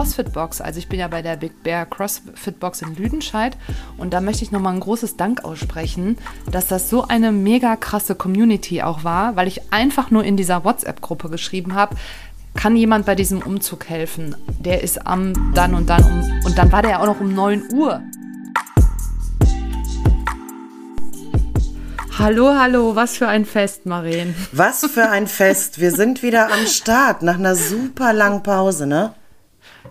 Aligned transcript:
CrossFit-Box. 0.00 0.62
Also 0.62 0.78
ich 0.78 0.88
bin 0.88 0.98
ja 0.98 1.08
bei 1.08 1.20
der 1.20 1.36
Big 1.36 1.62
Bear 1.62 1.84
CrossFit-Box 1.84 2.80
in 2.80 2.96
Lüdenscheid 2.96 3.58
und 3.98 4.14
da 4.14 4.22
möchte 4.22 4.42
ich 4.42 4.50
nochmal 4.50 4.72
ein 4.72 4.80
großes 4.80 5.18
Dank 5.18 5.44
aussprechen, 5.44 6.16
dass 6.50 6.68
das 6.68 6.88
so 6.88 7.06
eine 7.06 7.32
mega 7.32 7.76
krasse 7.76 8.14
Community 8.14 8.80
auch 8.80 9.04
war, 9.04 9.36
weil 9.36 9.46
ich 9.46 9.74
einfach 9.74 10.10
nur 10.10 10.24
in 10.24 10.38
dieser 10.38 10.64
WhatsApp-Gruppe 10.64 11.28
geschrieben 11.28 11.74
habe, 11.74 11.96
kann 12.54 12.76
jemand 12.76 13.04
bei 13.04 13.14
diesem 13.14 13.42
Umzug 13.42 13.90
helfen? 13.90 14.34
Der 14.58 14.82
ist 14.82 15.06
am 15.06 15.52
dann 15.54 15.74
und 15.74 15.90
dann 15.90 16.02
um, 16.02 16.46
und 16.46 16.56
dann 16.56 16.72
war 16.72 16.80
der 16.80 16.92
ja 16.92 17.00
auch 17.00 17.06
noch 17.06 17.20
um 17.20 17.34
9 17.34 17.64
Uhr. 17.74 18.00
Hallo, 22.18 22.54
hallo, 22.58 22.96
was 22.96 23.18
für 23.18 23.28
ein 23.28 23.44
Fest, 23.44 23.84
Maren. 23.84 24.34
Was 24.52 24.80
für 24.80 25.10
ein 25.10 25.26
Fest. 25.26 25.78
Wir 25.78 25.92
sind 25.92 26.22
wieder 26.22 26.50
am 26.50 26.66
Start 26.66 27.20
nach 27.20 27.38
einer 27.38 27.54
super 27.54 28.14
langen 28.14 28.42
Pause, 28.42 28.86
ne? 28.86 29.14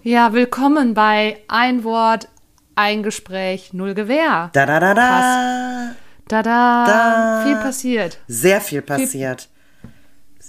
Ja, 0.04 0.34
willkommen 0.34 0.94
bei 0.94 1.38
Ein 1.48 1.84
Wort, 1.84 2.30
ein 2.76 3.04
Gespräch, 3.04 3.74
null 3.74 3.94
Gewehr. 3.94 4.50
Da, 4.54 4.66
da, 4.66 4.80
da, 4.80 4.94
da. 4.94 5.10
Krass. 5.10 5.96
Da, 6.28 6.44
da, 6.44 6.86
Da. 6.86 7.44
Viel 7.46 7.56
passiert. 7.58 8.20
Sehr 8.28 8.62
viel 8.62 8.82
passiert. 8.82 9.50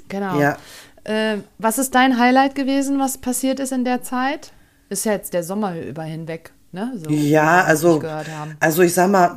Genau. 0.09 0.39
Ja. 0.39 0.57
Äh, 1.05 1.39
was 1.59 1.79
ist 1.79 1.95
dein 1.95 2.19
Highlight 2.19 2.55
gewesen, 2.55 2.99
was 2.99 3.19
passiert 3.19 3.59
ist 3.61 3.73
in 3.73 3.85
der 3.85 4.03
Zeit? 4.03 4.53
Ist 4.89 5.05
ja 5.05 5.13
jetzt 5.13 5.33
der 5.35 5.43
Sommer 5.43 5.75
über 5.81 6.03
hinweg, 6.03 6.53
ne? 6.73 6.93
So, 6.97 7.11
Ja, 7.11 7.63
also, 7.65 7.93
nicht 7.95 8.03
gehört 8.03 8.29
haben. 8.31 8.57
also 8.61 8.83
ich 8.83 8.93
sag 8.95 9.11
mal, 9.11 9.37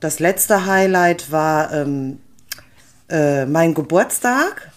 das 0.00 0.18
letzte 0.18 0.66
Highlight 0.66 1.30
war 1.30 1.72
ähm, 1.72 2.18
äh, 3.08 3.46
mein 3.46 3.74
Geburtstag. 3.74 4.72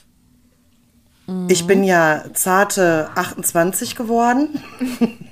Ich 1.49 1.67
bin 1.67 1.83
ja 1.83 2.23
zarte 2.33 3.09
28 3.15 3.95
geworden. 3.95 4.49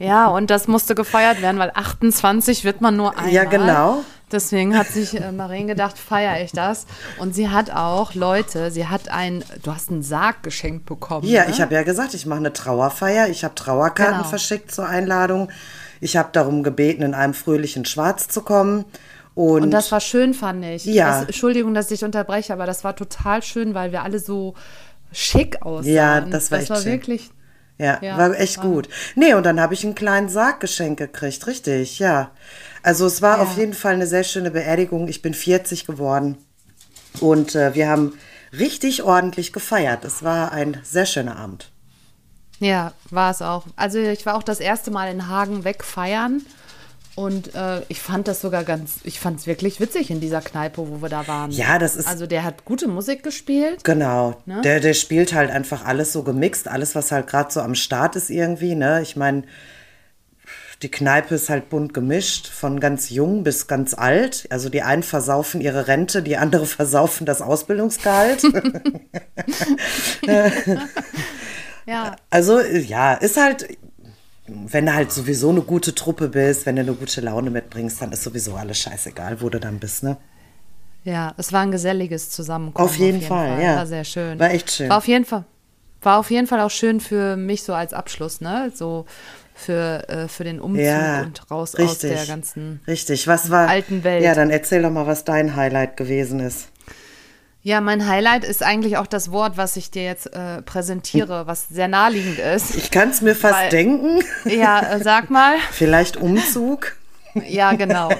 Ja, 0.00 0.26
und 0.26 0.50
das 0.50 0.66
musste 0.66 0.96
gefeiert 0.96 1.40
werden, 1.40 1.58
weil 1.58 1.70
28 1.72 2.64
wird 2.64 2.80
man 2.80 2.96
nur 2.96 3.16
einmal. 3.16 3.32
Ja, 3.32 3.44
genau. 3.44 4.02
Deswegen 4.32 4.76
hat 4.76 4.88
sich 4.88 5.20
äh, 5.20 5.30
Maren 5.30 5.68
gedacht, 5.68 5.96
feiere 5.98 6.42
ich 6.42 6.50
das. 6.50 6.86
Und 7.18 7.34
sie 7.34 7.48
hat 7.48 7.70
auch, 7.70 8.14
Leute, 8.14 8.72
sie 8.72 8.88
hat 8.88 9.08
ein, 9.08 9.44
du 9.62 9.72
hast 9.72 9.90
einen 9.90 10.02
Sarg 10.02 10.42
geschenkt 10.42 10.84
bekommen. 10.86 11.28
Ja, 11.28 11.44
ne? 11.44 11.50
ich 11.50 11.60
habe 11.60 11.74
ja 11.74 11.84
gesagt, 11.84 12.12
ich 12.14 12.26
mache 12.26 12.40
eine 12.40 12.52
Trauerfeier. 12.52 13.28
Ich 13.28 13.44
habe 13.44 13.54
Trauerkarten 13.54 14.16
Genau. 14.18 14.28
verschickt 14.28 14.72
zur 14.72 14.88
Einladung. 14.88 15.48
Ich 16.00 16.16
habe 16.16 16.30
darum 16.32 16.64
gebeten, 16.64 17.02
in 17.02 17.14
einem 17.14 17.34
fröhlichen 17.34 17.84
Schwarz 17.84 18.26
zu 18.26 18.42
kommen. 18.42 18.84
Und, 19.36 19.62
Und 19.64 19.70
das 19.70 19.92
war 19.92 20.00
schön, 20.00 20.34
fand 20.34 20.64
ich. 20.64 20.86
Ja. 20.86 21.20
Das, 21.20 21.26
Entschuldigung, 21.26 21.74
dass 21.74 21.90
ich 21.90 22.02
unterbreche, 22.02 22.52
aber 22.52 22.66
das 22.66 22.84
war 22.84 22.96
total 22.96 23.42
schön, 23.42 23.74
weil 23.74 23.92
wir 23.92 24.02
alle 24.02 24.18
so 24.18 24.54
schick 25.16 25.62
aussahen. 25.62 25.92
Ja, 25.94 26.20
das 26.20 26.50
war 26.50 26.58
das 26.58 26.62
echt 26.64 26.70
war 26.70 26.76
schön. 26.82 26.92
wirklich. 26.92 27.30
Ja, 27.78 27.98
Ja, 28.02 28.16
war 28.16 28.38
echt 28.38 28.58
war- 28.58 28.64
gut. 28.64 28.88
Nee, 29.16 29.34
und 29.34 29.44
dann 29.44 29.60
habe 29.60 29.74
ich 29.74 29.84
einen 29.84 29.94
kleinen 29.94 30.28
Sarg 30.28 30.60
geschenkt 30.60 30.98
gekriegt, 30.98 31.46
richtig, 31.46 31.98
ja. 31.98 32.30
Also 32.82 33.04
es 33.06 33.20
war 33.22 33.36
Ja. 33.38 33.42
auf 33.42 33.56
jeden 33.58 33.74
Fall 33.74 33.94
eine 33.94 34.06
sehr 34.06 34.24
schöne 34.24 34.50
Beerdigung. 34.50 35.08
Ich 35.08 35.20
bin 35.22 35.34
40 35.34 35.86
geworden 35.86 36.38
und 37.20 37.54
äh, 37.54 37.74
wir 37.74 37.88
haben 37.88 38.14
richtig 38.52 39.02
ordentlich 39.02 39.52
gefeiert. 39.52 40.04
Es 40.04 40.22
war 40.22 40.52
ein 40.52 40.78
sehr 40.84 41.04
schöner 41.06 41.36
Abend. 41.36 41.70
Ja, 42.58 42.92
war 43.10 43.30
es 43.30 43.42
auch. 43.42 43.64
Also 43.76 43.98
ich 43.98 44.24
war 44.24 44.36
auch 44.36 44.42
das 44.42 44.60
erste 44.60 44.90
Mal 44.90 45.10
in 45.10 45.28
Hagen 45.28 45.64
wegfeiern 45.64 46.40
und 47.16 47.54
äh, 47.56 47.80
ich 47.88 48.00
fand 48.00 48.28
das 48.28 48.40
sogar 48.40 48.62
ganz, 48.62 48.98
ich 49.02 49.18
fand 49.18 49.40
es 49.40 49.46
wirklich 49.48 49.80
witzig 49.80 50.10
in 50.12 50.20
dieser 50.20 50.40
Kneipe, 50.40 50.88
wo 50.88 51.02
wir 51.02 51.08
da 51.08 51.26
waren. 51.26 51.50
Ja, 51.50 51.78
das 51.80 51.96
ist- 51.96 52.06
Also 52.06 52.26
der 52.28 52.44
hat 52.44 52.64
gute 52.64 52.86
Musik 52.86 53.22
gespielt. 53.24 53.82
Genau, 53.82 54.40
Ne? 54.46 54.60
der, 54.62 54.78
der 54.78 54.94
spielt 54.94 55.32
halt 55.34 55.50
einfach 55.50 55.84
alles 55.84 56.12
so 56.12 56.22
gemixt, 56.22 56.68
alles, 56.68 56.94
was 56.94 57.10
halt 57.10 57.26
gerade 57.26 57.50
so 57.52 57.60
am 57.60 57.74
Start 57.74 58.14
ist 58.14 58.30
irgendwie, 58.30 58.74
ne? 58.76 59.02
Ich 59.02 59.16
meine, 59.16 59.42
die 60.82 60.90
Kneipe 60.90 61.34
ist 61.36 61.48
halt 61.48 61.70
bunt 61.70 61.94
gemischt, 61.94 62.48
von 62.48 62.80
ganz 62.80 63.08
jung 63.08 63.42
bis 63.44 63.66
ganz 63.66 63.94
alt. 63.94 64.46
Also 64.50 64.68
die 64.68 64.82
einen 64.82 65.02
versaufen 65.02 65.62
ihre 65.62 65.88
Rente, 65.88 66.22
die 66.22 66.36
andere 66.36 66.66
versaufen 66.78 67.24
das 67.26 67.40
Ausbildungsgehalt. 67.40 68.42
Ja, 71.88 72.16
Also 72.30 72.60
ja, 72.60 73.14
ist 73.14 73.36
halt, 73.36 73.68
wenn 74.48 74.86
du 74.86 74.94
halt 74.94 75.12
sowieso 75.12 75.50
eine 75.50 75.62
gute 75.62 75.94
Truppe 75.94 76.28
bist, 76.28 76.66
wenn 76.66 76.76
du 76.76 76.82
eine 76.82 76.94
gute 76.94 77.20
Laune 77.20 77.50
mitbringst, 77.50 78.00
dann 78.00 78.12
ist 78.12 78.22
sowieso 78.22 78.54
alles 78.54 78.78
scheißegal, 78.78 79.40
wo 79.40 79.48
du 79.48 79.58
dann 79.60 79.78
bist, 79.78 80.02
ne? 80.02 80.16
ja, 81.06 81.32
es 81.36 81.52
war 81.52 81.60
ein 81.60 81.70
geselliges 81.70 82.30
Zusammenkommen. 82.30 82.88
Auf 82.88 82.96
jeden 82.96 83.22
Fall, 83.22 83.62
ja. 83.62 83.76
War 83.76 83.86
sehr 83.86 84.02
schön. 84.04 84.40
War 84.40 84.50
echt 84.50 84.72
schön. 84.72 84.88
War 84.88 84.98
auf 84.98 85.06
jeden 85.06 85.24
Fall, 85.24 85.44
war 86.02 86.18
auf 86.18 86.30
jeden 86.32 86.48
Fall 86.48 86.60
auch 86.60 86.70
schön 86.70 87.00
für 87.00 87.36
mich 87.36 87.62
so 87.62 87.74
als 87.74 87.92
Abschluss, 87.92 88.40
ne? 88.40 88.72
So 88.74 89.06
für, 89.54 90.08
äh, 90.08 90.28
für 90.28 90.42
den 90.42 90.60
Umzug 90.60 90.84
Ja, 90.84 91.22
und 91.22 91.48
raus 91.50 91.76
aus 91.76 91.80
richtig. 91.80 92.10
der 92.10 92.26
ganzen 92.26 92.80
Richtig, 92.88 93.28
was 93.28 93.50
war 93.50 93.68
alten 93.68 94.02
Welt. 94.02 94.24
Ja, 94.24 94.34
dann 94.34 94.50
erzähl 94.50 94.82
doch 94.82 94.90
mal, 94.90 95.06
was 95.06 95.24
dein 95.24 95.54
Highlight 95.54 95.96
gewesen 95.96 96.40
ist. 96.40 96.68
Ja, 97.66 97.80
mein 97.80 98.06
Highlight 98.06 98.44
ist 98.44 98.62
eigentlich 98.62 98.96
auch 98.96 99.08
das 99.08 99.32
Wort, 99.32 99.56
was 99.56 99.76
ich 99.76 99.90
dir 99.90 100.04
jetzt 100.04 100.32
äh, 100.32 100.62
präsentiere, 100.62 101.48
was 101.48 101.66
sehr 101.68 101.88
naheliegend 101.88 102.38
ist. 102.38 102.76
Ich 102.76 102.92
kann 102.92 103.10
es 103.10 103.22
mir 103.22 103.34
fast 103.34 103.56
Weil- 103.56 103.70
denken. 103.70 104.22
Ja, 104.44 104.92
äh, 104.92 105.02
sag 105.02 105.30
mal. 105.30 105.56
Vielleicht 105.72 106.16
Umzug. 106.16 106.94
Ja, 107.34 107.72
genau. 107.72 108.10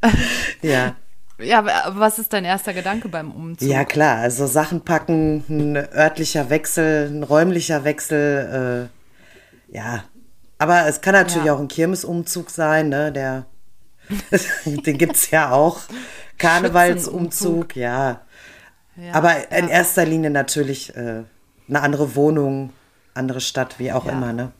Ja. 0.60 0.96
Ja, 1.38 1.58
aber 1.60 2.00
was 2.00 2.18
ist 2.18 2.32
dein 2.32 2.44
erster 2.44 2.74
Gedanke 2.74 3.08
beim 3.08 3.30
Umzug? 3.30 3.68
Ja, 3.68 3.84
klar. 3.84 4.18
Also 4.18 4.48
Sachen 4.48 4.80
packen, 4.84 5.44
ein 5.48 5.76
örtlicher 5.76 6.50
Wechsel, 6.50 7.08
ein 7.08 7.22
räumlicher 7.22 7.84
Wechsel. 7.84 8.88
Äh, 9.70 9.76
ja. 9.76 10.02
Aber 10.58 10.88
es 10.88 11.00
kann 11.00 11.14
natürlich 11.14 11.46
Ja. 11.46 11.54
auch 11.54 11.60
ein 11.60 11.68
Kirmesumzug 11.68 12.50
sein, 12.50 12.88
ne? 12.88 13.12
Der, 13.12 13.46
den 14.64 14.98
gibt 14.98 15.14
es 15.14 15.30
ja 15.30 15.52
auch. 15.52 15.78
Karnevalsumzug, 16.38 17.76
ja. 17.76 18.22
Ja, 18.96 19.12
Aber 19.14 19.50
in 19.50 19.66
ja. 19.66 19.70
erster 19.72 20.04
Linie 20.04 20.30
natürlich 20.30 20.94
äh, 20.96 21.22
eine 21.68 21.80
andere 21.82 22.14
Wohnung, 22.16 22.72
andere 23.14 23.40
Stadt, 23.40 23.78
wie 23.78 23.92
auch 23.92 24.06
Ja. 24.06 24.12
immer, 24.12 24.32
ne? 24.32 24.52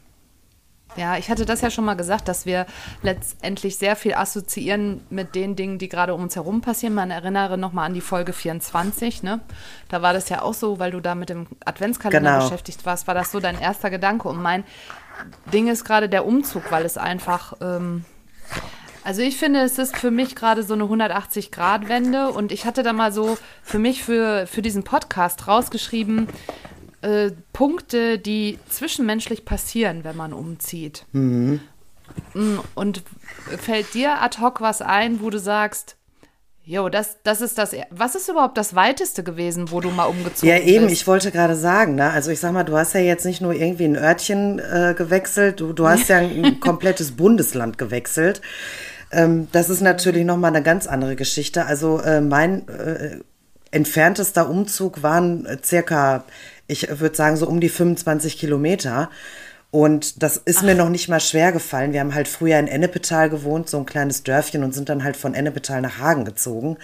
Ja, 0.97 1.19
ich 1.19 1.29
hatte 1.29 1.45
das 1.45 1.61
ja 1.61 1.71
schon 1.71 1.85
mal 1.85 1.93
gesagt, 1.95 2.27
dass 2.27 2.47
wir 2.47 2.65
letztendlich 3.03 3.77
sehr 3.77 3.97
viel 3.97 4.15
assoziieren 4.15 5.03
mit 5.11 5.35
den 5.35 5.55
Dingen, 5.55 5.77
die 5.79 5.91
gerade 5.91 6.15
um 6.15 6.23
uns 6.23 6.37
herum 6.37 6.63
passieren. 6.63 6.95
Man 6.95 7.11
erinnere 7.11 7.59
nochmal 7.59 7.85
an 7.87 7.93
die 7.93 8.01
Folge 8.01 8.33
24, 8.33 9.23
ne? 9.23 9.41
Da 9.91 10.01
war 10.01 10.15
das 10.15 10.31
ja 10.31 10.41
auch 10.41 10.55
so, 10.55 10.79
weil 10.79 10.93
du 10.93 11.01
da 11.01 11.15
mit 11.15 11.29
dem 11.29 11.49
Adventskalender 11.67 12.33
Genau. 12.33 12.45
beschäftigt 12.45 12.87
warst, 12.87 13.07
war 13.07 13.15
das 13.15 13.31
so 13.31 13.41
dein 13.41 13.61
erster 13.61 13.91
Gedanke. 13.91 14.27
Und 14.29 14.41
mein 14.41 14.65
Ding 15.53 15.69
ist 15.69 15.85
gerade 15.85 16.09
der 16.09 16.25
Umzug, 16.25 16.71
weil 16.73 16.87
es 16.87 16.97
einfach, 16.97 17.53
ähm, 17.61 18.07
also 19.07 19.23
ich 19.23 19.37
finde, 19.37 19.61
es 19.61 19.79
ist 19.79 19.97
für 19.97 20.11
mich 20.11 20.35
gerade 20.35 20.63
so 20.65 20.75
eine 20.75 20.83
180-Grad-Wende 20.85 22.29
und 22.31 22.51
ich 22.51 22.65
hatte 22.65 22.83
da 22.83 22.93
mal 22.93 23.13
so 23.13 23.39
für 23.63 23.79
mich 23.79 24.03
für, 24.03 24.47
für 24.49 24.63
diesen 24.63 24.83
Podcast 24.83 25.47
rausgeschrieben, 25.47 26.27
äh, 27.03 27.31
Punkte, 27.53 28.19
die 28.19 28.59
zwischenmenschlich 28.69 29.45
passieren, 29.45 30.03
wenn 30.03 30.17
man 30.17 30.33
umzieht. 30.33 31.05
Mm, 31.13 31.57
Und 32.75 33.03
fällt 33.59 33.95
dir 33.95 34.21
ad 34.23 34.39
hoc 34.41 34.61
was 34.61 34.83
ein, 34.83 35.21
wo 35.21 35.31
du 35.31 35.39
sagst, 35.39 35.97
jo, 36.65 36.89
das, 36.89 37.19
das 37.23 37.41
ist 37.43 37.59
das, 37.59 37.77
was 37.91 38.17
ist 38.17 38.29
überhaupt 38.29 38.59
das 38.59 38.75
Weiteste 38.75 39.23
gewesen, 39.23 39.71
wo 39.71 39.81
du 39.81 39.91
mal 39.91 40.07
umgezogen 40.07 40.49
Ja, 40.49 40.59
eben, 40.59 40.87
bist? 40.87 41.01
ich 41.01 41.07
wollte 41.07 41.31
gerade 41.31 41.55
sagen, 41.55 41.95
ne? 41.95 42.11
Also 42.11 42.33
ich 42.33 42.41
sag 42.41 42.53
mal, 42.53 42.65
du 42.65 42.77
hast 42.77 42.93
ja 42.95 43.01
jetzt 43.01 43.25
nicht 43.25 43.41
nur 43.41 43.53
irgendwie 43.55 43.85
ein 43.85 43.97
Örtchen 43.97 44.59
äh, 44.59 44.95
gewechselt, 44.99 45.61
du, 45.61 45.73
du 45.73 45.87
hast 45.87 46.09
ja 46.09 46.17
ein 46.19 46.59
komplettes 46.61 47.13
Bundesland 47.13 47.79
gewechselt. 47.79 48.41
Ähm, 49.11 49.49
das 49.53 49.71
ist 49.71 49.81
natürlich 49.81 50.25
nochmal 50.25 50.55
eine 50.55 50.63
ganz 50.63 50.87
andere 50.87 51.17
Geschichte. 51.17 51.67
Also 51.67 52.01
äh, 52.01 52.21
mein 52.21 52.69
äh, 52.69 53.21
entferntester 53.71 54.49
Umzug 54.49 55.03
waren 55.03 55.47
äh, 55.47 55.59
circa, 55.63 56.25
ich 56.67 56.89
würde 57.01 57.17
sagen, 57.17 57.37
so 57.37 57.47
um 57.47 57.61
die 57.61 57.69
25 57.69 58.39
Kilometer. 58.39 59.11
Und 59.71 60.23
das 60.23 60.39
ist 60.39 60.63
mir 60.63 60.75
noch 60.75 60.89
nicht 60.89 61.09
mal 61.09 61.21
schwer 61.21 61.53
gefallen. 61.53 61.93
Wir 61.93 62.01
haben 62.01 62.15
halt 62.15 62.29
früher 62.29 62.59
in 62.59 62.69
Ennepetal 62.69 63.29
gewohnt, 63.29 63.69
so 63.69 63.79
ein 63.79 63.85
kleines 63.85 64.23
Dörfchen, 64.23 64.65
und 64.65 64.73
sind 64.73 64.89
dann 64.89 65.05
halt 65.05 65.17
von 65.17 65.35
Ennepetal 65.35 65.83
nach 65.83 65.99
Hagen 65.99 66.25
gezogen. 66.25 66.79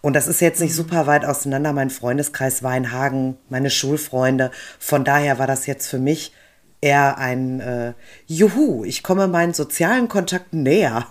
Und 0.00 0.14
das 0.14 0.28
ist 0.28 0.40
jetzt 0.40 0.60
nicht 0.60 0.74
super 0.74 1.06
weit 1.06 1.24
auseinander. 1.24 1.72
Mein 1.72 1.90
Freundeskreis 1.90 2.62
war 2.62 2.76
in 2.76 2.92
Hagen, 2.92 3.36
meine 3.48 3.70
Schulfreunde. 3.70 4.52
Von 4.78 5.02
daher 5.02 5.38
war 5.38 5.46
das 5.48 5.66
jetzt 5.66 5.88
für 5.88 5.98
mich 5.98 6.32
eher 6.80 7.18
ein 7.18 7.60
äh, 7.60 7.94
Juhu, 8.26 8.84
ich 8.84 9.02
komme 9.02 9.26
meinen 9.28 9.54
sozialen 9.54 10.08
Kontakten 10.08 10.62
näher. 10.62 11.06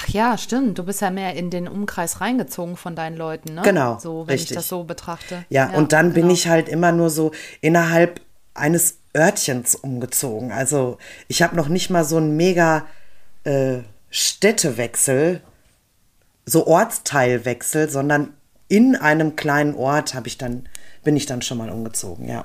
Ach 0.00 0.08
ja, 0.08 0.38
stimmt. 0.38 0.78
Du 0.78 0.84
bist 0.84 1.00
ja 1.00 1.10
mehr 1.10 1.34
in 1.34 1.50
den 1.50 1.68
Umkreis 1.68 2.20
reingezogen 2.20 2.76
von 2.76 2.96
deinen 2.96 3.16
Leuten, 3.16 3.54
ne? 3.54 3.62
Genau, 3.62 3.98
So, 3.98 4.26
wenn 4.26 4.32
richtig. 4.32 4.50
ich 4.52 4.56
das 4.56 4.68
so 4.68 4.84
betrachte. 4.84 5.44
Ja, 5.48 5.70
und 5.70 5.92
dann 5.92 6.12
bin 6.12 6.22
genau. 6.22 6.34
ich 6.34 6.48
halt 6.48 6.68
immer 6.68 6.92
nur 6.92 7.10
so 7.10 7.32
innerhalb 7.60 8.20
eines 8.54 8.98
Örtchens 9.16 9.74
umgezogen. 9.74 10.52
Also 10.52 10.98
ich 11.28 11.42
habe 11.42 11.56
noch 11.56 11.68
nicht 11.68 11.90
mal 11.90 12.04
so 12.04 12.16
einen 12.16 12.36
mega 12.36 12.86
äh, 13.44 13.78
Städtewechsel, 14.10 15.40
so 16.46 16.66
Ortsteilwechsel, 16.66 17.88
sondern 17.88 18.34
in 18.68 18.96
einem 18.96 19.36
kleinen 19.36 19.74
Ort 19.74 20.14
habe 20.14 20.28
ich 20.28 20.38
dann 20.38 20.68
bin 21.02 21.16
ich 21.16 21.26
dann 21.26 21.42
schon 21.42 21.58
mal 21.58 21.70
umgezogen. 21.70 22.28
Ja, 22.28 22.44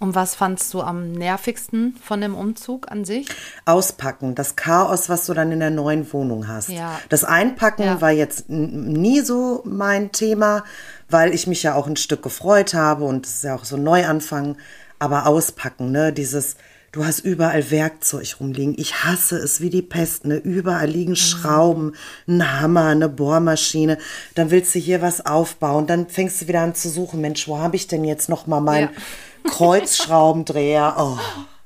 Und 0.00 0.14
was 0.14 0.36
fandst 0.36 0.72
du 0.74 0.80
am 0.80 1.10
nervigsten 1.12 1.96
von 2.02 2.20
dem 2.20 2.34
Umzug 2.36 2.90
an 2.90 3.04
sich? 3.04 3.26
Auspacken, 3.64 4.34
das 4.36 4.54
Chaos, 4.54 5.08
was 5.08 5.26
du 5.26 5.34
dann 5.34 5.50
in 5.50 5.58
der 5.60 5.70
neuen 5.70 6.10
Wohnung 6.12 6.46
hast. 6.46 6.68
Ja. 6.68 7.00
Das 7.08 7.24
Einpacken 7.24 7.82
Ja. 7.84 8.00
war 8.00 8.12
jetzt 8.12 8.48
nie 8.48 9.20
so 9.20 9.62
mein 9.64 10.12
Thema, 10.12 10.62
weil 11.10 11.34
ich 11.34 11.46
mich 11.48 11.62
ja 11.64 11.74
auch 11.74 11.86
ein 11.88 11.96
Stück 11.96 12.22
gefreut 12.22 12.74
habe 12.74 13.04
und 13.04 13.26
es 13.26 13.36
ist 13.36 13.44
ja 13.44 13.54
auch 13.56 13.64
so 13.64 13.76
ein 13.76 13.82
Neuanfang. 13.82 14.56
Aber 15.00 15.26
auspacken, 15.26 15.90
ne, 15.92 16.12
dieses, 16.12 16.56
du 16.92 17.04
hast 17.04 17.20
überall 17.20 17.70
Werkzeug 17.70 18.36
rumliegen. 18.40 18.74
Ich 18.78 19.04
hasse 19.04 19.36
es 19.36 19.60
wie 19.60 19.70
die 19.70 19.82
Pest, 19.82 20.24
ne, 20.26 20.36
überall 20.36 20.88
liegen 20.88 21.14
Schrauben, 21.16 21.94
ein 22.26 22.60
Hammer, 22.60 22.86
eine 22.86 23.08
Bohrmaschine. 23.08 23.98
Dann 24.36 24.50
willst 24.50 24.74
du 24.74 24.78
hier 24.78 25.02
was 25.02 25.24
aufbauen, 25.26 25.86
dann 25.88 26.08
fängst 26.08 26.40
du 26.42 26.48
wieder 26.48 26.60
an 26.62 26.74
zu 26.74 26.88
suchen, 26.88 27.20
Mensch, 27.20 27.46
wo 27.48 27.58
habe 27.58 27.76
ich 27.76 27.86
denn 27.88 28.04
jetzt 28.04 28.28
noch 28.28 28.46
mal 28.46 28.60
meinen 28.60 28.90
Ja. 28.94 29.02
Kreuzschraubendreher? 29.50 30.94
Oh, 30.98 31.18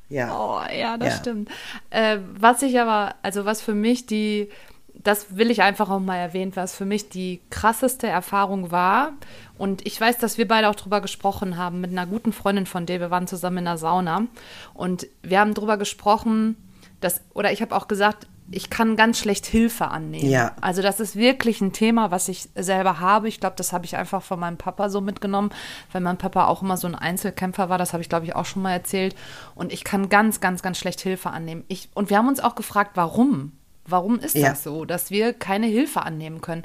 ja. 0.09 0.37
Oh, 0.37 0.61
ja, 0.75 0.97
das 0.97 1.15
Ja. 1.15 1.17
stimmt. 1.19 1.51
Äh, 1.91 2.19
was 2.39 2.63
ich 2.63 2.79
aber, 2.81 3.15
also 3.23 3.45
was 3.45 3.61
für 3.63 3.75
mich 3.75 4.07
die, 4.07 4.49
das 4.95 5.37
will 5.37 5.51
ich 5.51 5.63
einfach 5.63 5.91
auch 5.91 5.99
mal 6.01 6.17
erwähnen, 6.17 6.53
was 6.55 6.75
für 6.77 6.85
mich 6.85 7.09
die 7.09 7.41
krasseste 7.51 8.07
Erfahrung 8.07 8.71
war. 8.71 9.13
Und 9.59 9.87
ich 9.87 10.01
weiß, 10.01 10.19
dass 10.19 10.39
wir 10.39 10.47
beide 10.47 10.69
auch 10.69 10.75
drüber 10.75 11.01
gesprochen 11.01 11.57
haben 11.57 11.81
mit 11.81 11.91
einer 11.91 12.07
guten 12.07 12.33
Freundin 12.33 12.67
von 12.67 12.87
dir. 12.87 13.01
Wir 13.01 13.11
waren 13.11 13.27
zusammen 13.27 13.59
in 13.59 13.65
der 13.65 13.79
Sauna 13.79 14.27
und 14.75 15.07
wir 15.23 15.41
haben 15.41 15.55
drüber 15.55 15.77
gesprochen, 15.77 16.57
dass, 17.01 17.21
oder 17.35 17.51
ich 17.53 17.63
habe 17.63 17.75
auch 17.75 17.89
gesagt, 17.89 18.27
ich 18.51 18.69
kann 18.71 18.97
ganz 18.97 19.19
schlecht 19.19 19.47
Hilfe 19.47 19.89
annehmen. 19.89 20.29
Ja. 20.29 20.55
Also 20.61 20.83
das 20.83 21.01
ist 21.01 21.17
wirklich 21.17 21.61
ein 21.61 21.73
Thema, 21.73 22.11
was 22.11 22.29
ich 22.29 22.49
selber 22.55 23.01
habe. 23.01 23.29
Ich 23.29 23.41
glaube, 23.41 23.57
das 23.57 23.73
habe 23.73 23.85
ich 23.85 23.97
einfach 23.97 24.23
von 24.23 24.41
meinem 24.41 24.59
Papa 24.59 24.91
so 24.91 25.01
mitgenommen, 25.01 25.51
weil 25.93 26.01
mein 26.03 26.19
Papa 26.19 26.47
auch 26.47 26.63
immer 26.63 26.77
so 26.77 26.87
ein 26.87 26.95
Einzelkämpfer 26.95 27.69
war. 27.69 27.79
Das 27.79 27.93
habe 27.93 28.03
ich, 28.03 28.09
glaube 28.09 28.27
ich, 28.27 28.35
auch 28.37 28.45
schon 28.45 28.63
mal 28.63 28.73
erzählt. 28.73 29.15
Und 29.55 29.73
ich 29.73 29.85
kann 29.85 30.09
ganz, 30.09 30.41
ganz, 30.41 30.63
ganz 30.63 30.79
schlecht 30.79 31.01
Hilfe 31.01 31.31
annehmen. 31.31 31.65
Ich, 31.69 31.89
und 31.95 32.11
wir 32.11 32.19
haben 32.19 32.29
uns 32.29 32.41
auch 32.41 32.55
gefragt, 32.55 32.93
warum? 32.95 33.53
Warum 33.87 34.19
ist 34.19 34.37
Ja. 34.37 34.51
das 34.51 34.63
so, 34.63 34.85
dass 34.85 35.11
wir 35.11 35.33
keine 35.33 35.67
Hilfe 35.67 36.03
annehmen 36.03 36.41
können? 36.41 36.65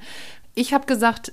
Ich 0.55 0.73
habe 0.73 0.85
gesagt, 0.85 1.31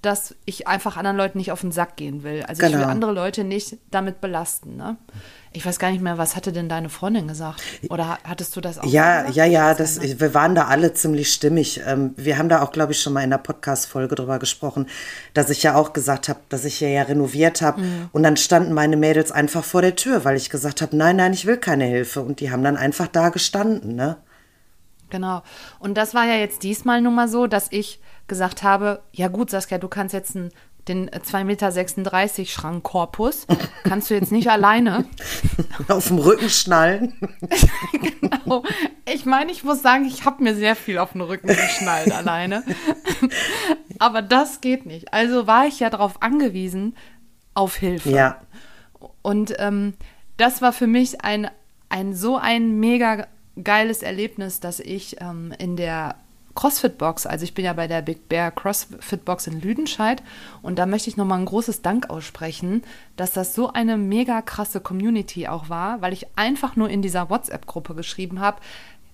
dass 0.00 0.34
ich 0.46 0.66
einfach 0.66 0.96
anderen 0.96 1.18
Leuten 1.18 1.36
nicht 1.38 1.52
auf 1.52 1.60
den 1.60 1.70
Sack 1.70 1.96
gehen 1.96 2.22
will. 2.22 2.42
Also 2.48 2.62
ich 2.62 2.68
will 2.72 2.78
Genau. 2.78 2.90
andere 2.90 3.12
Leute 3.12 3.44
nicht 3.44 3.76
damit 3.90 4.22
belasten. 4.22 4.76
Ne? 4.76 4.96
Ich 5.52 5.66
weiß 5.66 5.78
gar 5.78 5.90
nicht 5.90 6.00
mehr, 6.02 6.16
was 6.16 6.34
hatte 6.34 6.50
denn 6.50 6.70
deine 6.70 6.88
Freundin 6.88 7.28
gesagt? 7.28 7.60
Oder 7.90 8.18
hattest 8.24 8.56
du 8.56 8.62
das 8.62 8.78
auch 8.78 8.84
Ja, 8.86 9.20
gesagt? 9.20 9.36
ja, 9.36 9.44
ja, 9.44 9.74
das, 9.74 10.00
wir 10.00 10.32
waren 10.32 10.54
da 10.54 10.68
alle 10.68 10.94
ziemlich 10.94 11.30
stimmig. 11.32 11.82
Ähm, 11.86 12.14
Wir 12.16 12.38
haben 12.38 12.48
da 12.48 12.62
auch, 12.62 12.72
glaube 12.72 12.92
ich, 12.92 13.02
schon 13.02 13.12
mal 13.12 13.22
in 13.22 13.28
der 13.30 13.36
Podcast-Folge 13.38 14.14
drüber 14.14 14.38
gesprochen, 14.38 14.86
dass 15.34 15.50
ich 15.50 15.62
ja 15.62 15.74
auch 15.74 15.92
gesagt 15.92 16.30
habe, 16.30 16.40
dass 16.48 16.64
ich 16.64 16.76
hier 16.76 16.88
ja 16.88 17.02
renoviert 17.02 17.60
habe. 17.60 17.82
Mhm. 17.82 18.08
Und 18.12 18.22
dann 18.22 18.38
standen 18.38 18.72
meine 18.72 18.96
Mädels 18.96 19.30
einfach 19.30 19.62
vor 19.62 19.82
der 19.82 19.94
Tür, 19.94 20.24
weil 20.24 20.36
ich 20.36 20.48
gesagt 20.48 20.80
habe, 20.80 20.96
nein, 20.96 21.16
nein, 21.16 21.34
ich 21.34 21.44
will 21.44 21.58
keine 21.58 21.84
Hilfe. 21.84 22.22
Und 22.22 22.40
die 22.40 22.50
haben 22.50 22.64
dann 22.64 22.78
einfach 22.78 23.08
da 23.08 23.28
gestanden, 23.28 23.94
ne? 23.94 24.16
Genau. 25.12 25.42
Und 25.78 25.94
das 25.98 26.14
war 26.14 26.24
ja 26.24 26.36
jetzt 26.36 26.62
diesmal 26.62 27.02
nun 27.02 27.14
mal 27.14 27.28
so, 27.28 27.46
dass 27.46 27.70
ich 27.70 28.00
gesagt 28.28 28.62
habe, 28.62 29.02
ja 29.12 29.28
gut, 29.28 29.50
Saskia, 29.50 29.76
du 29.76 29.86
kannst 29.86 30.14
jetzt 30.14 30.34
einen, 30.34 30.50
den 30.88 31.10
2,36 31.10 31.44
Meter 31.44 32.46
Schrankkorpus, 32.46 33.46
kannst 33.84 34.08
du 34.08 34.14
jetzt 34.14 34.32
nicht 34.32 34.48
alleine. 34.48 35.04
Auf 35.88 36.08
dem 36.08 36.18
Rücken 36.18 36.48
schnallen. 36.48 37.12
Genau. 38.20 38.62
Ich 39.04 39.26
meine, 39.26 39.52
ich 39.52 39.62
muss 39.62 39.82
sagen, 39.82 40.06
ich 40.06 40.24
habe 40.24 40.42
mir 40.42 40.54
sehr 40.54 40.74
viel 40.74 40.98
auf 40.98 41.12
den 41.12 41.20
Rücken 41.20 41.48
geschnallt 41.48 42.10
alleine. 42.10 42.64
Aber 43.98 44.22
das 44.22 44.60
geht 44.60 44.86
nicht. 44.86 45.12
Also 45.12 45.46
war 45.46 45.66
ich 45.66 45.80
ja 45.80 45.90
darauf 45.90 46.22
angewiesen, 46.22 46.96
auf 47.54 47.76
Hilfe. 47.76 48.10
Ja. 48.10 48.40
Und 49.20 49.54
ähm, 49.58 49.94
das 50.38 50.62
war 50.62 50.72
für 50.72 50.86
mich 50.86 51.22
ein, 51.22 51.50
ein 51.88 52.14
so 52.14 52.36
ein 52.36 52.80
mega 52.80 53.26
geiles 53.62 54.02
Erlebnis, 54.02 54.60
dass 54.60 54.80
ich 54.80 55.20
ähm, 55.20 55.52
in 55.58 55.76
der 55.76 56.16
CrossFit-Box, 56.54 57.26
also 57.26 57.44
ich 57.44 57.54
bin 57.54 57.64
ja 57.64 57.72
bei 57.72 57.86
der 57.86 58.02
Big 58.02 58.28
Bear 58.28 58.50
CrossFit-Box 58.50 59.46
in 59.46 59.60
Lüdenscheid 59.60 60.22
und 60.60 60.78
da 60.78 60.86
möchte 60.86 61.08
ich 61.08 61.16
nochmal 61.16 61.38
ein 61.38 61.46
großes 61.46 61.82
Dank 61.82 62.10
aussprechen, 62.10 62.82
dass 63.16 63.32
das 63.32 63.54
so 63.54 63.72
eine 63.72 63.96
mega 63.96 64.42
krasse 64.42 64.80
Community 64.80 65.48
auch 65.48 65.68
war, 65.68 66.02
weil 66.02 66.12
ich 66.12 66.26
einfach 66.36 66.76
nur 66.76 66.90
in 66.90 67.02
dieser 67.02 67.30
WhatsApp-Gruppe 67.30 67.94
geschrieben 67.94 68.40
habe, 68.40 68.60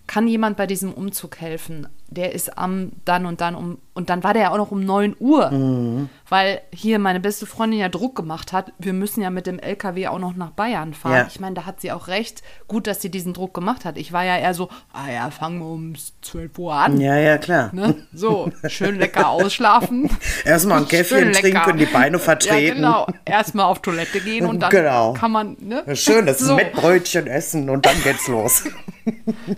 kann 0.06 0.26
jemand 0.26 0.56
bei 0.56 0.66
diesem 0.66 0.92
Umzug 0.92 1.40
helfen? 1.40 1.86
Der 2.10 2.32
ist 2.34 2.56
am 2.56 2.92
dann 3.04 3.26
und 3.26 3.40
dann 3.40 3.54
um 3.54 3.78
und 3.92 4.10
dann 4.10 4.22
war 4.22 4.32
der 4.32 4.42
ja 4.42 4.50
auch 4.52 4.56
noch 4.58 4.70
um 4.70 4.80
9 4.84 5.16
Uhr, 5.18 6.08
weil 6.28 6.60
hier 6.72 7.00
meine 7.00 7.18
beste 7.18 7.46
Freundin 7.46 7.80
ja 7.80 7.88
Druck 7.88 8.14
gemacht 8.14 8.52
hat, 8.52 8.72
wir 8.78 8.92
müssen 8.92 9.22
ja 9.22 9.30
mit 9.30 9.48
dem 9.48 9.58
LKW 9.58 10.06
auch 10.06 10.20
noch 10.20 10.36
nach 10.36 10.50
Bayern 10.50 10.94
fahren. 10.94 11.14
Ja. 11.14 11.26
Ich 11.28 11.40
meine, 11.40 11.56
da 11.56 11.66
hat 11.66 11.80
sie 11.80 11.90
auch 11.90 12.06
recht, 12.06 12.42
gut, 12.68 12.86
dass 12.86 13.02
sie 13.02 13.10
diesen 13.10 13.34
Druck 13.34 13.54
gemacht 13.54 13.84
hat. 13.84 13.98
Ich 13.98 14.12
war 14.12 14.24
ja 14.24 14.36
eher 14.38 14.54
so, 14.54 14.68
ah 14.92 15.10
ja, 15.12 15.30
fangen 15.30 15.58
wir 15.58 15.66
um 15.66 15.94
12 16.22 16.56
Uhr 16.60 16.74
an. 16.74 17.00
Ja, 17.00 17.16
ja, 17.16 17.38
klar. 17.38 17.70
Ne? 17.72 17.96
So, 18.12 18.52
schön 18.68 19.00
lecker 19.00 19.28
ausschlafen. 19.30 20.08
Erstmal 20.44 20.78
ein 20.78 20.86
Käffchen 20.88 21.18
Schön 21.18 21.32
trinken, 21.32 21.76
die 21.78 21.86
Beine 21.86 22.20
vertreten. 22.20 22.82
Ja, 22.82 23.04
genau. 23.04 23.18
Erstmal 23.24 23.66
auf 23.66 23.82
Toilette 23.82 24.20
gehen 24.20 24.46
und 24.46 24.60
dann 24.60 24.70
Genau. 24.70 25.14
kann 25.14 25.32
man, 25.32 25.56
ne? 25.60 25.82
Schönes 25.96 26.38
so, 26.38 26.54
Mettbrötchen 26.54 27.26
essen 27.26 27.68
und 27.68 27.84
dann 27.84 28.00
geht's 28.04 28.28
los. 28.28 28.62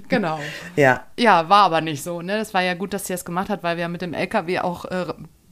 Genau. 0.08 0.38
Ja. 0.76 1.02
Ja, 1.18 1.48
war 1.48 1.64
aber 1.64 1.80
nicht 1.80 2.02
so. 2.02 2.22
Ne? 2.22 2.39
Das 2.40 2.54
war 2.54 2.62
ja 2.62 2.74
gut, 2.74 2.92
dass 2.94 3.06
sie 3.06 3.12
das 3.12 3.24
gemacht 3.24 3.48
hat, 3.48 3.62
weil 3.62 3.76
wir 3.76 3.88
mit 3.88 4.02
dem 4.02 4.14
LKW 4.14 4.60
auch 4.60 4.84
äh, 4.86 5.06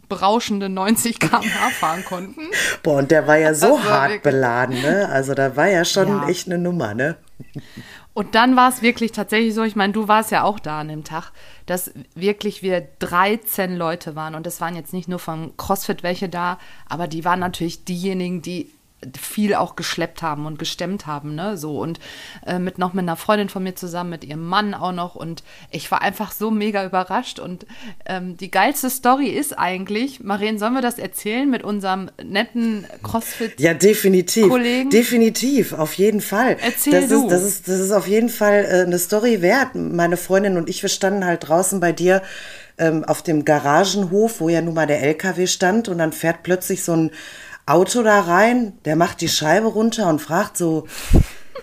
berauschende 0.09 0.69
90 0.69 1.21
km/h 1.21 1.71
fahren 1.71 2.05
konnten. 2.05 2.41
Boah, 2.83 2.99
und 2.99 3.11
der 3.11 3.27
war 3.27 3.37
ja 3.37 3.55
so 3.55 3.77
Das 3.77 3.87
war 3.87 4.01
hart 4.03 4.23
beladen, 4.23 4.81
ne? 4.81 5.09
Also 5.11 5.35
da 5.35 5.55
war 5.57 5.69
ja 5.69 5.85
schon 5.85 6.09
Ja. 6.09 6.29
echt 6.29 6.47
eine 6.47 6.59
Nummer, 6.59 6.95
ne? 6.95 7.17
Und 8.15 8.35
dann 8.35 8.57
war 8.57 8.69
es 8.69 8.83
wirklich 8.83 9.13
tatsächlich 9.13 9.55
so, 9.55 9.63
ich 9.63 9.77
meine, 9.77 9.93
du 9.93 10.09
warst 10.09 10.33
ja 10.33 10.43
auch 10.43 10.59
da 10.59 10.81
an 10.81 10.89
dem 10.89 11.05
Tag, 11.05 11.31
dass 11.67 11.93
wirklich 12.17 12.63
wir 12.63 12.89
13 12.99 13.77
Leute 13.77 14.17
waren. 14.17 14.35
Und 14.35 14.47
es 14.47 14.61
waren 14.61 14.75
jetzt 14.75 14.93
nicht 14.93 15.09
nur 15.09 15.21
von 15.21 15.57
CrossFit 15.57 16.03
welche 16.03 16.29
da, 16.29 16.59
aber 16.89 17.07
die 17.07 17.25
waren 17.25 17.39
natürlich 17.39 17.85
diejenigen, 17.85 18.43
die 18.43 18.73
viel 19.19 19.55
auch 19.55 19.77
geschleppt 19.77 20.23
haben 20.23 20.47
und 20.47 20.59
gestemmt 20.59 21.07
haben, 21.07 21.35
ne, 21.35 21.57
so 21.57 21.79
und 21.79 22.01
äh, 22.47 22.59
mit 22.59 22.79
noch 22.79 22.95
mit 22.95 23.03
einer 23.03 23.17
Freundin 23.17 23.49
von 23.49 23.63
mir 23.63 23.75
zusammen, 23.75 24.11
mit 24.11 24.25
ihrem 24.25 24.45
Mann 24.45 24.75
auch 24.75 24.93
noch 24.93 25.15
und 25.15 25.45
ich 25.71 25.91
war 25.91 26.03
einfach 26.03 26.33
so 26.33 26.51
mega 26.51 26.85
überrascht 26.85 27.39
und 27.39 27.67
ähm, 28.07 28.37
die 28.37 28.51
geilste 28.51 28.91
Story 28.91 29.29
ist 29.29 29.57
eigentlich, 29.57 30.21
Maren, 30.21 30.59
sollen 30.59 30.75
wir 30.75 30.83
das 30.83 30.99
erzählen 30.99 31.49
mit 31.49 31.63
unserem 31.63 32.11
netten 32.23 32.87
CrossFit? 33.03 33.61
Ja, 33.61 33.75
definitiv. 33.75 34.49
Kollegen? 34.49 34.91
Definitiv, 34.91 35.73
auf 35.73 35.95
jeden 35.95 36.21
Fall. 36.21 36.57
Erzähl 36.61 37.03
das 37.03 37.11
du. 37.11 37.25
Ist, 37.25 37.33
das, 37.33 37.43
ist, 37.43 37.69
das 37.69 37.79
ist 37.79 37.93
auf 37.93 38.09
jeden 38.09 38.29
Fall 38.29 38.65
äh, 38.65 38.83
eine 38.83 38.99
Story 38.99 39.43
wert. 39.43 39.75
Meine 39.75 40.17
Freundin 40.17 40.57
und 40.57 40.69
ich, 40.69 40.83
wir 40.83 40.89
standen 40.89 41.25
halt 41.25 41.49
draußen 41.49 41.79
bei 41.79 41.93
dir 41.93 42.23
ähm, 42.79 43.05
auf 43.05 43.23
dem 43.23 43.45
Garagenhof, 43.45 44.41
wo 44.41 44.49
ja 44.49 44.61
nun 44.61 44.75
mal 44.75 44.87
der 44.87 45.03
LKW 45.03 45.47
stand 45.47 45.89
und 45.89 45.99
dann 45.99 46.13
fährt 46.13 46.43
plötzlich 46.43 46.83
so 46.83 46.95
ein 46.95 47.11
Auto 47.69 48.03
da 48.03 48.21
rein, 48.21 48.79
der 48.85 48.97
macht 48.97 49.21
die 49.21 49.29
Scheibe 49.29 49.67
runter 49.69 50.09
und 50.09 50.21
fragt 50.21 50.57
so, 50.57 50.87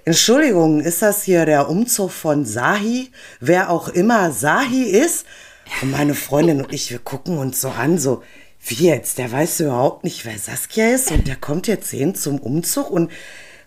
Entschuldigung, 0.03 0.81
ist 0.81 1.01
das 1.01 1.24
hier 1.24 1.45
der 1.45 1.67
Umzug 1.67 2.12
von 2.12 2.45
Sahi? 2.45 3.12
Wer 3.39 3.69
auch 3.69 3.89
immer 3.89 4.31
Sahi 4.31 4.83
ist? 4.83 5.25
Und 5.81 5.91
meine 5.91 6.13
Freundin 6.13 6.62
und 6.62 6.71
ich, 6.74 6.91
wir 6.91 7.00
gucken 7.00 7.38
uns 7.39 7.59
so 7.59 7.69
an, 7.69 7.97
so, 7.97 8.21
wie 8.67 8.85
jetzt? 8.88 9.17
Der 9.17 9.31
weiß 9.31 9.62
überhaupt 9.62 10.03
nicht, 10.03 10.25
wer 10.25 10.38
Saskia 10.38 10.89
ist 10.89 11.12
und 11.12 11.27
der 11.27 11.35
kommt 11.35 11.67
jetzt 11.67 11.89
hin 11.91 12.15
zum 12.15 12.39
Umzug 12.39 12.89
und 12.91 13.12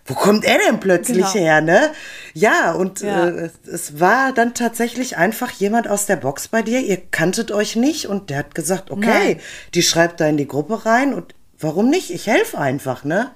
wo 0.05 0.13
kommt 0.15 0.43
er 0.43 0.57
denn 0.57 0.79
plötzlich 0.79 1.17
Genau. 1.17 1.33
her, 1.33 1.61
ne? 1.61 1.91
Ja, 2.33 2.71
und 2.71 3.01
Ja. 3.01 3.27
Äh, 3.27 3.49
es, 3.71 3.99
war 3.99 4.33
dann 4.33 4.53
tatsächlich 4.53 5.17
einfach 5.17 5.51
jemand 5.51 5.87
aus 5.87 6.05
der 6.05 6.15
Box 6.15 6.47
bei 6.47 6.61
dir, 6.61 6.79
ihr 6.79 6.97
kanntet 7.11 7.51
euch 7.51 7.75
nicht 7.75 8.07
und 8.07 8.29
der 8.29 8.39
hat 8.39 8.55
gesagt, 8.55 8.91
okay, 8.91 9.35
Nein. 9.35 9.39
die 9.73 9.83
schreibt 9.83 10.19
da 10.19 10.27
in 10.27 10.37
die 10.37 10.47
Gruppe 10.47 10.85
rein 10.85 11.13
und 11.13 11.35
warum 11.59 11.89
nicht? 11.89 12.09
Ich 12.11 12.27
helfe 12.27 12.57
einfach, 12.57 13.03
ne? 13.03 13.31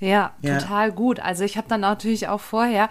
Ja, 0.00 0.30
Ja. 0.42 0.58
total 0.58 0.92
gut. 0.92 1.18
Also 1.18 1.42
ich 1.42 1.56
habe 1.56 1.66
dann 1.68 1.80
natürlich 1.80 2.28
auch 2.28 2.40
vorher, 2.40 2.88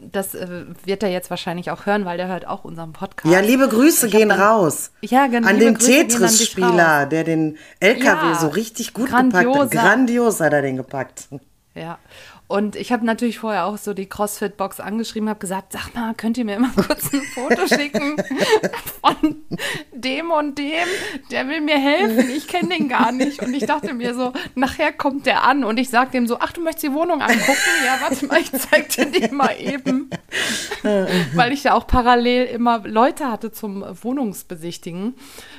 das 0.00 0.34
äh, 0.34 0.64
wird 0.84 1.02
er 1.02 1.10
jetzt 1.10 1.28
wahrscheinlich 1.28 1.70
auch 1.70 1.84
hören, 1.84 2.06
weil 2.06 2.16
der 2.16 2.28
hört 2.28 2.46
auch 2.46 2.64
unseren 2.64 2.94
Podcast. 2.94 3.30
Ja, 3.30 3.40
liebe 3.40 3.68
Grüße 3.68 4.08
gehen 4.08 4.30
dann- 4.30 4.40
raus. 4.40 4.90
Ja, 5.02 5.26
genau, 5.26 5.46
An 5.48 5.58
den 5.58 5.78
Tetris-Spieler, 5.78 7.04
der 7.06 7.24
den 7.24 7.58
LKW 7.80 8.28
Ja, 8.30 8.34
so 8.36 8.48
richtig 8.48 8.94
gut 8.94 9.06
gepackt 9.06 9.32
grandioser. 9.32 9.60
hat. 9.62 9.70
Grandios 9.70 10.40
hat 10.40 10.52
er 10.54 10.62
den 10.62 10.76
gepackt. 10.78 11.28
Ja. 11.74 11.98
Und 12.48 12.76
ich 12.76 12.92
habe 12.92 13.04
natürlich 13.04 13.40
vorher 13.40 13.66
auch 13.66 13.76
so 13.76 13.92
die 13.92 14.08
CrossFit-Box 14.08 14.78
angeschrieben, 14.78 15.28
habe 15.28 15.40
gesagt, 15.40 15.72
sag 15.72 15.92
mal, 15.94 16.14
könnt 16.14 16.38
ihr 16.38 16.44
mir 16.44 16.60
mal 16.60 16.70
kurz 16.76 17.12
ein 17.12 17.22
Foto 17.22 17.66
schicken 17.66 18.16
von 19.00 19.42
dem 19.92 20.30
und 20.30 20.56
dem, 20.56 20.86
der 21.32 21.48
will 21.48 21.60
mir 21.60 21.78
helfen, 21.78 22.30
ich 22.30 22.46
kenne 22.46 22.76
den 22.76 22.88
gar 22.88 23.10
nicht. 23.10 23.42
Und 23.42 23.52
ich 23.52 23.66
dachte 23.66 23.94
mir 23.94 24.14
so, 24.14 24.32
nachher 24.54 24.92
kommt 24.92 25.26
der 25.26 25.42
an 25.42 25.64
und 25.64 25.78
ich 25.78 25.90
sage 25.90 26.12
dem 26.12 26.28
so, 26.28 26.38
ach, 26.38 26.52
du 26.52 26.60
möchtest 26.60 26.84
die 26.84 26.92
Wohnung 26.92 27.20
angucken? 27.20 27.56
Ja, 27.84 27.98
warte 28.00 28.26
mal, 28.26 28.40
ich 28.40 28.52
zeig 28.52 28.90
dir 28.90 29.06
die 29.06 29.34
mal 29.34 29.56
eben. 29.58 30.10
Weil 31.34 31.52
ich 31.52 31.64
ja 31.64 31.74
auch 31.74 31.88
parallel 31.88 32.46
immer 32.46 32.86
Leute 32.86 33.28
hatte 33.30 33.50
zum 33.50 33.84
Wohnungsbesichtigen. 34.02 35.14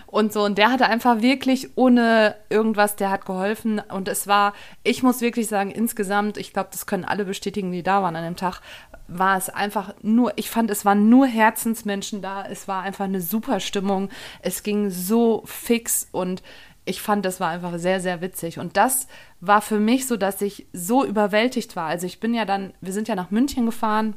Und 0.08 0.34
so. 0.34 0.44
Und 0.44 0.58
der 0.58 0.72
hatte 0.72 0.88
einfach 0.88 1.22
wirklich 1.22 1.70
ohne 1.76 2.36
irgendwas, 2.50 2.96
der 2.96 3.12
hat 3.12 3.26
geholfen. 3.26 3.80
Und 3.80 4.08
es 4.08 4.26
war, 4.26 4.54
ich 4.84 5.04
muss 5.04 5.22
wirklich 5.22 5.48
sagen, 5.48 5.70
insgesamt, 5.70 6.38
ich 6.38 6.54
glaube, 6.54 6.70
das 6.72 6.86
können 6.86 7.06
alle 7.06 7.26
bestätigen, 7.26 7.72
die 7.72 7.84
da 7.84 8.02
waren 8.02 8.16
an 8.16 8.24
dem 8.24 8.36
Tag, 8.36 8.62
war 9.08 9.38
es 9.38 9.50
einfach 9.50 9.94
nur, 10.02 10.34
ich 10.38 10.50
fand, 10.50 10.72
es 10.72 10.86
waren 10.86 11.10
nur 11.10 11.28
Herzensmenschen 11.28 12.22
da. 12.22 12.46
Es 12.46 12.68
war 12.68 12.84
einfach 12.84 13.06
eine 13.06 13.22
super 13.22 13.60
Stimmung. 13.60 14.10
Es 14.42 14.64
ging 14.64 14.90
so 14.90 15.44
fix 15.46 16.08
und 16.12 16.42
ich 16.86 17.02
fand, 17.02 17.26
das 17.26 17.42
war 17.42 17.50
einfach 17.50 17.78
sehr, 17.78 18.00
sehr 18.00 18.22
witzig. 18.22 18.60
Und 18.60 18.78
das 18.78 19.08
war 19.42 19.62
für 19.62 19.80
mich 19.80 20.08
so, 20.08 20.16
dass 20.16 20.42
ich 20.42 20.68
so 20.72 21.06
überwältigt 21.06 21.76
war. 21.76 21.88
Also 21.88 22.06
ich 22.06 22.22
bin 22.22 22.34
ja 22.34 22.46
dann, 22.46 22.74
wir 22.80 22.94
sind 22.94 23.10
ja 23.10 23.16
nach 23.16 23.30
München 23.30 23.66
gefahren 23.66 24.16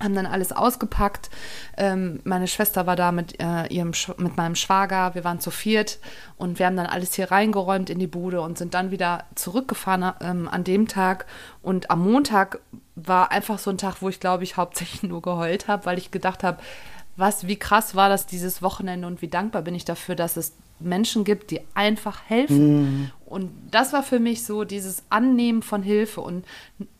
haben 0.00 0.14
dann 0.14 0.26
alles 0.26 0.52
ausgepackt. 0.52 1.30
Ähm, 1.76 2.20
meine 2.24 2.48
Schwester 2.48 2.86
war 2.86 2.96
da 2.96 3.12
mit, 3.12 3.40
äh, 3.40 3.66
ihrem 3.68 3.92
mit 4.18 4.36
meinem 4.36 4.54
Schwager. 4.54 5.14
Wir 5.14 5.24
waren 5.24 5.40
zu 5.40 5.50
viert 5.50 5.98
und 6.36 6.58
wir 6.58 6.66
haben 6.66 6.76
dann 6.76 6.86
alles 6.86 7.14
hier 7.14 7.30
reingeräumt 7.30 7.88
in 7.88 7.98
die 7.98 8.06
Bude 8.06 8.40
und 8.42 8.58
sind 8.58 8.74
dann 8.74 8.90
wieder 8.90 9.24
zurückgefahren 9.34 10.12
ähm, 10.20 10.48
an 10.48 10.64
dem 10.64 10.86
Tag. 10.86 11.26
Und 11.62 11.90
am 11.90 12.00
Montag 12.04 12.60
war 12.94 13.30
einfach 13.30 13.58
so 13.58 13.70
ein 13.70 13.78
Tag, 13.78 13.96
wo 14.00 14.08
ich 14.08 14.20
glaube 14.20 14.44
ich 14.44 14.56
hauptsächlich 14.56 15.02
nur 15.02 15.22
geheult 15.22 15.68
habe, 15.68 15.86
weil 15.86 15.98
ich 15.98 16.10
gedacht 16.10 16.42
habe, 16.44 16.58
was, 17.16 17.46
wie 17.46 17.56
krass 17.56 17.94
war 17.94 18.10
das 18.10 18.26
dieses 18.26 18.60
Wochenende 18.60 19.06
und 19.06 19.22
wie 19.22 19.28
dankbar 19.28 19.62
bin 19.62 19.74
ich 19.74 19.86
dafür, 19.86 20.14
dass 20.14 20.36
es 20.36 20.52
Menschen 20.78 21.24
gibt, 21.24 21.50
die 21.50 21.60
einfach 21.74 22.22
helfen. 22.26 22.82
Mhm. 22.82 23.10
Und 23.24 23.50
das 23.70 23.92
war 23.92 24.02
für 24.02 24.20
mich 24.20 24.44
so 24.44 24.64
dieses 24.64 25.02
Annehmen 25.10 25.62
von 25.62 25.82
Hilfe. 25.82 26.20
Und 26.20 26.44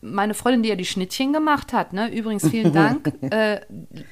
meine 0.01 0.33
Freundin, 0.33 0.63
die 0.63 0.69
ja 0.69 0.75
die 0.75 0.85
Schnittchen 0.85 1.31
gemacht 1.31 1.71
hat, 1.71 1.93
ne, 1.93 2.13
übrigens 2.13 2.49
vielen 2.49 2.73
Dank, 2.73 3.13
äh, 3.21 3.61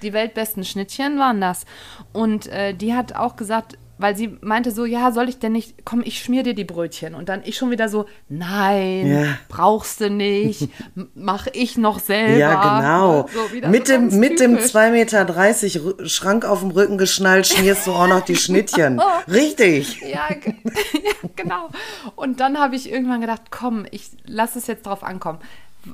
die 0.01 0.13
weltbesten 0.13 0.63
Schnittchen 0.63 1.19
waren 1.19 1.41
das. 1.41 1.65
Und 2.13 2.47
äh, 2.47 2.73
die 2.73 2.93
hat 2.93 3.15
auch 3.15 3.35
gesagt, 3.35 3.77
weil 3.97 4.15
sie 4.15 4.37
meinte 4.41 4.71
so, 4.71 4.85
ja, 4.85 5.11
soll 5.11 5.29
ich 5.29 5.39
denn 5.39 5.53
nicht, 5.53 5.85
komm, 5.85 6.01
ich 6.03 6.21
schmier 6.21 6.43
dir 6.43 6.53
die 6.53 6.65
Brötchen. 6.65 7.15
Und 7.15 7.29
dann 7.29 7.41
ich 7.45 7.57
schon 7.57 7.71
wieder 7.71 7.87
so, 7.87 8.05
nein, 8.27 9.07
ja. 9.07 9.37
brauchst 9.47 10.01
du 10.01 10.09
nicht, 10.09 10.69
mach 11.13 11.47
ich 11.53 11.77
noch 11.77 11.99
selber. 11.99 12.37
Ja, 12.37 12.79
genau. 12.79 13.29
So, 13.33 13.69
mit, 13.69 13.87
so 13.87 13.93
dem, 13.93 14.19
mit 14.19 14.39
dem 14.39 14.57
2,30 14.57 14.91
Meter 14.91 16.07
Schrank 16.09 16.45
auf 16.45 16.59
dem 16.59 16.71
Rücken 16.71 16.97
geschnallt, 16.97 17.47
schmierst 17.47 17.87
du 17.87 17.93
auch 17.93 18.07
noch 18.07 18.21
die 18.21 18.35
Schnittchen. 18.35 19.01
Richtig. 19.27 20.01
Ja, 20.01 20.27
ja 20.29 21.29
genau. 21.35 21.69
Und 22.15 22.39
dann 22.39 22.59
habe 22.59 22.75
ich 22.75 22.91
irgendwann 22.91 23.21
gedacht, 23.21 23.43
komm, 23.49 23.85
ich 23.91 24.11
lass 24.25 24.55
es 24.55 24.67
jetzt 24.67 24.85
drauf 24.85 25.03
ankommen. 25.03 25.39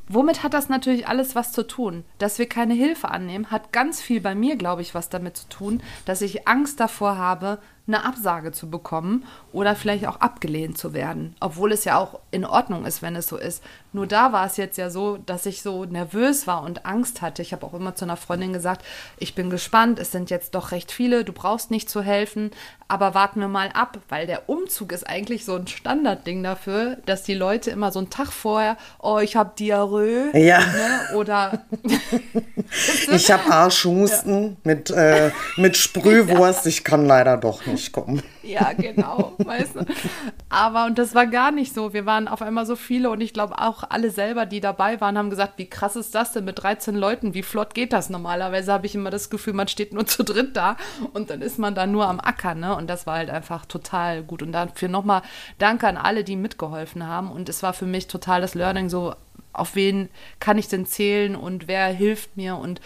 Womit 0.08 0.42
hat 0.42 0.54
das 0.54 0.70
natürlich 0.70 1.08
alles 1.08 1.36
was 1.36 1.52
zu 1.52 1.68
tun? 1.68 2.06
Dass 2.18 2.40
wir 2.40 2.48
keine 2.48 2.74
Hilfe 2.74 3.10
annehmen, 3.10 3.52
hat 3.52 3.74
ganz 3.74 4.02
viel 4.02 4.22
bei 4.22 4.36
mir, 4.36 4.56
glaube 4.56 4.82
ich, 4.82 4.96
was 4.96 5.10
damit 5.10 5.36
zu 5.36 5.50
tun, 5.50 5.84
dass 6.06 6.22
ich 6.22 6.48
Angst 6.48 6.80
davor 6.80 7.18
habe, 7.18 7.60
eine 7.94 8.06
Absage 8.06 8.52
zu 8.52 8.70
bekommen 8.70 9.26
oder 9.52 9.76
vielleicht 9.76 10.08
auch 10.08 10.18
abgelehnt 10.18 10.78
zu 10.78 10.94
werden, 10.94 11.36
obwohl 11.40 11.72
es 11.72 11.86
ja 11.86 11.98
auch 11.98 12.20
in 12.32 12.46
Ordnung 12.46 12.86
ist, 12.86 13.02
wenn 13.02 13.16
es 13.16 13.28
so 13.28 13.38
ist. 13.38 13.64
Nur 13.94 14.08
da 14.08 14.32
war 14.32 14.46
es 14.46 14.58
jetzt 14.58 14.78
ja 14.78 14.90
so, 14.90 15.18
dass 15.18 15.46
ich 15.46 15.62
so 15.62 15.86
nervös 15.86 16.48
war 16.48 16.64
und 16.64 16.86
Angst 16.86 17.22
hatte. 17.22 17.42
Ich 17.42 17.52
habe 17.52 17.66
auch 17.66 17.74
immer 17.74 17.96
zu 17.96 18.06
einer 18.06 18.16
Freundin 18.16 18.54
gesagt, 18.54 18.86
ich 19.18 19.36
bin 19.36 19.50
gespannt, 19.50 20.00
es 20.00 20.12
sind 20.12 20.30
jetzt 20.30 20.56
doch 20.56 20.72
recht 20.72 20.92
viele, 20.92 21.26
du 21.26 21.34
brauchst 21.34 21.72
nicht 21.72 21.90
zu 21.90 22.02
helfen, 22.02 22.52
aber 22.88 23.14
warten 23.14 23.42
wir 23.42 23.48
mal 23.48 23.70
ab, 23.74 23.98
weil 24.10 24.28
der 24.28 24.50
Umzug 24.50 24.92
ist 24.92 25.08
eigentlich 25.08 25.44
so 25.44 25.56
ein 25.56 25.68
Standardding 25.68 26.44
dafür, 26.44 26.98
dass 27.06 27.24
die 27.24 27.34
Leute 27.34 27.72
immer 27.72 27.92
so 27.92 28.00
einen 28.00 28.10
Tag 28.10 28.32
vorher, 28.32 28.78
oh, 29.00 29.20
ich 29.20 29.36
habe 29.36 29.52
Diarrhoe 29.58 30.32
ja. 30.38 30.60
Ne, 30.60 31.18
oder 31.18 31.66
ich 33.12 33.32
habe 33.32 33.52
Arschhusten 33.52 34.44
ja. 34.44 34.56
mit, 34.64 34.90
äh, 34.90 35.32
mit 35.58 35.76
Sprühwurst, 35.78 36.66
ich 36.66 36.84
kann 36.84 37.06
leider 37.06 37.38
doch 37.38 37.66
nicht 37.66 37.81
kommen. 37.90 38.22
Ja, 38.44 38.74
genau, 38.74 39.34
weißt 39.38 39.76
du. 39.76 39.86
Aber, 40.50 40.86
und 40.86 40.98
das 40.98 41.16
war 41.16 41.26
gar 41.28 41.52
nicht 41.52 41.74
so. 41.74 41.94
Wir 41.94 42.06
waren 42.06 42.28
auf 42.28 42.42
einmal 42.42 42.66
so 42.66 42.76
viele 42.76 43.10
und 43.10 43.22
ich 43.22 43.34
glaube 43.34 43.60
auch 43.60 43.84
alle 43.88 44.10
selber, 44.10 44.46
die 44.46 44.60
dabei 44.60 45.00
waren, 45.00 45.18
haben 45.18 45.30
gesagt, 45.30 45.54
wie 45.58 45.70
krass 45.70 45.96
ist 45.96 46.14
das 46.16 46.34
denn 46.34 46.44
mit 46.44 46.62
13 46.62 46.96
Leuten? 46.96 47.34
Wie 47.34 47.44
flott 47.44 47.74
geht 47.74 47.94
das 47.94 48.10
normalerweise? 48.10 48.74
Habe 48.74 48.88
ich 48.88 48.96
immer 48.96 49.10
das 49.10 49.30
Gefühl, 49.30 49.54
man 49.54 49.70
steht 49.70 49.94
nur 49.94 50.06
zu 50.08 50.24
dritt 50.24 50.58
da 50.58 50.76
und 51.14 51.30
dann 51.30 51.42
ist 51.42 51.60
man 51.60 51.76
da 51.76 51.88
nur 51.88 52.08
am 52.08 52.20
Acker, 52.20 52.56
ne? 52.56 52.76
Und 52.76 52.90
das 52.90 53.08
war 53.08 53.18
halt 53.18 53.30
einfach 53.30 53.66
total 53.66 54.24
gut. 54.24 54.42
Und 54.42 54.52
dafür 54.52 54.90
nochmal 54.90 55.22
Danke 55.58 55.88
an 55.88 55.98
alle, 55.98 56.24
die 56.24 56.36
mitgeholfen 56.36 57.08
haben. 57.08 57.32
Und 57.32 57.48
es 57.48 57.64
war 57.64 57.74
für 57.74 57.86
mich 57.86 58.08
total 58.08 58.42
das 58.42 58.56
Learning, 58.56 58.90
so 58.90 59.14
auf 59.54 59.76
wen 59.76 60.10
kann 60.40 60.58
ich 60.58 60.68
denn 60.68 60.86
zählen 60.86 61.36
und 61.36 61.68
wer 61.68 61.88
hilft 61.88 62.38
mir 62.38 62.56
und 62.56 62.82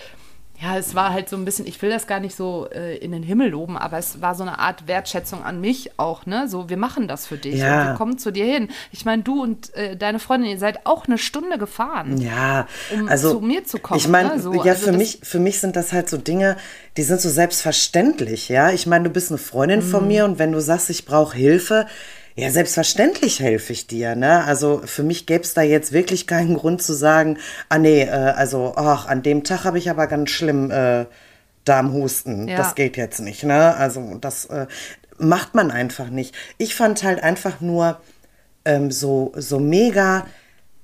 ja, 0.62 0.78
es 0.78 0.96
war 0.96 1.12
halt 1.12 1.28
so 1.28 1.36
ein 1.36 1.44
bisschen, 1.44 1.68
ich 1.68 1.82
will 1.82 1.90
das 1.90 2.08
gar 2.08 2.20
nicht 2.20 2.36
so 2.36 2.68
äh, 2.72 2.98
in 2.98 3.12
den 3.12 3.24
Himmel 3.24 3.50
loben, 3.50 3.78
aber 3.78 3.98
es 3.98 4.22
war 4.22 4.36
so 4.36 4.44
eine 4.44 4.60
Art 4.60 4.88
Wertschätzung 4.88 5.44
an 5.44 5.60
mich 5.60 5.92
auch, 5.98 6.26
ne? 6.26 6.48
So, 6.48 6.70
wir 6.70 6.78
machen 6.78 7.08
das 7.08 7.28
für 7.28 7.38
dich 7.38 7.60
ja. 7.60 7.82
und 7.82 7.88
wir 7.88 7.94
kommen 7.96 8.18
zu 8.18 8.32
dir 8.32 8.46
hin. 8.46 8.70
Ich 8.92 9.04
meine, 9.04 9.22
du 9.22 9.44
und 9.44 9.74
äh, 9.76 9.98
deine 9.98 10.20
Freundin, 10.20 10.50
ihr 10.50 10.58
seid 10.58 10.86
auch 10.86 11.08
eine 11.08 11.18
Stunde 11.18 11.58
gefahren. 11.58 12.18
Ja, 12.22 12.68
um 12.94 13.10
also, 13.10 13.34
zu 13.34 13.42
mir 13.42 13.66
zu 13.66 13.80
kommen. 13.80 14.00
Ich 14.00 14.08
meine, 14.08 14.36
ne? 14.36 14.40
so, 14.40 14.54
ja, 14.54 14.72
also 14.74 14.86
für 14.86 14.92
mich, 14.94 15.20
für 15.24 15.40
mich 15.40 15.60
sind 15.60 15.76
das 15.76 15.92
halt 15.92 16.10
so 16.10 16.18
Dinge, 16.18 16.56
die 16.96 17.04
sind 17.04 17.20
so 17.20 17.30
selbstverständlich, 17.30 18.48
ja. 18.48 18.72
Ich 18.72 18.88
meine, 18.88 19.06
du 19.06 19.10
bist 19.10 19.32
eine 19.32 19.38
Freundin 19.38 19.80
mhm. 19.80 19.90
von 19.90 20.08
mir 20.08 20.24
und 20.24 20.40
wenn 20.40 20.54
du 20.54 20.62
sagst, 20.62 20.90
ich 20.90 21.06
brauche 21.06 21.36
Hilfe, 21.36 21.86
ja, 22.38 22.50
selbstverständlich 22.50 23.40
helfe 23.40 23.72
ich 23.72 23.88
dir. 23.88 24.16
Ne? 24.16 24.44
Also 24.44 24.82
für 24.84 25.04
mich 25.04 25.26
gäbe 25.26 25.44
es 25.44 25.54
da 25.54 25.62
jetzt 25.62 25.94
wirklich 25.94 26.28
keinen 26.28 26.56
Grund 26.56 26.82
zu 26.82 26.94
sagen, 26.94 27.38
ah 27.70 27.78
nee, 27.78 28.04
äh, 28.04 28.10
also 28.10 28.74
ach, 28.76 29.08
an 29.08 29.24
dem 29.24 29.44
Tag 29.44 29.64
habe 29.64 29.78
ich 29.78 29.90
aber 29.90 30.08
ganz 30.08 30.32
schlimm 30.32 30.70
äh, 30.70 31.06
Darmhusten. 31.64 32.48
Ja. 32.48 32.58
Das 32.58 32.76
geht 32.76 32.98
jetzt 32.98 33.22
nicht. 33.22 33.44
Ne? 33.44 33.76
Also 33.76 34.18
das 34.20 34.46
äh, 34.46 34.68
macht 35.18 35.56
man 35.56 35.72
einfach 35.72 36.10
nicht. 36.10 36.36
Ich 36.58 36.76
fand 36.76 37.04
halt 37.04 37.24
einfach 37.24 37.62
nur 37.62 38.02
ähm, 38.66 38.92
so, 38.92 39.32
so 39.38 39.60
mega. 39.60 40.26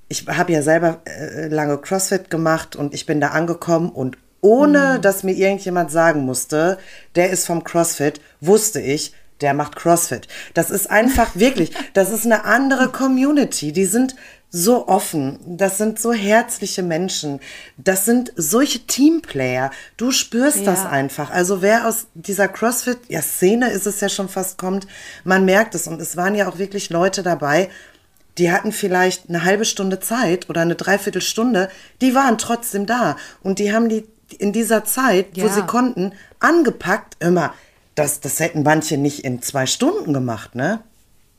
Ich 0.08 0.26
habe 0.28 0.52
ja 0.52 0.62
selber 0.62 1.02
äh, 1.04 1.48
lange 1.48 1.76
CrossFit 1.76 2.30
gemacht 2.30 2.76
und 2.76 2.94
ich 2.94 3.04
bin 3.04 3.20
da 3.20 3.28
angekommen 3.28 3.90
und 3.90 4.16
ohne 4.40 4.96
mhm. 4.96 5.02
dass 5.02 5.22
mir 5.22 5.34
irgendjemand 5.34 5.90
sagen 5.90 6.24
musste, 6.24 6.78
der 7.14 7.30
ist 7.30 7.46
vom 7.46 7.62
CrossFit, 7.62 8.20
wusste 8.40 8.80
ich, 8.80 9.14
der 9.42 9.54
macht 9.54 9.76
CrossFit. 9.76 10.28
Das 10.54 10.70
ist 10.70 10.90
einfach 10.90 11.30
wirklich, 11.34 11.72
das 11.92 12.10
ist 12.10 12.24
eine 12.24 12.44
andere 12.44 12.88
Community. 12.88 13.72
Die 13.72 13.84
sind 13.84 14.14
so 14.54 14.86
offen, 14.86 15.38
das 15.46 15.78
sind 15.78 15.98
so 15.98 16.12
herzliche 16.12 16.82
Menschen, 16.82 17.40
das 17.78 18.04
sind 18.04 18.34
solche 18.36 18.86
Teamplayer. 18.86 19.70
Du 19.96 20.10
spürst 20.10 20.58
ja. 20.58 20.64
das 20.64 20.84
einfach. 20.84 21.30
Also 21.30 21.62
wer 21.62 21.88
aus 21.88 22.06
dieser 22.12 22.48
CrossFit, 22.48 22.98
ja 23.08 23.22
Szene 23.22 23.70
ist 23.70 23.86
es 23.86 24.00
ja 24.02 24.10
schon 24.10 24.28
fast 24.28 24.58
kommt, 24.58 24.86
man 25.24 25.46
merkt 25.46 25.74
es 25.74 25.88
und 25.88 26.02
es 26.02 26.18
waren 26.18 26.34
ja 26.34 26.50
auch 26.50 26.58
wirklich 26.58 26.90
Leute 26.90 27.22
dabei, 27.22 27.70
die 28.36 28.52
hatten 28.52 28.72
vielleicht 28.72 29.30
eine 29.30 29.44
halbe 29.44 29.64
Stunde 29.64 30.00
Zeit 30.00 30.50
oder 30.50 30.60
eine 30.60 30.74
Dreiviertelstunde, 30.74 31.70
die 32.02 32.14
waren 32.14 32.36
trotzdem 32.36 32.84
da 32.84 33.16
und 33.42 33.58
die 33.58 33.72
haben 33.72 33.88
die 33.88 34.06
in 34.38 34.52
dieser 34.52 34.84
Zeit, 34.84 35.34
ja. 35.36 35.44
wo 35.44 35.48
sie 35.48 35.62
konnten, 35.62 36.12
angepackt, 36.40 37.16
immer 37.20 37.54
das, 37.94 38.20
das 38.20 38.40
hätten 38.40 38.62
manche 38.62 38.96
nicht 38.96 39.24
in 39.24 39.42
zwei 39.42 39.66
Stunden 39.66 40.12
gemacht, 40.12 40.54
ne? 40.54 40.82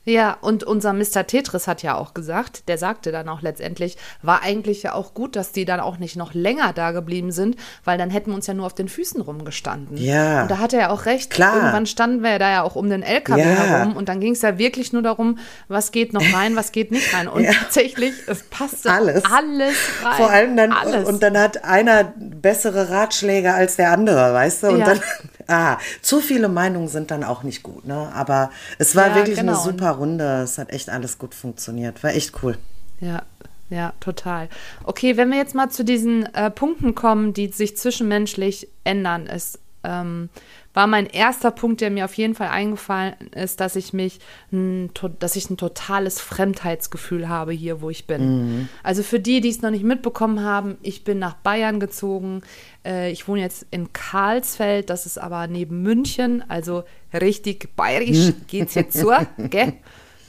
Ja, 0.06 0.36
und 0.40 0.64
unser 0.64 0.92
Mr. 0.92 1.26
Tetris 1.26 1.66
hat 1.66 1.82
ja 1.82 1.96
auch 1.96 2.12
gesagt, 2.12 2.68
der 2.68 2.76
sagte 2.76 3.10
dann 3.10 3.28
auch 3.28 3.40
letztendlich, 3.40 3.96
war 4.20 4.42
eigentlich 4.42 4.82
ja 4.82 4.92
auch 4.92 5.14
gut, 5.14 5.34
dass 5.34 5.52
die 5.52 5.64
dann 5.64 5.80
auch 5.80 5.96
nicht 5.96 6.16
noch 6.16 6.34
länger 6.34 6.74
da 6.74 6.90
geblieben 6.90 7.32
sind, 7.32 7.56
weil 7.84 7.96
dann 7.96 8.10
hätten 8.10 8.30
wir 8.30 8.34
uns 8.34 8.46
ja 8.46 8.52
nur 8.52 8.66
auf 8.66 8.74
den 8.74 8.88
Füßen 8.88 9.22
rumgestanden. 9.22 9.96
Ja. 9.96 10.42
Und 10.42 10.50
da 10.50 10.58
hat 10.58 10.74
er 10.74 10.80
ja 10.80 10.90
auch 10.90 11.06
recht. 11.06 11.30
Klar. 11.30 11.56
Irgendwann 11.56 11.86
standen 11.86 12.22
wir 12.22 12.32
ja 12.32 12.38
da 12.38 12.50
ja 12.50 12.62
auch 12.62 12.76
um 12.76 12.90
den 12.90 13.02
LKW 13.02 13.40
ja. 13.40 13.46
herum 13.46 13.96
und 13.96 14.10
dann 14.10 14.20
ging 14.20 14.32
es 14.32 14.42
ja 14.42 14.58
wirklich 14.58 14.92
nur 14.92 15.02
darum, 15.02 15.38
was 15.68 15.90
geht 15.90 16.12
noch 16.12 16.34
rein, 16.34 16.54
was 16.54 16.72
geht 16.72 16.90
nicht 16.90 17.14
rein. 17.14 17.26
Und 17.26 17.44
ja. 17.44 17.52
tatsächlich, 17.52 18.12
es 18.26 18.42
passte 18.42 18.92
alles, 18.92 19.24
alles 19.24 19.74
rein. 20.02 20.16
Vor 20.16 20.30
allem 20.30 20.56
dann, 20.56 20.72
alles. 20.72 21.08
und 21.08 21.22
dann 21.22 21.38
hat 21.38 21.64
einer 21.64 22.12
bessere 22.16 22.90
Ratschläge 22.90 23.54
als 23.54 23.76
der 23.76 23.90
andere, 23.90 24.34
weißt 24.34 24.64
du? 24.64 24.66
Und 24.68 24.80
ja. 24.80 24.86
dann 24.86 25.00
Ah, 25.46 25.78
zu 26.02 26.20
viele 26.20 26.48
Meinungen 26.48 26.88
sind 26.88 27.10
dann 27.10 27.24
auch 27.24 27.42
nicht 27.42 27.62
gut, 27.62 27.86
ne? 27.86 28.10
Aber 28.14 28.50
es 28.78 28.96
war 28.96 29.08
ja, 29.08 29.14
wirklich 29.16 29.38
genau. 29.38 29.52
eine 29.52 29.60
super 29.62 29.90
Runde. 29.92 30.42
Es 30.42 30.58
hat 30.58 30.70
echt 30.70 30.88
alles 30.90 31.18
gut 31.18 31.34
funktioniert. 31.34 32.02
War 32.02 32.14
echt 32.14 32.42
cool. 32.42 32.56
Ja, 33.00 33.22
ja, 33.70 33.92
total. 34.00 34.48
Okay, 34.84 35.16
wenn 35.16 35.30
wir 35.30 35.38
jetzt 35.38 35.54
mal 35.54 35.70
zu 35.70 35.84
diesen 35.84 36.32
äh, 36.34 36.50
Punkten 36.50 36.94
kommen, 36.94 37.32
die 37.32 37.48
sich 37.48 37.76
zwischenmenschlich 37.76 38.68
ändern, 38.84 39.26
ist 39.26 39.58
ähm, 39.84 40.28
war 40.72 40.88
mein 40.88 41.06
erster 41.06 41.52
Punkt, 41.52 41.80
der 41.80 41.90
mir 41.90 42.04
auf 42.04 42.14
jeden 42.14 42.34
Fall 42.34 42.48
eingefallen 42.48 43.14
ist, 43.34 43.60
dass 43.60 43.76
ich 43.76 43.92
mich, 43.92 44.18
ein, 44.52 44.90
dass 45.20 45.36
ich 45.36 45.48
ein 45.48 45.56
totales 45.56 46.20
Fremdheitsgefühl 46.20 47.28
habe 47.28 47.52
hier, 47.52 47.80
wo 47.80 47.90
ich 47.90 48.06
bin. 48.06 48.26
Mhm. 48.26 48.68
Also 48.82 49.04
für 49.04 49.20
die, 49.20 49.40
die 49.40 49.50
es 49.50 49.62
noch 49.62 49.70
nicht 49.70 49.84
mitbekommen 49.84 50.42
haben, 50.42 50.76
ich 50.82 51.04
bin 51.04 51.20
nach 51.20 51.34
Bayern 51.34 51.78
gezogen. 51.78 52.42
Äh, 52.84 53.12
ich 53.12 53.28
wohne 53.28 53.40
jetzt 53.40 53.66
in 53.70 53.92
Karlsfeld, 53.92 54.90
das 54.90 55.06
ist 55.06 55.18
aber 55.18 55.46
neben 55.46 55.82
München, 55.82 56.42
also 56.48 56.82
richtig 57.12 57.76
bayerisch 57.76 58.28
mhm. 58.28 58.34
geht 58.48 58.68
es 58.68 58.74
jetzt 58.74 58.98
so, 58.98 59.12
gell? 59.38 59.74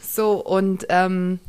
So, 0.01 0.33
und 0.45 0.85
ähm, 0.89 1.39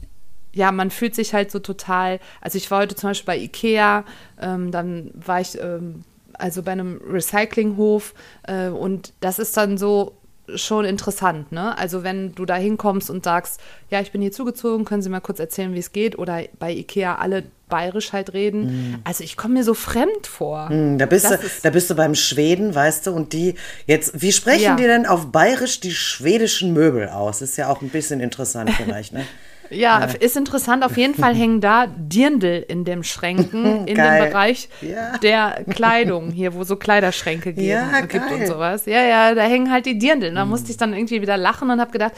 ja, 0.55 0.73
man 0.73 0.91
fühlt 0.91 1.15
sich 1.15 1.35
halt 1.35 1.51
so 1.51 1.59
total. 1.59 2.19
Also 2.41 2.57
ich 2.57 2.71
war 2.71 2.81
heute 2.81 2.95
zum 2.95 3.11
Beispiel 3.11 3.27
bei 3.27 3.39
Ikea, 3.39 4.05
ähm, 4.41 4.73
dann 4.73 5.11
war 5.15 5.41
ich 5.43 5.61
ähm, 5.61 6.03
also 6.39 6.63
bei 6.63 6.73
einem 6.73 7.01
Recyclinghof. 7.09 8.15
Äh, 8.45 8.69
und 8.69 9.13
das 9.21 9.39
ist 9.39 9.57
dann 9.57 9.79
so, 9.79 10.17
schon 10.55 10.85
interessant, 10.85 11.51
ne? 11.51 11.77
Also 11.77 12.03
wenn 12.05 12.35
du 12.35 12.45
da 12.45 12.55
hinkommst 12.57 13.11
und 13.11 13.25
sagst, 13.25 13.61
ja, 13.91 14.01
ich 14.01 14.13
bin 14.13 14.21
hier 14.21 14.33
zugezogen, 14.33 14.85
können 14.85 15.03
Sie 15.03 15.09
mal 15.09 15.21
kurz 15.21 15.41
erzählen, 15.41 15.75
wie 15.75 15.79
es 15.79 15.93
geht? 15.93 16.19
Oder 16.19 16.43
bei 16.59 16.73
Ikea 16.73 17.17
alle 17.17 17.45
bayerisch 17.69 18.13
halt 18.13 18.33
reden. 18.33 18.93
Mm. 18.93 19.01
Also 19.03 19.25
ich 19.25 19.37
komme 19.37 19.55
mir 19.55 19.65
so 19.65 19.75
fremd 19.75 20.27
vor. 20.27 20.71
Mm, 20.71 20.99
da, 20.99 21.07
bist 21.07 21.29
du, 21.29 21.39
da 21.63 21.71
bist 21.71 21.91
du 21.91 21.97
beim 21.97 22.15
Schweden, 22.15 22.75
weißt 22.75 23.09
du, 23.09 23.13
und 23.13 23.33
die 23.33 23.57
jetzt, 23.87 24.23
wie 24.23 24.31
sprechen 24.31 24.63
ja. 24.63 24.77
die 24.77 24.85
denn 24.85 25.05
auf 25.05 25.33
bayerisch 25.33 25.81
die 25.81 25.93
schwedischen 25.93 26.73
Möbel 26.73 27.09
aus? 27.09 27.43
Ist 27.43 27.57
ja 27.57 27.69
auch 27.69 27.83
ein 27.83 27.89
bisschen 27.89 28.21
interessant 28.21 28.71
vielleicht, 28.71 29.13
ne? 29.13 29.25
Ja, 29.71 30.01
ja, 30.01 30.05
ist 30.05 30.37
interessant. 30.37 30.85
Auf 30.85 30.97
jeden 30.97 31.15
Fall 31.15 31.35
hängen 31.37 31.61
da 31.61 31.87
Dirndl 31.87 32.65
in 32.69 32.85
dem 32.85 33.03
Schränken, 33.03 33.65
in 33.87 33.97
dem 33.97 33.97
Bereich 33.97 34.69
ja. 34.81 35.19
der 35.19 35.65
Kleidung, 35.71 36.31
hier, 36.31 36.55
wo 36.55 36.65
so 36.65 36.77
Kleiderschränke 36.77 37.53
geben, 37.55 37.69
ja, 37.69 38.01
gibt 38.03 38.31
und 38.31 38.47
sowas. 38.47 38.87
Ja, 38.87 39.03
ja, 39.03 39.35
da 39.35 39.43
hängen 39.43 39.71
halt 39.71 39.87
die 39.87 39.99
Dirndl. 39.99 40.33
Da 40.33 40.45
mhm. 40.45 40.51
musste 40.51 40.71
ich 40.71 40.77
dann 40.77 40.93
irgendwie 40.93 41.23
wieder 41.23 41.37
lachen 41.37 41.71
und 41.71 41.81
habe 41.81 41.91
gedacht, 41.93 42.13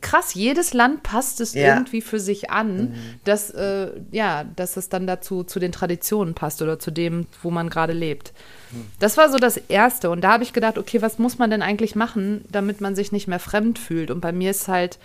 krass, 0.00 0.34
jedes 0.34 0.74
Land 0.74 1.02
passt 1.02 1.40
es 1.40 1.54
ja. 1.54 1.74
irgendwie 1.74 2.00
für 2.00 2.20
sich 2.20 2.50
an, 2.50 2.76
mhm. 2.76 2.94
dass, 3.24 3.50
äh, 3.50 3.88
ja, 4.10 4.44
dass 4.56 4.76
es 4.76 4.88
dann 4.88 5.06
dazu, 5.06 5.44
zu 5.44 5.58
den 5.58 5.72
Traditionen 5.72 6.34
passt 6.34 6.62
oder 6.62 6.78
zu 6.78 6.90
dem, 6.90 7.26
wo 7.42 7.50
man 7.50 7.70
gerade 7.70 7.92
lebt. 7.92 8.32
Mhm. 8.72 8.86
Das 8.98 9.16
war 9.16 9.30
so 9.30 9.38
das 9.38 9.56
Erste. 9.56 10.10
Und 10.10 10.22
da 10.22 10.32
habe 10.32 10.42
ich 10.42 10.52
gedacht, 10.52 10.78
okay, 10.78 11.02
was 11.02 11.18
muss 11.18 11.38
man 11.38 11.50
denn 11.50 11.62
eigentlich 11.62 11.94
machen, 11.94 12.44
damit 12.50 12.80
man 12.80 12.94
sich 12.94 13.12
nicht 13.12 13.28
mehr 13.28 13.38
fremd 13.38 13.78
fühlt? 13.78 14.10
Und 14.10 14.20
bei 14.20 14.32
mir 14.32 14.50
ist 14.50 14.68
halt 14.68 14.98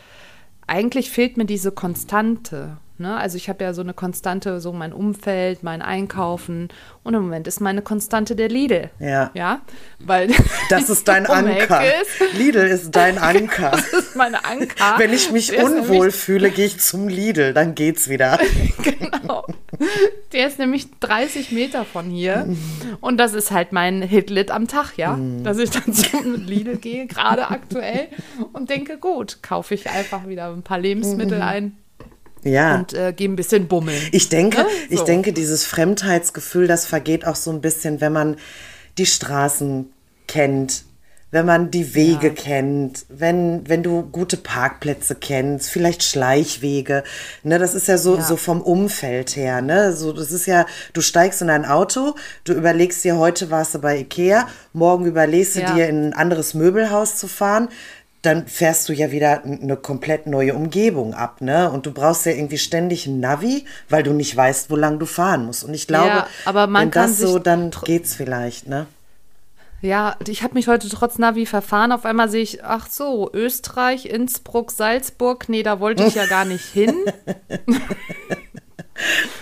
eigentlich 0.70 1.10
fehlt 1.10 1.38
mir 1.38 1.46
diese 1.46 1.72
Konstante. 1.72 2.78
Ne? 3.00 3.16
Also 3.16 3.38
ich 3.38 3.48
habe 3.48 3.64
ja 3.64 3.74
so 3.74 3.82
eine 3.82 3.94
Konstante, 3.94 4.60
so 4.60 4.74
mein 4.74 4.92
Umfeld, 4.92 5.64
mein 5.64 5.82
Einkaufen. 5.82 6.68
Und 7.04 7.14
im 7.14 7.22
Moment 7.22 7.48
ist 7.48 7.62
meine 7.62 7.82
Konstante 7.82 8.36
der 8.36 8.50
Lidl. 8.50 8.90
Ja. 9.00 9.32
Ja, 9.34 9.62
weil 10.00 10.30
das 10.70 10.90
ist 10.90 11.08
dein 11.08 11.26
Anker. 11.28 11.82
Ist. 11.82 12.38
Lidl 12.38 12.60
ist 12.60 12.92
dein 12.92 13.18
Anker. 13.20 13.72
das 13.72 13.94
ist 13.94 14.16
meine 14.18 14.44
Anker. 14.44 14.96
Wenn 14.98 15.14
ich 15.14 15.32
mich 15.32 15.48
der 15.48 15.64
unwohl 15.64 16.12
fühle, 16.12 16.52
gehe 16.52 16.66
ich 16.66 16.82
zum 16.82 17.08
Lidl, 17.08 17.54
dann 17.54 17.74
geht's 17.74 18.10
wieder. 18.10 18.38
genau. 18.84 19.46
Der 20.34 20.48
ist 20.48 20.60
nämlich 20.60 20.88
30 21.00 21.54
Meter 21.54 21.86
von 21.86 22.10
hier. 22.10 22.54
Und 23.00 23.18
das 23.18 23.34
ist 23.34 23.52
halt 23.52 23.72
mein 23.72 24.02
Hitlit 24.02 24.52
am 24.52 24.68
Tag, 24.68 24.98
ja. 24.98 25.16
Mm. 25.16 25.46
Dass 25.46 25.58
ich 25.58 25.70
dann 25.70 25.94
zum 25.94 26.46
Lidl 26.46 26.76
gehe, 26.76 27.08
gerade 27.08 27.50
aktuell, 27.50 28.10
und 28.52 28.70
denke, 28.70 28.98
gut, 28.98 29.42
kaufe 29.42 29.74
ich 29.74 29.90
einfach 29.90 30.28
wieder 30.28 30.52
ein 30.52 30.64
paar 30.64 30.80
Lebensmittel 30.80 31.40
mm. 31.40 31.44
ein 31.44 31.78
ja. 32.44 32.76
und 32.76 32.94
äh, 32.94 33.14
gehe 33.14 33.30
ein 33.30 33.36
bisschen 33.36 33.68
bummeln. 33.68 34.02
Ich 34.12 34.30
denke, 34.30 34.58
ja? 34.58 34.64
Ne? 34.64 34.70
so. 34.90 34.96
ich 34.96 35.02
denke, 35.02 35.34
dieses 35.34 35.66
Fremdheitsgefühl, 35.66 36.68
das 36.68 36.86
vergeht 36.86 37.26
auch 37.26 37.36
so 37.36 37.52
ein 37.52 37.62
bisschen, 37.62 38.02
wenn 38.02 38.14
man 38.14 38.38
die 38.98 39.06
Straßen 39.06 39.92
kennt, 40.28 40.84
wenn 41.32 41.46
man 41.46 41.70
die 41.70 41.94
Wege 41.94 42.28
ja. 42.30 42.34
kennt, 42.34 43.06
wenn, 43.08 43.68
wenn 43.68 43.84
du 43.84 44.02
gute 44.02 44.36
Parkplätze 44.36 45.14
kennst, 45.14 45.70
vielleicht 45.70 46.04
Schleichwege, 46.04 47.04
ne, 47.44 47.60
das 47.60 47.76
ist 47.76 47.88
ja 47.88 47.98
so, 47.98 48.16
ja. 48.16 48.22
so 48.24 48.36
vom 48.36 48.62
Umfeld 48.62 49.36
her, 49.36 49.62
ne, 49.62 49.94
so, 49.94 50.12
das 50.12 50.32
ist 50.32 50.48
ja, 50.48 50.66
du 50.94 51.02
steigst 51.02 51.42
in 51.42 51.52
ein 51.52 51.66
Auto, 51.66 52.16
du 52.46 52.54
überlegst 52.54 53.04
dir, 53.04 53.18
heute 53.18 53.52
warst 53.52 53.76
du 53.76 53.80
bei 53.80 54.00
Ikea, 54.00 54.48
morgen 54.74 55.06
überlegst 55.06 55.56
du 55.56 55.62
ja. 55.62 55.74
dir 55.74 55.88
in 55.88 56.08
ein 56.08 56.14
anderes 56.14 56.56
Möbelhaus 56.56 57.16
zu 57.18 57.28
fahren, 57.28 57.70
dann 58.22 58.48
fährst 58.48 58.90
du 58.90 58.94
ja 58.94 59.12
wieder 59.12 59.44
eine 59.44 59.78
komplett 59.78 60.28
neue 60.28 60.54
Umgebung 60.54 61.14
ab, 61.14 61.40
ne? 61.42 61.72
Und 61.72 61.86
du 61.86 61.94
brauchst 61.94 62.26
ja 62.26 62.34
irgendwie 62.34 62.58
ständig 62.58 63.08
ein 63.08 63.20
Navi, 63.20 63.66
weil 63.88 64.04
du 64.04 64.12
nicht 64.12 64.36
weißt, 64.36 64.70
wo 64.70 64.76
lang 64.76 65.00
du 65.00 65.06
fahren 65.06 65.46
musst. 65.46 65.64
Und 65.64 65.74
ich 65.74 65.88
glaube, 65.88 66.08
ja, 66.08 66.28
aber 66.46 66.68
man 66.68 66.84
wenn 66.84 66.92
kann 66.92 67.10
das 67.10 67.20
so, 67.20 67.40
dann 67.40 67.72
geht's 67.86 68.16
vielleicht, 68.16 68.68
ne? 68.68 68.88
Ja, 69.82 70.18
ich 70.28 70.44
habe 70.44 70.56
mich 70.56 70.68
heute 70.68 70.90
trotz 70.90 71.18
Navi 71.18 71.46
verfahren. 71.46 71.94
Auf 71.94 72.06
einmal 72.06 72.30
sehe 72.30 72.44
ich, 72.44 72.66
ach 72.66 72.90
so, 72.90 73.30
Österreich, 73.32 74.08
Innsbruck, 74.08 74.72
Salzburg. 74.72 75.48
Nee, 75.48 75.64
da 75.64 75.80
wollte 75.80 76.04
ich 76.04 76.16
ja 76.16 76.26
gar 76.26 76.44
nicht 76.44 76.66
hin. 76.66 76.94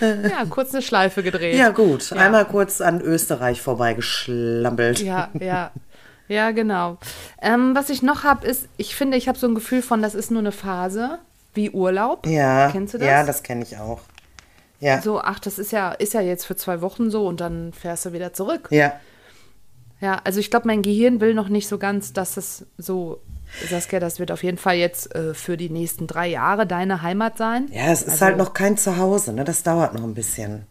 ja, 0.00 0.44
kurz 0.48 0.72
eine 0.72 0.82
Schleife 0.82 1.24
gedreht. 1.24 1.56
Ja, 1.56 1.70
gut. 1.70 2.10
Ja. 2.10 2.18
Einmal 2.18 2.44
kurz 2.44 2.80
an 2.80 3.00
Österreich 3.00 3.60
vorbeigeschlampelt. 3.60 5.00
Ja, 5.00 5.30
ja. 5.40 5.72
Ja, 6.28 6.50
genau. 6.50 6.98
Ähm, 7.40 7.74
was 7.74 7.90
ich 7.90 8.02
noch 8.02 8.24
habe, 8.24 8.46
ist, 8.46 8.68
ich 8.76 8.94
finde, 8.94 9.16
ich 9.16 9.28
habe 9.28 9.38
so 9.38 9.48
ein 9.48 9.54
Gefühl 9.54 9.82
von, 9.82 10.02
das 10.02 10.14
ist 10.14 10.30
nur 10.30 10.40
eine 10.40 10.52
Phase, 10.52 11.18
wie 11.54 11.70
Urlaub. 11.70 12.26
Ja. 12.26 12.70
Kennst 12.70 12.94
du 12.94 12.98
das? 12.98 13.08
Ja, 13.08 13.24
das 13.24 13.42
kenne 13.42 13.62
ich 13.62 13.78
auch. 13.78 14.00
Ja. 14.80 15.02
So, 15.02 15.20
ach, 15.20 15.40
das 15.40 15.58
ist 15.58 15.72
ja, 15.72 15.92
ist 15.92 16.14
ja 16.14 16.20
jetzt 16.20 16.44
für 16.44 16.54
zwei 16.54 16.80
Wochen 16.80 17.10
so 17.10 17.26
und 17.26 17.40
dann 17.40 17.72
fährst 17.72 18.06
du 18.06 18.12
wieder 18.12 18.32
zurück. 18.32 18.68
Ja. 18.70 18.92
Ja, 20.00 20.20
also 20.22 20.38
ich 20.38 20.50
glaube, 20.50 20.68
mein 20.68 20.82
Gehirn 20.82 21.20
will 21.20 21.34
noch 21.34 21.48
nicht 21.48 21.66
so 21.66 21.76
ganz, 21.76 22.12
dass 22.12 22.36
es 22.36 22.66
so, 22.76 23.20
Saskia, 23.68 23.98
das 23.98 24.20
wird 24.20 24.30
auf 24.30 24.44
jeden 24.44 24.58
Fall 24.58 24.76
jetzt 24.76 25.12
äh, 25.14 25.34
für 25.34 25.56
die 25.56 25.70
nächsten 25.70 26.06
drei 26.06 26.28
Jahre 26.28 26.66
deine 26.66 27.02
Heimat 27.02 27.36
sein. 27.36 27.66
Ja, 27.72 27.90
es 27.90 28.02
ist 28.02 28.10
also, 28.10 28.26
halt 28.26 28.36
noch 28.36 28.54
kein 28.54 28.76
Zuhause, 28.76 29.32
ne? 29.32 29.44
Das 29.44 29.64
dauert 29.64 29.94
noch 29.94 30.04
ein 30.04 30.14
bisschen. 30.14 30.66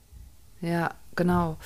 Ja, 0.62 0.91
genau. 1.15 1.58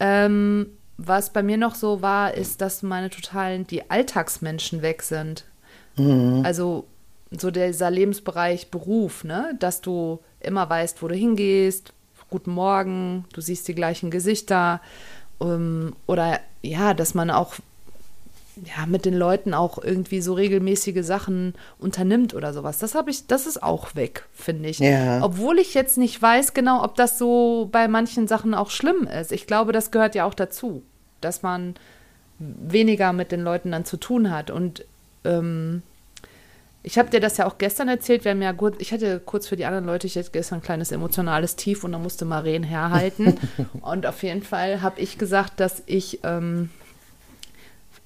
Ähm, 0.00 0.66
was 0.96 1.32
bei 1.32 1.42
mir 1.42 1.56
noch 1.56 1.74
so 1.74 2.02
war, 2.02 2.34
ist, 2.34 2.60
dass 2.60 2.82
meine 2.82 3.10
totalen, 3.10 3.66
die 3.66 3.90
Alltagsmenschen 3.90 4.82
weg 4.82 5.02
sind. 5.02 5.44
Mhm. 5.96 6.42
Also 6.44 6.86
so 7.30 7.50
dieser 7.50 7.90
Lebensbereich 7.90 8.70
Beruf, 8.70 9.24
ne? 9.24 9.56
Dass 9.58 9.80
du 9.80 10.20
immer 10.40 10.68
weißt, 10.68 11.02
wo 11.02 11.08
du 11.08 11.14
hingehst, 11.14 11.92
guten 12.30 12.52
Morgen, 12.52 13.24
du 13.32 13.40
siehst 13.40 13.66
die 13.68 13.74
gleichen 13.74 14.10
Gesichter. 14.10 14.80
Um, 15.38 15.94
oder 16.06 16.40
ja, 16.62 16.94
dass 16.94 17.14
man 17.14 17.30
auch 17.30 17.54
ja, 18.56 18.86
mit 18.86 19.04
den 19.04 19.14
Leuten 19.14 19.52
auch 19.52 19.82
irgendwie 19.82 20.20
so 20.20 20.34
regelmäßige 20.34 21.04
Sachen 21.04 21.54
unternimmt 21.78 22.34
oder 22.34 22.52
sowas. 22.52 22.78
Das 22.78 22.94
habe 22.94 23.10
ich, 23.10 23.26
das 23.26 23.46
ist 23.46 23.62
auch 23.62 23.94
weg, 23.94 24.26
finde 24.32 24.68
ich. 24.68 24.78
Ja. 24.78 25.22
Obwohl 25.22 25.58
ich 25.58 25.74
jetzt 25.74 25.98
nicht 25.98 26.20
weiß 26.20 26.54
genau, 26.54 26.84
ob 26.84 26.94
das 26.94 27.18
so 27.18 27.68
bei 27.72 27.88
manchen 27.88 28.28
Sachen 28.28 28.54
auch 28.54 28.70
schlimm 28.70 29.08
ist. 29.08 29.32
Ich 29.32 29.46
glaube, 29.46 29.72
das 29.72 29.90
gehört 29.90 30.14
ja 30.14 30.24
auch 30.24 30.34
dazu, 30.34 30.82
dass 31.20 31.42
man 31.42 31.74
weniger 32.38 33.12
mit 33.12 33.32
den 33.32 33.40
Leuten 33.40 33.72
dann 33.72 33.84
zu 33.84 33.96
tun 33.96 34.30
hat. 34.30 34.50
Und 34.50 34.84
ähm, 35.24 35.82
ich 36.82 36.98
habe 36.98 37.10
dir 37.10 37.20
das 37.20 37.38
ja 37.38 37.46
auch 37.46 37.58
gestern 37.58 37.88
erzählt. 37.88 38.24
Wir 38.24 38.32
haben 38.32 38.42
ja 38.42 38.52
gut, 38.52 38.74
ich 38.78 38.92
hatte 38.92 39.20
kurz 39.24 39.48
für 39.48 39.56
die 39.56 39.64
anderen 39.64 39.86
Leute, 39.86 40.06
ich 40.06 40.16
hatte 40.16 40.30
gestern 40.30 40.58
ein 40.58 40.62
kleines 40.62 40.92
emotionales 40.92 41.56
Tief 41.56 41.82
und 41.82 41.92
da 41.92 41.98
musste 41.98 42.24
Maren 42.24 42.62
herhalten. 42.62 43.38
und 43.80 44.06
auf 44.06 44.22
jeden 44.22 44.42
Fall 44.42 44.82
habe 44.82 45.00
ich 45.00 45.18
gesagt, 45.18 45.60
dass 45.60 45.82
ich 45.86 46.20
ähm, 46.22 46.70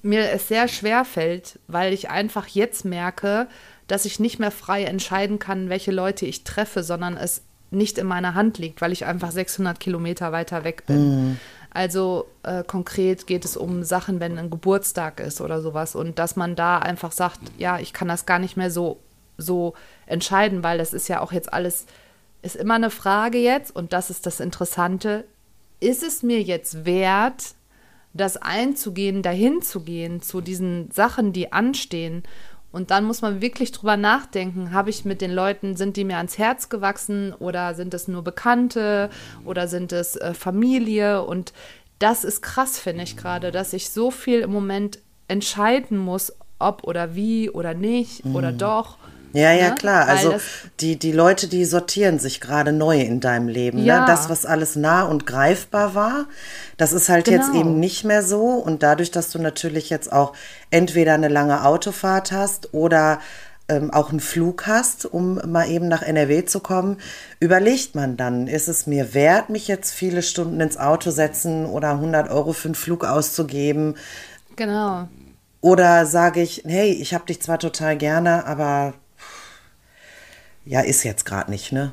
mir 0.01 0.31
es 0.31 0.47
sehr 0.47 0.67
schwer 0.67 1.05
fällt, 1.05 1.59
weil 1.67 1.93
ich 1.93 2.09
einfach 2.09 2.47
jetzt 2.47 2.85
merke, 2.85 3.47
dass 3.87 4.05
ich 4.05 4.19
nicht 4.19 4.39
mehr 4.39 4.51
frei 4.51 4.83
entscheiden 4.83 5.39
kann, 5.39 5.69
welche 5.69 5.91
Leute 5.91 6.25
ich 6.25 6.43
treffe, 6.43 6.83
sondern 6.83 7.17
es 7.17 7.41
nicht 7.71 7.97
in 7.97 8.07
meiner 8.07 8.33
Hand 8.33 8.57
liegt, 8.57 8.81
weil 8.81 8.91
ich 8.91 9.05
einfach 9.05 9.31
600 9.31 9.79
Kilometer 9.79 10.31
weiter 10.31 10.63
weg 10.63 10.85
bin. 10.85 11.33
Mm. 11.33 11.39
Also 11.71 12.27
äh, 12.43 12.63
konkret 12.63 13.27
geht 13.27 13.45
es 13.45 13.55
um 13.55 13.83
Sachen, 13.83 14.19
wenn 14.19 14.39
ein 14.39 14.49
Geburtstag 14.49 15.19
ist 15.19 15.39
oder 15.39 15.61
sowas 15.61 15.95
und 15.95 16.17
dass 16.17 16.35
man 16.35 16.55
da 16.55 16.79
einfach 16.79 17.11
sagt, 17.11 17.39
ja, 17.57 17.77
ich 17.79 17.93
kann 17.93 18.07
das 18.07 18.25
gar 18.25 18.39
nicht 18.39 18.57
mehr 18.57 18.71
so, 18.71 18.99
so 19.37 19.75
entscheiden, 20.07 20.63
weil 20.63 20.79
das 20.79 20.93
ist 20.93 21.07
ja 21.07 21.21
auch 21.21 21.31
jetzt 21.31 21.53
alles, 21.53 21.85
ist 22.41 22.55
immer 22.55 22.75
eine 22.75 22.89
Frage 22.89 23.37
jetzt 23.37 23.75
und 23.75 23.93
das 23.93 24.09
ist 24.09 24.25
das 24.25 24.39
Interessante. 24.39 25.25
Ist 25.79 26.01
es 26.01 26.23
mir 26.23 26.41
jetzt 26.41 26.85
wert, 26.85 27.53
das 28.13 28.37
einzugehen, 28.37 29.21
dahin 29.21 29.61
zu 29.61 29.81
gehen, 29.81 30.21
zu 30.21 30.41
diesen 30.41 30.91
Sachen, 30.91 31.33
die 31.33 31.51
anstehen. 31.51 32.23
Und 32.71 32.91
dann 32.91 33.05
muss 33.05 33.21
man 33.21 33.41
wirklich 33.41 33.71
drüber 33.71 33.97
nachdenken, 33.97 34.71
habe 34.73 34.91
ich 34.91 35.03
mit 35.03 35.21
den 35.21 35.31
Leuten, 35.31 35.75
sind 35.75 35.97
die 35.97 36.03
mir 36.03 36.17
ans 36.17 36.37
Herz 36.37 36.69
gewachsen 36.69 37.33
oder 37.33 37.73
sind 37.73 37.93
es 37.93 38.07
nur 38.07 38.23
Bekannte 38.23 39.09
oder 39.43 39.67
sind 39.67 39.91
es 39.91 40.15
äh, 40.15 40.33
Familie? 40.33 41.23
Und 41.23 41.53
das 41.97 42.23
ist 42.23 42.41
krass, 42.41 42.79
finde 42.79 43.03
ich 43.03 43.17
gerade, 43.17 43.51
dass 43.51 43.73
ich 43.73 43.89
so 43.89 44.11
viel 44.11 44.41
im 44.41 44.51
Moment 44.51 44.99
entscheiden 45.27 45.97
muss, 45.97 46.33
ob 46.59 46.83
oder 46.83 47.15
wie 47.15 47.49
oder 47.49 47.73
nicht 47.73 48.25
mhm. 48.25 48.35
oder 48.35 48.51
doch. 48.51 48.97
Ja, 49.33 49.51
ja, 49.51 49.69
ne? 49.69 49.75
klar. 49.75 50.07
Also 50.07 50.35
die, 50.79 50.97
die 50.97 51.11
Leute, 51.11 51.47
die 51.47 51.65
sortieren 51.65 52.19
sich 52.19 52.41
gerade 52.41 52.71
neu 52.71 52.99
in 52.99 53.19
deinem 53.19 53.47
Leben. 53.47 53.79
Ne? 53.79 53.85
Ja. 53.85 54.01
Ne? 54.01 54.05
Das, 54.07 54.29
was 54.29 54.45
alles 54.45 54.75
nah 54.75 55.03
und 55.03 55.25
greifbar 55.25 55.95
war, 55.95 56.25
das 56.77 56.93
ist 56.93 57.09
halt 57.09 57.25
genau. 57.25 57.37
jetzt 57.37 57.55
eben 57.55 57.79
nicht 57.79 58.03
mehr 58.03 58.23
so. 58.23 58.45
Und 58.45 58.83
dadurch, 58.83 59.11
dass 59.11 59.29
du 59.29 59.39
natürlich 59.39 59.89
jetzt 59.89 60.11
auch 60.11 60.33
entweder 60.71 61.13
eine 61.13 61.27
lange 61.27 61.65
Autofahrt 61.65 62.31
hast 62.31 62.73
oder 62.73 63.19
ähm, 63.69 63.91
auch 63.91 64.09
einen 64.09 64.19
Flug 64.19 64.65
hast, 64.67 65.05
um 65.05 65.39
mal 65.45 65.69
eben 65.69 65.87
nach 65.87 66.01
NRW 66.01 66.45
zu 66.45 66.59
kommen, 66.59 66.97
überlegt 67.39 67.95
man 67.95 68.17
dann, 68.17 68.47
ist 68.47 68.67
es 68.67 68.87
mir 68.87 69.13
wert, 69.13 69.49
mich 69.49 69.67
jetzt 69.67 69.93
viele 69.93 70.23
Stunden 70.23 70.59
ins 70.59 70.77
Auto 70.77 71.11
setzen 71.11 71.65
oder 71.65 71.91
100 71.91 72.29
Euro 72.29 72.53
für 72.53 72.69
einen 72.69 72.75
Flug 72.75 73.05
auszugeben? 73.05 73.95
Genau. 74.55 75.07
Oder 75.61 76.05
sage 76.05 76.41
ich, 76.41 76.63
hey, 76.65 76.91
ich 76.91 77.13
habe 77.13 77.25
dich 77.25 77.41
zwar 77.41 77.59
total 77.59 77.97
gerne, 77.97 78.45
aber 78.45 78.93
ja, 80.69 80.81
ist 80.81 81.03
jetzt 81.03 81.25
gerade 81.25 81.49
nicht, 81.49 81.71
ne? 81.71 81.91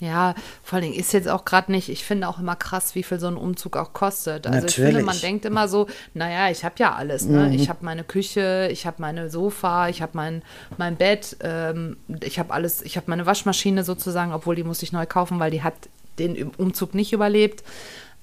Ja, 0.00 0.34
vor 0.62 0.76
allen 0.76 0.84
Dingen 0.84 0.98
ist 0.98 1.12
jetzt 1.12 1.28
auch 1.28 1.44
gerade 1.44 1.72
nicht, 1.72 1.88
ich 1.88 2.04
finde 2.04 2.28
auch 2.28 2.38
immer 2.38 2.54
krass, 2.54 2.94
wie 2.94 3.02
viel 3.02 3.18
so 3.18 3.26
ein 3.26 3.36
Umzug 3.36 3.76
auch 3.76 3.92
kostet. 3.92 4.46
Also 4.46 4.60
Natürlich. 4.60 4.78
ich 4.78 4.84
finde, 4.84 5.02
man 5.02 5.20
denkt 5.20 5.44
immer 5.44 5.68
so, 5.68 5.88
naja, 6.14 6.50
ich 6.50 6.64
habe 6.64 6.74
ja 6.78 6.94
alles. 6.94 7.24
Ne? 7.24 7.54
Ich 7.54 7.68
habe 7.68 7.84
meine 7.84 8.04
Küche, 8.04 8.68
ich 8.70 8.86
habe 8.86 8.96
meine 9.00 9.28
Sofa, 9.30 9.88
ich 9.88 10.02
habe 10.02 10.12
mein, 10.14 10.42
mein 10.76 10.96
Bett, 10.96 11.36
ähm, 11.40 11.96
ich 12.22 12.38
habe 12.38 12.52
alles, 12.52 12.82
ich 12.82 12.96
habe 12.96 13.10
meine 13.10 13.26
Waschmaschine 13.26 13.82
sozusagen, 13.82 14.32
obwohl 14.32 14.54
die 14.54 14.64
muss 14.64 14.82
ich 14.82 14.92
neu 14.92 15.06
kaufen, 15.06 15.40
weil 15.40 15.50
die 15.50 15.62
hat 15.62 15.74
den 16.18 16.50
Umzug 16.56 16.94
nicht 16.94 17.12
überlebt. 17.12 17.64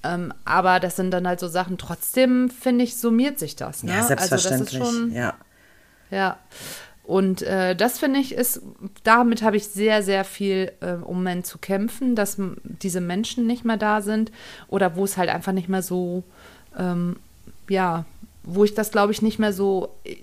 Ähm, 0.04 0.34
aber 0.46 0.80
das 0.80 0.96
sind 0.96 1.12
dann 1.12 1.28
halt 1.28 1.40
so 1.40 1.48
Sachen, 1.48 1.78
trotzdem 1.78 2.50
finde 2.50 2.86
ich, 2.86 2.98
summiert 2.98 3.40
sich 3.40 3.56
das. 3.56 3.84
Ne? 3.84 3.94
Ja, 3.94 4.04
selbstverständlich. 4.04 4.82
Also 4.82 4.92
das 4.92 4.94
ist 4.94 5.02
schon, 5.02 5.14
ja. 5.14 5.34
ja. 6.10 6.38
Und 7.06 7.44
äh, 7.44 7.76
das 7.76 8.00
finde 8.00 8.20
ich 8.20 8.34
ist, 8.34 8.62
damit 9.04 9.44
habe 9.44 9.58
ich 9.58 9.68
sehr, 9.68 10.02
sehr 10.02 10.24
viel 10.26 10.72
äh, 10.82 10.94
im 10.96 11.02
Moment 11.02 11.46
zu 11.46 11.60
kämpfen, 11.60 12.16
dass 12.16 12.38
diese 12.64 13.00
Menschen 13.00 13.46
nicht 13.46 13.64
mehr 13.64 13.78
da 13.78 14.02
sind 14.02 14.32
oder 14.68 14.96
wo 14.96 15.04
es 15.04 15.16
halt 15.16 15.30
einfach 15.30 15.52
nicht 15.52 15.70
mehr 15.70 15.84
so, 15.84 16.24
ähm, 16.78 17.18
ja, 17.70 18.06
wo 18.44 18.64
ich 18.64 18.74
das 18.74 18.92
glaube 18.92 19.12
ich 19.12 19.22
nicht 19.22 19.38
mehr 19.38 19.54
so, 19.54 19.96
äh, 20.04 20.16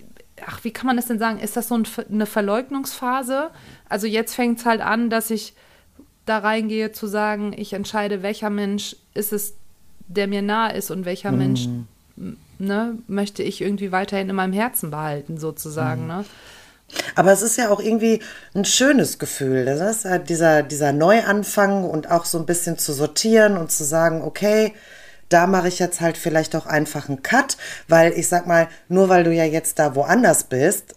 ach, 0.45 0.65
wie 0.65 0.73
kann 0.73 0.87
man 0.89 0.97
das 0.97 1.07
denn 1.07 1.21
sagen? 1.21 1.39
Ist 1.39 1.57
das 1.57 1.69
so 1.69 1.77
ein, 1.77 1.87
eine 2.11 2.27
Verleugnungsphase? 2.27 3.51
Also 3.89 4.09
jetzt 4.09 4.35
fängt 4.35 4.59
es 4.59 4.67
halt 4.67 4.81
an, 4.81 5.09
dass 5.09 5.31
ich 5.31 5.55
da 6.27 6.39
reingehe 6.39 6.91
zu 6.91 7.07
sagen, 7.07 7.53
ich 7.57 7.75
entscheide, 7.75 8.23
welcher 8.25 8.51
Mensch 8.51 8.97
ist 9.15 9.33
es, 9.33 9.55
der 10.09 10.27
mir 10.27 10.43
nahe 10.43 10.73
ist 10.73 10.91
und 10.91 11.05
welcher 11.05 11.31
Mensch 11.31 11.67
m- 12.17 12.37
ne, 12.59 12.99
möchte 13.07 13.43
ich 13.45 13.61
irgendwie 13.61 13.93
weiterhin 13.93 14.29
in 14.29 14.35
meinem 14.37 14.53
Herzen 14.53 14.91
behalten, 14.91 15.39
sozusagen. 15.39 16.07
Ne? 16.09 16.25
Aber 17.15 17.33
es 17.33 17.43
ist 17.43 17.57
ja 17.57 17.71
auch 17.71 17.81
irgendwie 17.81 18.21
ein 18.55 18.65
schönes 18.65 19.19
Gefühl. 19.19 19.65
Das 19.65 19.81
ist 19.81 20.05
halt 20.05 20.29
dieser, 20.29 20.63
dieser 20.63 20.93
Neuanfang 20.93 21.85
und 21.85 22.11
auch 22.11 22.25
so 22.25 22.39
ein 22.39 22.47
bisschen 22.47 22.79
zu 22.79 22.93
sortieren 22.93 23.57
und 23.57 23.71
zu 23.73 23.85
sagen, 23.85 24.23
okay, 24.23 24.73
da 25.29 25.47
mache 25.47 25.69
ich 25.69 25.79
jetzt 25.79 26.01
halt 26.01 26.19
vielleicht 26.19 26.55
auch 26.55 26.67
einfach 26.67 27.09
einen 27.09 27.23
Cut, 27.23 27.57
weil 27.89 28.13
ich 28.13 28.29
sag 28.29 28.47
mal, 28.47 28.69
nur 28.89 29.09
weil 29.09 29.25
du 29.25 29.33
ja 29.33 29.45
jetzt 29.45 29.79
da 29.79 29.95
woanders 29.95 30.45
bist, 30.45 30.95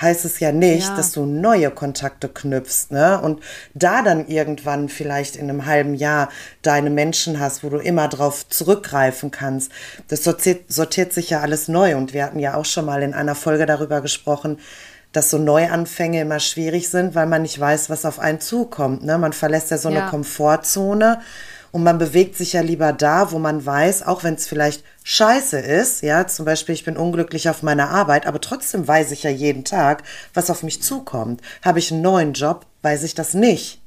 heißt 0.00 0.24
es 0.24 0.40
ja 0.40 0.52
nicht, 0.52 0.88
Ja. 0.88 0.96
dass 0.96 1.12
du 1.12 1.24
neue 1.24 1.70
Kontakte 1.70 2.28
knüpfst, 2.28 2.90
ne? 2.90 3.20
Und 3.20 3.40
da 3.74 4.02
dann 4.02 4.26
irgendwann 4.26 4.88
vielleicht 4.88 5.36
in 5.36 5.48
einem 5.48 5.64
halben 5.66 5.94
Jahr 5.94 6.28
deine 6.62 6.90
Menschen 6.90 7.38
hast, 7.40 7.62
wo 7.62 7.68
du 7.68 7.78
immer 7.78 8.08
drauf 8.08 8.48
zurückgreifen 8.48 9.30
kannst. 9.30 9.70
Das 10.08 10.24
sortiert, 10.24 10.72
sortiert 10.72 11.12
sich 11.12 11.30
ja 11.30 11.40
alles 11.40 11.68
neu. 11.68 11.96
Und 11.96 12.12
wir 12.14 12.24
hatten 12.24 12.38
ja 12.40 12.54
auch 12.54 12.64
schon 12.64 12.84
mal 12.86 13.02
in 13.02 13.14
einer 13.14 13.34
Folge 13.34 13.64
darüber 13.64 14.00
gesprochen, 14.00 14.58
dass 15.12 15.30
so 15.30 15.38
Neuanfänge 15.38 16.20
immer 16.20 16.40
schwierig 16.40 16.88
sind, 16.88 17.14
weil 17.14 17.26
man 17.26 17.42
nicht 17.42 17.58
weiß, 17.58 17.90
was 17.90 18.04
auf 18.04 18.18
einen 18.18 18.40
zukommt. 18.40 19.04
Ne? 19.04 19.18
Man 19.18 19.32
verlässt 19.32 19.70
ja 19.70 19.78
so 19.78 19.88
eine 19.88 19.98
Ja. 19.98 20.08
Komfortzone 20.08 21.20
und 21.70 21.82
man 21.82 21.98
bewegt 21.98 22.36
sich 22.36 22.52
ja 22.52 22.60
lieber 22.60 22.92
da, 22.92 23.32
wo 23.32 23.38
man 23.38 23.64
weiß, 23.64 24.02
auch 24.06 24.24
wenn 24.24 24.34
es 24.34 24.46
vielleicht 24.46 24.84
scheiße 25.04 25.58
ist, 25.58 26.02
ja, 26.02 26.26
zum 26.26 26.44
Beispiel 26.44 26.74
ich 26.74 26.84
bin 26.84 26.96
unglücklich 26.96 27.48
auf 27.48 27.62
meiner 27.62 27.88
Arbeit, 27.90 28.26
aber 28.26 28.40
trotzdem 28.40 28.86
weiß 28.86 29.10
ich 29.10 29.22
ja 29.22 29.30
jeden 29.30 29.64
Tag, 29.64 30.02
was 30.34 30.50
auf 30.50 30.62
mich 30.62 30.82
zukommt. 30.82 31.40
Habe 31.62 31.78
ich 31.78 31.90
einen 31.90 32.02
neuen 32.02 32.34
Job, 32.34 32.66
weiß 32.82 33.02
ich 33.04 33.14
das 33.14 33.34
nicht. 33.34 33.80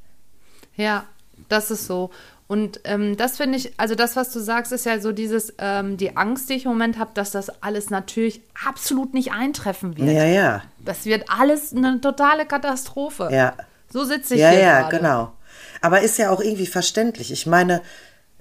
Ja, 0.76 1.04
das 1.48 1.70
ist 1.70 1.86
so. 1.86 2.10
Und 2.48 2.80
ähm, 2.84 3.16
das 3.16 3.38
finde 3.38 3.58
ich, 3.58 3.72
also 3.76 3.96
das, 3.96 4.14
was 4.14 4.32
du 4.32 4.38
sagst, 4.38 4.70
ist 4.70 4.86
ja 4.86 5.00
so 5.00 5.10
dieses, 5.10 5.52
ähm, 5.58 5.96
die 5.96 6.16
Angst, 6.16 6.48
die 6.48 6.54
ich 6.54 6.64
im 6.64 6.70
Moment 6.70 6.96
habe, 6.98 7.10
dass 7.14 7.32
das 7.32 7.62
alles 7.62 7.90
natürlich 7.90 8.40
absolut 8.64 9.14
nicht 9.14 9.32
eintreffen 9.32 9.96
wird. 9.96 10.08
Ja, 10.10 10.24
ja, 10.24 10.62
Das 10.84 11.06
wird 11.06 11.24
alles 11.28 11.72
eine 11.74 12.00
totale 12.00 12.46
Katastrophe. 12.46 13.28
ja. 13.32 13.54
So 13.88 14.04
sitze 14.04 14.34
ich 14.34 14.40
Ja, 14.40 14.50
hier 14.50 14.60
ja, 14.60 14.80
gerade. 14.82 14.96
genau. 14.98 15.32
Aber 15.80 16.00
ist 16.00 16.18
ja 16.18 16.30
auch 16.30 16.40
irgendwie 16.40 16.66
verständlich. 16.66 17.30
Ich 17.32 17.46
meine, 17.46 17.82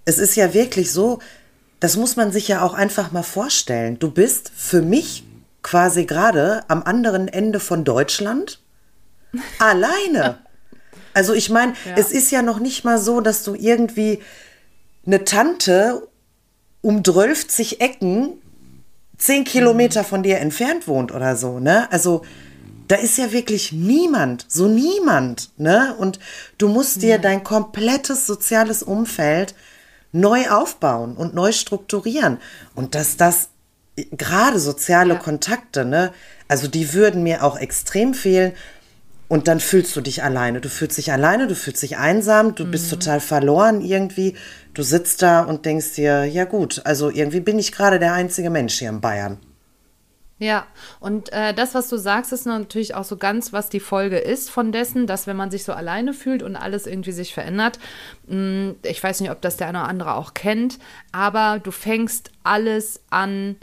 es 0.04 0.18
ist 0.18 0.36
ja 0.36 0.54
wirklich 0.56 0.92
so, 0.92 1.20
das 1.80 1.98
muss 1.98 2.16
man 2.16 2.32
sich 2.32 2.48
ja 2.48 2.62
auch 2.64 2.74
einfach 2.74 3.12
mal 3.12 3.24
vorstellen. 3.24 3.98
Du 4.00 4.10
bist 4.12 4.52
für 4.56 4.82
mich 4.82 5.24
quasi 5.62 6.06
gerade 6.06 6.64
am 6.68 6.82
anderen 6.84 7.28
Ende 7.28 7.60
von 7.60 7.84
Deutschland 7.84 8.60
alleine. 9.60 10.40
Also 11.16 11.34
ich 11.34 11.50
meine, 11.50 11.74
es 11.96 12.12
ist 12.12 12.30
ja 12.32 12.42
noch 12.42 12.60
nicht 12.60 12.84
mal 12.84 13.00
so, 13.00 13.22
dass 13.22 13.44
du 13.44 13.56
irgendwie 13.56 14.20
eine 15.06 15.24
Tante 15.24 16.08
um 16.82 17.04
12 17.04 17.80
Ecken 17.80 18.34
zehn 19.18 19.46
Kilometer 19.46 20.04
von 20.04 20.24
dir 20.24 20.40
entfernt 20.40 20.88
wohnt 20.88 21.14
oder 21.14 21.36
so, 21.36 21.60
ne? 21.60 21.92
Also 21.92 22.24
da 22.88 22.98
ist 22.98 23.18
ja 23.18 23.32
wirklich 23.32 23.72
niemand, 23.72 24.46
so 24.50 24.68
niemand, 24.68 25.52
ne? 25.58 25.96
Und 25.98 26.20
du 26.58 26.68
musst 26.68 27.02
dir 27.02 27.18
dein 27.18 27.44
komplettes 27.44 28.28
soziales 28.28 28.84
Umfeld 28.84 29.56
neu 30.12 30.50
aufbauen 30.50 31.16
und 31.16 31.34
neu 31.34 31.54
strukturieren. 31.54 32.40
Und 32.76 32.94
dass 32.94 33.18
das 33.18 33.50
gerade 34.12 34.60
soziale 34.60 35.14
Ja. 35.14 35.20
Kontakte, 35.20 35.86
ne? 35.86 36.12
Also 36.48 36.68
die 36.68 36.94
würden 36.94 37.24
mir 37.24 37.44
auch 37.44 37.58
extrem 37.58 38.14
fehlen. 38.14 38.54
Und 39.28 39.48
dann 39.48 39.60
fühlst 39.60 39.96
du 39.96 40.02
dich 40.02 40.24
alleine. 40.24 40.62
Du 40.62 40.70
fühlst 40.70 40.98
dich 40.98 41.12
alleine, 41.12 41.48
du 41.48 41.56
fühlst 41.56 41.82
dich 41.82 41.98
einsam, 41.98 42.54
du 42.54 42.66
bist 42.66 42.90
total 42.92 43.20
verloren 43.20 43.82
irgendwie. 43.82 44.36
Du 44.74 44.84
sitzt 44.84 45.22
da 45.22 45.42
und 45.42 45.66
denkst 45.66 45.94
dir, 45.94 46.26
ja 46.26 46.46
gut, 46.46 46.82
also 46.86 47.10
irgendwie 47.10 47.40
bin 47.40 47.58
ich 47.58 47.72
gerade 47.72 47.98
der 47.98 48.14
einzige 48.14 48.50
Mensch 48.50 48.78
hier 48.78 48.90
in 48.90 49.02
Bayern. 49.02 49.40
Ja, 50.38 50.68
und 51.00 51.32
äh, 51.32 51.54
das, 51.54 51.76
was 51.76 51.88
du 51.88 51.96
sagst, 51.96 52.34
ist 52.34 52.46
natürlich 52.46 52.94
auch 52.94 53.06
so 53.06 53.16
ganz, 53.16 53.54
was 53.54 53.70
die 53.70 53.80
Folge 53.80 54.18
ist 54.18 54.52
von 54.52 54.74
dessen, 54.74 55.08
dass 55.08 55.28
wenn 55.28 55.38
man 55.38 55.50
sich 55.50 55.64
so 55.64 55.72
alleine 55.72 56.14
fühlt 56.14 56.44
und 56.44 56.58
alles 56.58 56.88
irgendwie 56.88 57.14
sich 57.14 57.34
verändert, 57.34 57.80
mh, 58.28 58.76
ich 58.84 59.02
weiß 59.02 59.22
nicht, 59.22 59.32
ob 59.32 59.42
das 59.42 59.56
der 59.56 59.68
eine 59.68 59.80
oder 59.80 59.88
andere 59.88 60.16
auch 60.16 60.34
kennt, 60.34 60.78
aber 61.14 61.60
du 61.64 61.72
fängst 61.72 62.32
alles 62.44 63.02
an 63.10 63.56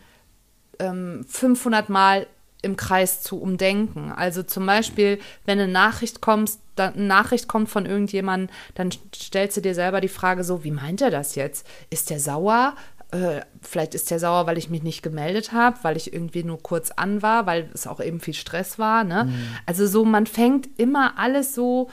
ähm, 0.78 1.26
500 1.28 1.90
Mal 1.90 2.26
im 2.62 2.76
Kreis 2.76 3.22
zu 3.22 3.40
umdenken. 3.40 4.12
Also 4.12 4.42
zum 4.42 4.64
Beispiel, 4.64 5.18
wenn 5.44 5.58
eine 5.58 5.70
Nachricht 5.70 6.20
kommt, 6.20 6.52
dann, 6.76 6.94
eine 6.94 7.04
Nachricht 7.04 7.48
kommt 7.48 7.68
von 7.68 7.86
irgendjemandem, 7.86 8.54
dann 8.74 8.90
stellst 9.14 9.56
du 9.56 9.60
dir 9.60 9.74
selber 9.74 10.00
die 10.00 10.08
Frage 10.08 10.44
so, 10.44 10.64
wie 10.64 10.70
meint 10.70 11.02
er 11.02 11.10
das 11.10 11.34
jetzt? 11.34 11.66
Ist 11.90 12.08
der 12.08 12.20
sauer? 12.20 12.74
Äh, 13.10 13.42
vielleicht 13.60 13.94
ist 13.94 14.10
der 14.10 14.18
sauer, 14.18 14.46
weil 14.46 14.56
ich 14.56 14.70
mich 14.70 14.82
nicht 14.82 15.02
gemeldet 15.02 15.52
habe, 15.52 15.76
weil 15.82 15.96
ich 15.96 16.12
irgendwie 16.12 16.44
nur 16.44 16.62
kurz 16.62 16.92
an 16.92 17.20
war, 17.20 17.46
weil 17.46 17.68
es 17.74 17.86
auch 17.86 18.00
eben 18.00 18.20
viel 18.20 18.34
Stress 18.34 18.78
war. 18.78 19.04
Ne? 19.04 19.28
Also 19.66 19.86
so, 19.86 20.04
man 20.04 20.26
fängt 20.26 20.68
immer 20.78 21.18
alles 21.18 21.54
so, 21.54 21.90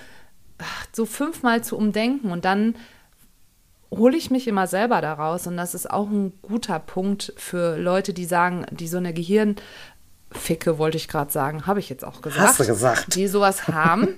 so 0.93 1.05
fünfmal 1.05 1.63
zu 1.63 1.77
umdenken 1.77 2.31
und 2.31 2.45
dann 2.45 2.75
hole 3.91 4.15
ich 4.15 4.29
mich 4.29 4.47
immer 4.47 4.67
selber 4.67 5.01
daraus 5.01 5.47
und 5.47 5.57
das 5.57 5.73
ist 5.73 5.89
auch 5.89 6.09
ein 6.09 6.33
guter 6.41 6.79
Punkt 6.79 7.33
für 7.37 7.77
Leute, 7.77 8.13
die 8.13 8.25
sagen, 8.25 8.65
die 8.71 8.87
so 8.87 8.97
eine 8.97 9.13
Gehirnficke, 10.29 10.77
wollte 10.77 10.97
ich 10.97 11.07
gerade 11.07 11.31
sagen, 11.31 11.65
habe 11.65 11.79
ich 11.79 11.89
jetzt 11.89 12.05
auch 12.05 12.21
gesagt. 12.21 12.49
Hast 12.49 12.59
du 12.59 12.65
gesagt. 12.65 13.15
Die 13.15 13.27
sowas 13.27 13.67
haben. 13.67 14.15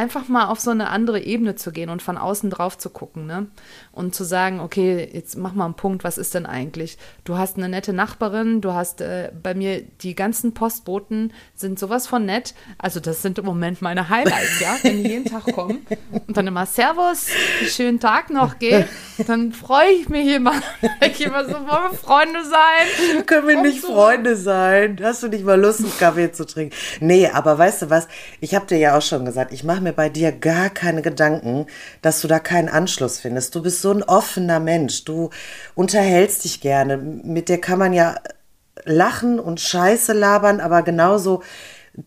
Einfach 0.00 0.28
mal 0.28 0.46
auf 0.46 0.60
so 0.60 0.70
eine 0.70 0.88
andere 0.88 1.20
Ebene 1.20 1.56
zu 1.56 1.72
gehen 1.72 1.90
und 1.90 2.00
von 2.00 2.16
außen 2.16 2.48
drauf 2.48 2.78
zu 2.78 2.88
gucken, 2.88 3.26
ne? 3.26 3.48
Und 3.92 4.14
zu 4.14 4.24
sagen, 4.24 4.58
okay, 4.60 5.06
jetzt 5.12 5.36
mach 5.36 5.52
mal 5.52 5.66
einen 5.66 5.74
Punkt, 5.74 6.04
was 6.04 6.16
ist 6.16 6.34
denn 6.34 6.46
eigentlich? 6.46 6.96
Du 7.24 7.36
hast 7.36 7.58
eine 7.58 7.68
nette 7.68 7.92
Nachbarin, 7.92 8.62
du 8.62 8.72
hast 8.72 9.02
äh, 9.02 9.30
bei 9.42 9.52
mir 9.52 9.82
die 9.82 10.14
ganzen 10.14 10.54
Postboten 10.54 11.34
sind 11.54 11.78
sowas 11.78 12.06
von 12.06 12.24
nett. 12.24 12.54
Also 12.78 12.98
das 12.98 13.20
sind 13.20 13.38
im 13.38 13.44
Moment 13.44 13.82
meine 13.82 14.08
Highlights, 14.08 14.58
ja, 14.60 14.74
wenn 14.80 15.02
die 15.02 15.10
jeden 15.10 15.26
Tag 15.26 15.52
kommen 15.52 15.86
und 16.26 16.34
dann 16.34 16.46
immer 16.46 16.64
Servus, 16.64 17.26
schönen 17.66 18.00
Tag 18.00 18.30
noch, 18.30 18.58
gell? 18.58 18.88
Dann 19.26 19.52
freue 19.52 19.90
ich 19.90 20.08
mich 20.08 20.28
immer. 20.28 20.54
ich 21.02 21.20
immer 21.20 21.44
so, 21.44 21.52
wollen 21.52 21.90
wir 21.90 21.98
Freunde 21.98 22.42
sein? 22.42 23.26
Können 23.26 23.48
wir 23.48 23.60
nicht 23.60 23.82
zurück. 23.82 23.96
Freunde 23.96 24.34
sein? 24.36 24.98
Hast 25.02 25.22
du 25.22 25.28
nicht 25.28 25.44
mal 25.44 25.60
Lust, 25.60 25.80
einen 25.80 25.98
Kaffee 25.98 26.32
zu 26.32 26.46
trinken? 26.46 26.74
Nee, 27.00 27.28
aber 27.28 27.58
weißt 27.58 27.82
du 27.82 27.90
was? 27.90 28.08
Ich 28.40 28.54
habe 28.54 28.64
dir 28.64 28.78
ja 28.78 28.96
auch 28.96 29.02
schon 29.02 29.26
gesagt, 29.26 29.52
ich 29.52 29.62
mache 29.64 29.82
mir 29.82 29.89
bei 29.92 30.08
dir 30.08 30.32
gar 30.32 30.70
keine 30.70 31.02
Gedanken, 31.02 31.66
dass 32.02 32.20
du 32.20 32.28
da 32.28 32.38
keinen 32.38 32.68
Anschluss 32.68 33.20
findest. 33.20 33.54
Du 33.54 33.62
bist 33.62 33.82
so 33.82 33.90
ein 33.92 34.02
offener 34.02 34.60
Mensch. 34.60 35.04
Du 35.04 35.30
unterhältst 35.74 36.44
dich 36.44 36.60
gerne. 36.60 36.96
Mit 36.96 37.48
dir 37.48 37.60
kann 37.60 37.78
man 37.78 37.92
ja 37.92 38.16
lachen 38.84 39.38
und 39.38 39.60
Scheiße 39.60 40.12
labern, 40.12 40.60
aber 40.60 40.82
genauso 40.82 41.42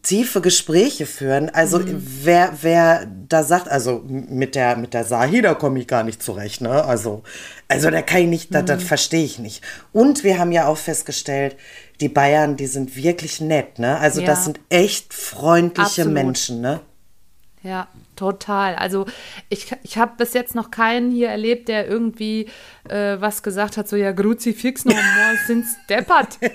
tiefe 0.01 0.41
Gespräche 0.41 1.05
führen. 1.05 1.49
Also 1.49 1.81
wer, 1.85 2.53
wer 2.61 3.05
da 3.27 3.43
sagt, 3.43 3.67
also 3.69 4.01
mit 4.05 4.55
der, 4.55 4.77
mit 4.77 4.93
der 4.93 5.03
Sahi, 5.03 5.41
da 5.41 5.53
komme 5.53 5.79
ich 5.79 5.87
gar 5.87 6.03
nicht 6.03 6.23
zurecht, 6.23 6.61
ne? 6.61 6.83
Also, 6.85 7.23
also 7.67 7.89
da 7.89 8.01
kann 8.01 8.21
ich 8.21 8.27
nicht, 8.27 8.55
das, 8.55 8.65
das 8.65 8.83
verstehe 8.83 9.25
ich 9.25 9.39
nicht. 9.39 9.61
Und 9.91 10.23
wir 10.23 10.39
haben 10.39 10.51
ja 10.51 10.67
auch 10.67 10.77
festgestellt, 10.77 11.57
die 11.99 12.09
Bayern, 12.09 12.55
die 12.55 12.67
sind 12.67 12.95
wirklich 12.95 13.41
nett, 13.41 13.77
ne? 13.77 13.99
Also 13.99 14.21
Ja. 14.21 14.27
das 14.27 14.45
sind 14.45 14.59
echt 14.69 15.13
freundliche 15.13 16.03
Absolut. 16.03 16.13
Menschen, 16.13 16.61
ne? 16.61 16.79
Ja, 17.63 17.87
total. 18.17 18.75
Also 18.75 19.05
ich, 19.47 19.73
ich 19.83 19.97
habe 19.97 20.13
bis 20.17 20.33
jetzt 20.33 20.53
noch 20.53 20.69
keinen 20.69 21.11
hier 21.11 21.29
erlebt, 21.29 21.69
der 21.69 21.87
irgendwie 21.87 22.49
äh, 22.89 23.15
was 23.19 23.41
gesagt 23.41 23.77
hat, 23.77 23.87
so 23.87 23.95
ja, 23.95 24.11
Gruzifix 24.11 24.83
nochmal 24.83 25.37
sind 25.47 25.65
steppert. 25.85 26.39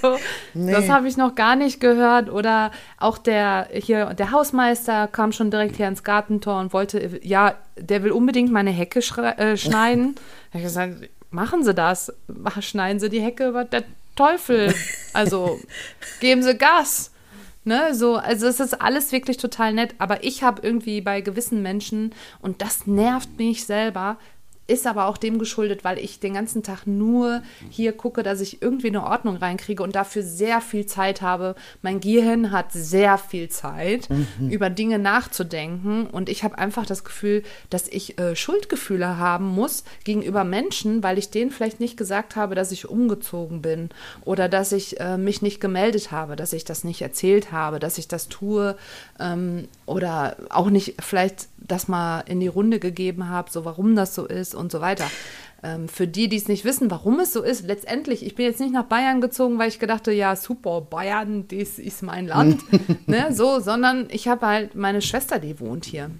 so, 0.00 0.18
nee. 0.54 0.70
Das 0.70 0.88
habe 0.88 1.08
ich 1.08 1.16
noch 1.16 1.34
gar 1.34 1.56
nicht 1.56 1.80
gehört. 1.80 2.30
Oder 2.30 2.70
auch 2.98 3.18
der 3.18 3.68
hier, 3.72 4.14
der 4.14 4.30
Hausmeister 4.30 5.08
kam 5.08 5.32
schon 5.32 5.50
direkt 5.50 5.74
hier 5.76 5.88
ins 5.88 6.04
Gartentor 6.04 6.60
und 6.60 6.72
wollte, 6.72 7.18
ja, 7.22 7.56
der 7.76 8.04
will 8.04 8.12
unbedingt 8.12 8.52
meine 8.52 8.70
Hecke 8.70 9.00
äh, 9.00 9.56
schneiden. 9.56 10.14
ich 10.50 10.54
habe 10.54 10.62
gesagt, 10.62 10.94
machen 11.30 11.64
Sie 11.64 11.74
das. 11.74 12.12
Schneiden 12.60 13.00
Sie 13.00 13.08
die 13.08 13.20
Hecke 13.20 13.48
über 13.48 13.64
der 13.64 13.82
Teufel. 14.14 14.72
Also 15.12 15.58
geben 16.20 16.44
Sie 16.44 16.56
Gas. 16.56 17.10
Ne, 17.66 17.94
so, 17.94 18.16
also 18.16 18.46
es 18.46 18.60
ist 18.60 18.82
alles 18.82 19.10
wirklich 19.10 19.38
total 19.38 19.72
nett, 19.72 19.94
aber 19.98 20.22
ich 20.22 20.42
habe 20.42 20.60
irgendwie 20.62 21.00
bei 21.00 21.22
gewissen 21.22 21.62
Menschen, 21.62 22.14
und 22.42 22.60
das 22.60 22.86
nervt 22.86 23.38
mich 23.38 23.64
selber, 23.64 24.18
ist 24.66 24.86
aber 24.86 25.06
auch 25.06 25.18
dem 25.18 25.38
geschuldet, 25.38 25.84
weil 25.84 25.98
ich 25.98 26.20
den 26.20 26.34
ganzen 26.34 26.62
Tag 26.62 26.86
nur 26.86 27.42
hier 27.68 27.92
gucke, 27.92 28.22
dass 28.22 28.40
ich 28.40 28.62
irgendwie 28.62 28.88
eine 28.88 29.04
Ordnung 29.04 29.36
reinkriege 29.36 29.82
und 29.82 29.94
dafür 29.94 30.22
sehr 30.22 30.60
viel 30.62 30.86
Zeit 30.86 31.20
habe. 31.20 31.54
Mein 31.82 32.00
Gehirn 32.00 32.50
hat 32.50 32.72
sehr 32.72 33.18
viel 33.18 33.50
Zeit, 33.50 34.08
mhm. 34.08 34.48
über 34.48 34.70
Dinge 34.70 34.98
nachzudenken. 34.98 36.06
Und 36.06 36.30
ich 36.30 36.44
habe 36.44 36.56
einfach 36.56 36.86
das 36.86 37.04
Gefühl, 37.04 37.42
dass 37.68 37.88
ich 37.88 38.18
äh, 38.18 38.34
Schuldgefühle 38.34 39.18
haben 39.18 39.46
muss 39.46 39.84
gegenüber 40.04 40.44
Menschen, 40.44 41.02
weil 41.02 41.18
ich 41.18 41.30
denen 41.30 41.50
vielleicht 41.50 41.80
nicht 41.80 41.98
gesagt 41.98 42.36
habe, 42.36 42.54
dass 42.54 42.72
ich 42.72 42.88
umgezogen 42.88 43.60
bin 43.60 43.90
oder 44.24 44.48
dass 44.48 44.72
ich 44.72 44.98
äh, 44.98 45.18
mich 45.18 45.42
nicht 45.42 45.60
gemeldet 45.60 46.10
habe, 46.10 46.36
dass 46.36 46.54
ich 46.54 46.64
das 46.64 46.84
nicht 46.84 47.02
erzählt 47.02 47.52
habe, 47.52 47.78
dass 47.78 47.98
ich 47.98 48.08
das 48.08 48.28
tue 48.28 48.76
ähm, 49.20 49.68
oder 49.84 50.36
auch 50.48 50.70
nicht 50.70 50.94
vielleicht 51.02 51.48
das 51.58 51.88
mal 51.88 52.20
in 52.20 52.40
die 52.40 52.48
Runde 52.48 52.78
gegeben 52.78 53.28
habe, 53.28 53.50
so 53.50 53.64
warum 53.64 53.96
das 53.96 54.14
so 54.14 54.26
ist 54.26 54.53
und 54.54 54.72
so 54.72 54.80
weiter. 54.80 55.04
Ähm, 55.62 55.88
für 55.88 56.06
die, 56.06 56.28
die 56.28 56.36
es 56.36 56.48
nicht 56.48 56.64
wissen, 56.64 56.90
warum 56.90 57.20
es 57.20 57.32
so 57.32 57.42
ist, 57.42 57.66
letztendlich, 57.66 58.24
ich 58.24 58.34
bin 58.34 58.44
jetzt 58.44 58.60
nicht 58.60 58.72
nach 58.72 58.84
Bayern 58.84 59.20
gezogen, 59.20 59.58
weil 59.58 59.68
ich 59.68 59.78
gedachte, 59.78 60.12
ja, 60.12 60.36
super, 60.36 60.82
Bayern, 60.82 61.46
das 61.48 61.78
ist 61.78 62.02
mein 62.02 62.26
Land, 62.26 62.62
ne, 63.06 63.28
so, 63.32 63.60
sondern 63.60 64.08
ich 64.10 64.28
habe 64.28 64.46
halt 64.46 64.74
meine 64.74 65.00
Schwester, 65.00 65.38
die 65.38 65.58
wohnt 65.60 65.86
hier. 65.86 66.10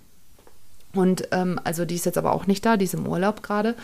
Und 0.94 1.28
ähm, 1.32 1.60
also 1.64 1.84
die 1.84 1.96
ist 1.96 2.06
jetzt 2.06 2.18
aber 2.18 2.32
auch 2.32 2.46
nicht 2.46 2.64
da, 2.64 2.76
die 2.76 2.84
ist 2.84 2.94
im 2.94 3.06
Urlaub 3.06 3.42
gerade. 3.42 3.74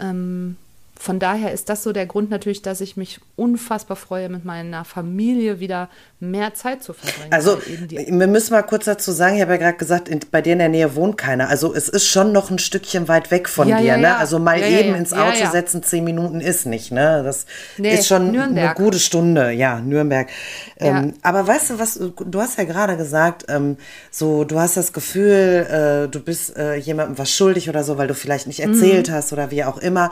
Ähm, 0.00 0.56
von 0.98 1.20
daher 1.20 1.52
ist 1.52 1.68
das 1.68 1.84
so 1.84 1.92
der 1.92 2.06
Grund 2.06 2.28
natürlich, 2.28 2.60
dass 2.60 2.80
ich 2.80 2.96
mich 2.96 3.20
unfassbar 3.36 3.96
freue, 3.96 4.28
mit 4.28 4.44
meiner 4.44 4.84
Familie 4.84 5.60
wieder 5.60 5.88
mehr 6.18 6.54
Zeit 6.54 6.82
zu 6.82 6.92
verbringen. 6.92 7.32
Also 7.32 7.58
wir 7.62 8.26
müssen 8.26 8.52
mal 8.52 8.62
kurz 8.62 8.86
dazu 8.86 9.12
sagen, 9.12 9.36
ich 9.36 9.42
habe 9.42 9.52
ja 9.52 9.58
gerade 9.58 9.78
gesagt, 9.78 10.08
in, 10.08 10.18
bei 10.32 10.42
dir 10.42 10.54
in 10.54 10.58
der 10.58 10.68
Nähe 10.68 10.96
wohnt 10.96 11.16
keiner. 11.16 11.48
Also 11.48 11.72
es 11.72 11.88
ist 11.88 12.08
schon 12.08 12.32
noch 12.32 12.50
ein 12.50 12.58
Stückchen 12.58 13.06
weit 13.06 13.30
weg 13.30 13.48
von 13.48 13.68
ja, 13.68 13.78
dir. 13.78 13.84
Ja, 13.84 13.96
ne? 13.96 14.16
Also 14.16 14.40
mal 14.40 14.60
eben 14.60 14.96
ins 14.96 15.12
Auto 15.12 15.46
setzen, 15.52 15.84
zehn 15.84 16.02
Minuten 16.02 16.40
ist 16.40 16.66
nicht. 16.66 16.90
Ne? 16.90 17.22
Das 17.24 17.46
nee, 17.76 17.94
ist 17.94 18.08
schon 18.08 18.32
Nürnberg. 18.32 18.76
eine 18.76 18.84
gute 18.84 18.98
Stunde. 18.98 19.52
Ja, 19.52 19.78
Nürnberg. 19.78 20.28
Ähm, 20.78 21.14
aber 21.22 21.46
weißt 21.46 21.70
du 21.70 21.78
was, 21.78 22.00
du 22.16 22.40
hast 22.40 22.58
ja 22.58 22.64
gerade 22.64 22.96
gesagt, 22.96 23.44
ähm, 23.48 23.76
so 24.10 24.42
du 24.42 24.58
hast 24.58 24.76
das 24.76 24.92
Gefühl, 24.92 26.06
äh, 26.06 26.08
du 26.08 26.18
bist 26.18 26.56
äh, 26.56 26.74
jemandem 26.74 27.18
was 27.18 27.30
schuldig 27.30 27.68
oder 27.68 27.84
so, 27.84 27.98
weil 27.98 28.08
du 28.08 28.14
vielleicht 28.14 28.48
nicht 28.48 28.60
erzählt 28.60 29.08
mhm. 29.08 29.12
hast 29.12 29.32
oder 29.32 29.52
wie 29.52 29.62
auch 29.62 29.78
immer. 29.78 30.10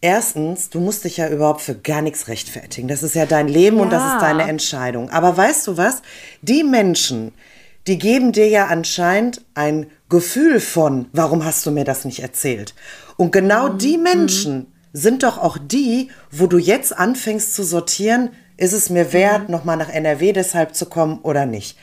Erstens, 0.00 0.68
du 0.68 0.78
musst 0.80 1.04
dich 1.04 1.16
ja 1.16 1.28
überhaupt 1.28 1.62
für 1.62 1.74
gar 1.74 2.02
nichts 2.02 2.28
rechtfertigen. 2.28 2.86
Das 2.86 3.02
ist 3.02 3.14
ja 3.14 3.24
dein 3.24 3.48
Leben 3.48 3.78
ja. 3.78 3.82
und 3.82 3.90
das 3.90 4.14
ist 4.14 4.20
deine 4.20 4.44
Entscheidung. 4.44 5.10
Aber 5.10 5.36
weißt 5.36 5.66
du 5.66 5.76
was? 5.76 6.02
Die 6.42 6.62
Menschen, 6.62 7.32
die 7.86 7.98
geben 7.98 8.32
dir 8.32 8.48
ja 8.48 8.66
anscheinend 8.66 9.44
ein 9.54 9.86
Gefühl 10.08 10.60
von, 10.60 11.08
warum 11.12 11.44
hast 11.44 11.64
du 11.64 11.70
mir 11.70 11.84
das 11.84 12.04
nicht 12.04 12.20
erzählt? 12.20 12.74
Und 13.16 13.32
genau 13.32 13.70
mhm. 13.70 13.78
die 13.78 13.96
Menschen 13.96 14.54
mhm. 14.54 14.66
sind 14.92 15.22
doch 15.22 15.38
auch 15.38 15.56
die, 15.58 16.10
wo 16.30 16.46
du 16.46 16.58
jetzt 16.58 16.96
anfängst 16.96 17.54
zu 17.54 17.64
sortieren, 17.64 18.30
ist 18.58 18.74
es 18.74 18.90
mir 18.90 19.12
wert, 19.14 19.48
mhm. 19.48 19.52
nochmal 19.52 19.78
nach 19.78 19.88
NRW 19.88 20.32
deshalb 20.32 20.74
zu 20.74 20.86
kommen 20.86 21.20
oder 21.22 21.46
nicht? 21.46 21.78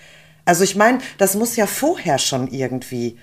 Also 0.45 0.63
ich 0.63 0.75
meine, 0.75 0.99
das 1.17 1.35
muss 1.35 1.55
ja 1.55 1.65
vorher 1.65 2.19
schon 2.19 2.47
irgendwie 2.47 3.17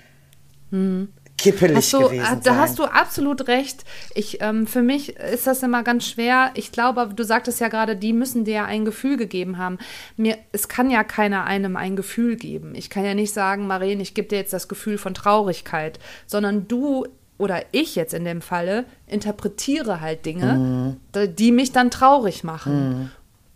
mhm 0.69 1.09
kippelig 1.41 1.91
du, 1.91 1.99
gewesen 1.99 2.25
sein. 2.25 2.41
Da 2.43 2.55
hast 2.55 2.79
du 2.79 2.83
absolut 2.83 3.47
recht. 3.47 3.83
Ich, 4.13 4.41
ähm, 4.41 4.67
für 4.67 4.81
mich 4.81 5.17
ist 5.17 5.47
das 5.47 5.63
immer 5.63 5.83
ganz 5.83 6.07
schwer. 6.07 6.51
Ich 6.53 6.71
glaube, 6.71 7.11
du 7.15 7.23
sagtest 7.23 7.59
ja 7.59 7.67
gerade, 7.67 7.95
die 7.95 8.13
müssen 8.13 8.45
dir 8.45 8.65
ein 8.65 8.85
Gefühl 8.85 9.17
gegeben 9.17 9.57
haben. 9.57 9.77
Mir, 10.17 10.37
es 10.51 10.67
kann 10.67 10.89
ja 10.89 11.03
keiner 11.03 11.45
einem 11.45 11.75
ein 11.75 11.95
Gefühl 11.95 12.35
geben. 12.35 12.73
Ich 12.75 12.89
kann 12.89 13.05
ja 13.05 13.13
nicht 13.13 13.33
sagen, 13.33 13.67
Maren, 13.67 13.99
ich 13.99 14.13
gebe 14.13 14.27
dir 14.27 14.37
jetzt 14.37 14.53
das 14.53 14.67
Gefühl 14.67 14.97
von 14.97 15.13
Traurigkeit, 15.13 15.99
sondern 16.27 16.67
du 16.67 17.05
oder 17.37 17.63
ich 17.71 17.95
jetzt 17.95 18.13
in 18.13 18.23
dem 18.23 18.41
Falle 18.41 18.85
interpretiere 19.07 19.99
halt 19.99 20.27
Dinge, 20.27 20.97
mhm. 21.15 21.35
die 21.35 21.51
mich 21.51 21.71
dann 21.71 21.89
traurig 21.89 22.43
machen. 22.43 22.89
Mhm. 22.89 23.09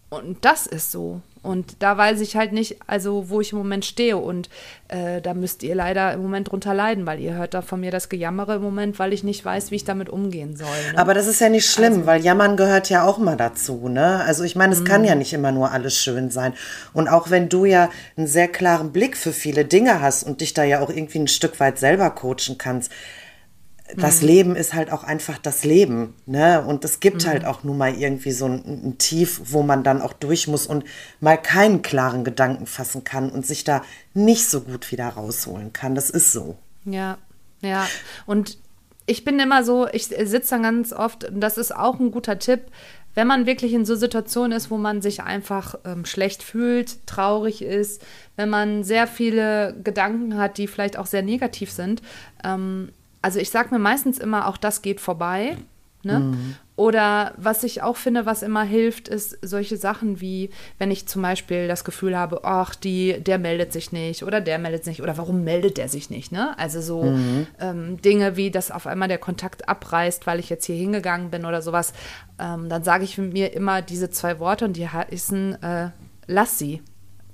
Und 0.10 0.46
das 0.46 0.68
ist 0.68 0.91
so. 0.91 1.22
Und 1.41 1.84
da 1.84 1.96
weiß 1.96 2.22
ich 2.22 2.36
halt 2.36 2.54
nicht, 2.54 2.78
also 2.88 3.30
wo 3.30 3.39
ich 3.39 3.52
im 3.52 3.60
Moment 3.60 3.86
stehe. 3.86 4.18
Und 4.18 4.50
äh, 4.88 5.22
da 5.22 5.34
müsst 5.34 5.62
ihr 5.62 5.76
leider 5.76 6.13
im 6.13 6.22
Moment 6.22 6.52
drunter 6.52 6.74
leiden, 6.74 7.06
weil 7.06 7.20
ihr 7.20 7.36
hört 7.36 7.54
da 7.54 7.62
von 7.62 7.80
mir 7.80 7.91
das 7.91 8.10
Gejammere 8.10 8.56
im 8.56 8.63
Moment, 8.63 8.98
weil 8.98 9.13
ich 9.13 9.24
nicht 9.24 9.46
weiß, 9.46 9.70
wie 9.70 9.76
ich 9.76 9.84
damit 9.84 10.10
umgehen 10.10 10.56
soll. 10.56 10.68
Ne? 10.91 10.98
Aber 10.98 11.13
das 11.13 11.28
ist 11.28 11.41
ja 11.41 11.50
nicht 11.50 11.70
schlimm, 11.70 11.94
also, 11.94 12.06
weil 12.08 12.22
Jammern 12.24 12.58
gehört 12.58 12.89
ja 12.89 13.04
auch 13.04 13.20
mal 13.20 13.38
dazu. 13.38 13.89
Ne? 13.89 14.24
Also 14.26 14.44
ich 14.44 14.56
meine, 14.56 14.74
es 14.74 14.86
kann 14.86 15.02
mhm. 15.02 15.08
ja 15.08 15.15
nicht 15.15 15.34
immer 15.34 15.52
nur 15.52 15.72
alles 15.72 15.96
schön 15.96 16.32
sein. 16.32 16.54
Und 16.94 17.08
auch 17.08 17.30
wenn 17.30 17.48
du 17.50 17.65
ja 17.65 17.89
einen 18.18 18.28
sehr 18.28 18.48
klaren 18.48 18.91
Blick 18.91 19.15
für 19.15 19.34
viele 19.34 19.65
Dinge 19.65 20.02
hast 20.02 20.24
und 20.24 20.41
dich 20.41 20.54
da 20.56 20.63
ja 20.63 20.82
auch 20.82 20.89
irgendwie 20.89 21.20
ein 21.20 21.28
Stück 21.28 21.60
weit 21.60 21.78
selber 21.78 22.10
coachen 22.10 22.58
kannst, 22.58 22.91
das 23.95 24.21
mhm. 24.21 24.28
Leben 24.28 24.56
ist 24.56 24.74
halt 24.74 24.91
auch 24.91 25.04
einfach 25.04 25.38
das 25.38 25.63
Leben, 25.63 26.15
ne? 26.26 26.63
Und 26.65 26.84
es 26.84 27.00
gibt 27.00 27.24
mhm. 27.24 27.30
halt 27.30 27.45
auch 27.45 27.63
nun 27.63 27.78
mal 27.78 27.93
irgendwie 27.93 28.32
so 28.32 28.45
ein, 28.45 28.63
ein, 28.65 28.98
Tief, 28.98 29.41
wo 29.45 29.62
man 29.62 29.84
dann 29.84 30.02
auch 30.02 30.13
durch 30.13 30.48
muss 30.48 30.65
und 30.65 30.84
mal 31.19 31.38
keinen 31.38 31.82
klaren 31.82 32.24
Gedanken 32.24 32.65
fassen 32.65 33.04
kann 33.04 33.30
und 33.30 33.45
sich 33.45 33.63
da 33.63 33.84
nicht 34.13 34.50
so 34.50 34.62
gut 34.62 34.91
wieder 34.91 35.10
rausholen 35.10 35.71
kann. 35.71 35.93
Das 35.93 36.10
ist 36.10 36.32
so. 36.32 36.58
Ja, 36.86 37.19
ja. 37.62 37.88
Und 38.26 38.58
ich 39.06 39.24
bin 39.24 39.39
immer 39.39 39.63
so, 39.63 39.88
ich 39.91 40.08
sitze 40.08 40.50
dann 40.50 40.63
ganz 40.63 40.91
oft, 40.91 41.26
und 41.26 41.39
das 41.41 41.60
ist 41.60 41.76
auch 41.76 42.00
ein 42.00 42.10
guter 42.10 42.39
Tipp, 42.39 42.62
wenn 43.13 43.28
man 43.28 43.45
wirklich 43.45 43.74
in 43.74 43.86
so 43.86 43.95
Situationen 43.95 44.52
ist, 44.52 44.69
wo 44.71 44.78
man 44.78 45.02
sich 45.02 45.21
einfach 45.21 45.76
ähm, 45.86 46.06
schlecht 46.06 46.43
fühlt, 46.43 47.06
traurig 47.08 47.62
ist, 47.62 48.04
wenn 48.36 48.50
man 48.50 48.84
sehr 48.84 49.08
viele 49.08 49.76
Gedanken 49.84 50.38
hat, 50.38 50.58
die 50.58 50.67
vielleicht 50.67 50.98
auch 50.98 51.06
sehr 51.06 51.21
negativ 51.21 51.71
sind, 51.71 52.02
ähm, 52.43 52.89
also 53.26 53.40
ich 53.40 53.50
sage 53.50 53.70
mir 53.72 53.80
meistens 53.80 54.20
immer, 54.20 54.48
auch 54.48 54.56
das 54.56 54.84
geht 54.84 55.02
vorbei. 55.02 55.58
Ne? 56.04 56.20
Mhm. 56.20 56.56
Oder 56.76 57.34
was 57.38 57.64
ich 57.64 57.82
auch 57.82 57.96
finde, 57.96 58.28
was 58.28 58.44
immer 58.44 58.62
hilft, 58.62 59.08
ist 59.08 59.40
solche 59.42 59.78
Sachen 59.78 60.22
wie, 60.22 60.52
wenn 60.78 60.92
ich 60.92 61.08
zum 61.08 61.24
Beispiel 61.24 61.68
das 61.68 61.84
Gefühl 61.84 62.16
habe, 62.16 62.42
ach, 62.44 62.76
die, 62.76 63.20
der 63.20 63.40
meldet 63.40 63.74
sich 63.74 63.92
nicht 63.92 64.22
oder 64.22 64.42
der 64.42 64.60
meldet 64.60 64.84
sich 64.84 65.00
nicht 65.00 65.02
oder 65.02 65.18
warum 65.18 65.44
meldet 65.44 65.78
der 65.78 65.90
sich 65.90 66.12
nicht, 66.12 66.32
ne? 66.32 66.56
Also 66.60 66.82
so 66.82 67.02
mhm. 67.02 67.48
ähm, 67.60 68.00
Dinge 68.00 68.38
wie, 68.38 68.52
dass 68.52 68.70
auf 68.70 68.86
einmal 68.86 69.08
der 69.08 69.18
Kontakt 69.18 69.68
abreißt, 69.68 70.28
weil 70.28 70.40
ich 70.40 70.50
jetzt 70.52 70.66
hier 70.66 70.76
hingegangen 70.76 71.32
bin 71.32 71.46
oder 71.46 71.64
sowas, 71.64 71.94
ähm, 72.38 72.70
dann 72.70 72.84
sage 72.84 73.06
ich 73.06 73.18
mir 73.18 73.54
immer 73.54 73.82
diese 73.82 74.12
zwei 74.12 74.38
Worte 74.38 74.66
und 74.66 74.78
die 74.78 74.88
heißen, 74.88 75.64
äh, 75.64 75.90
lass 76.28 76.60
sie 76.60 76.84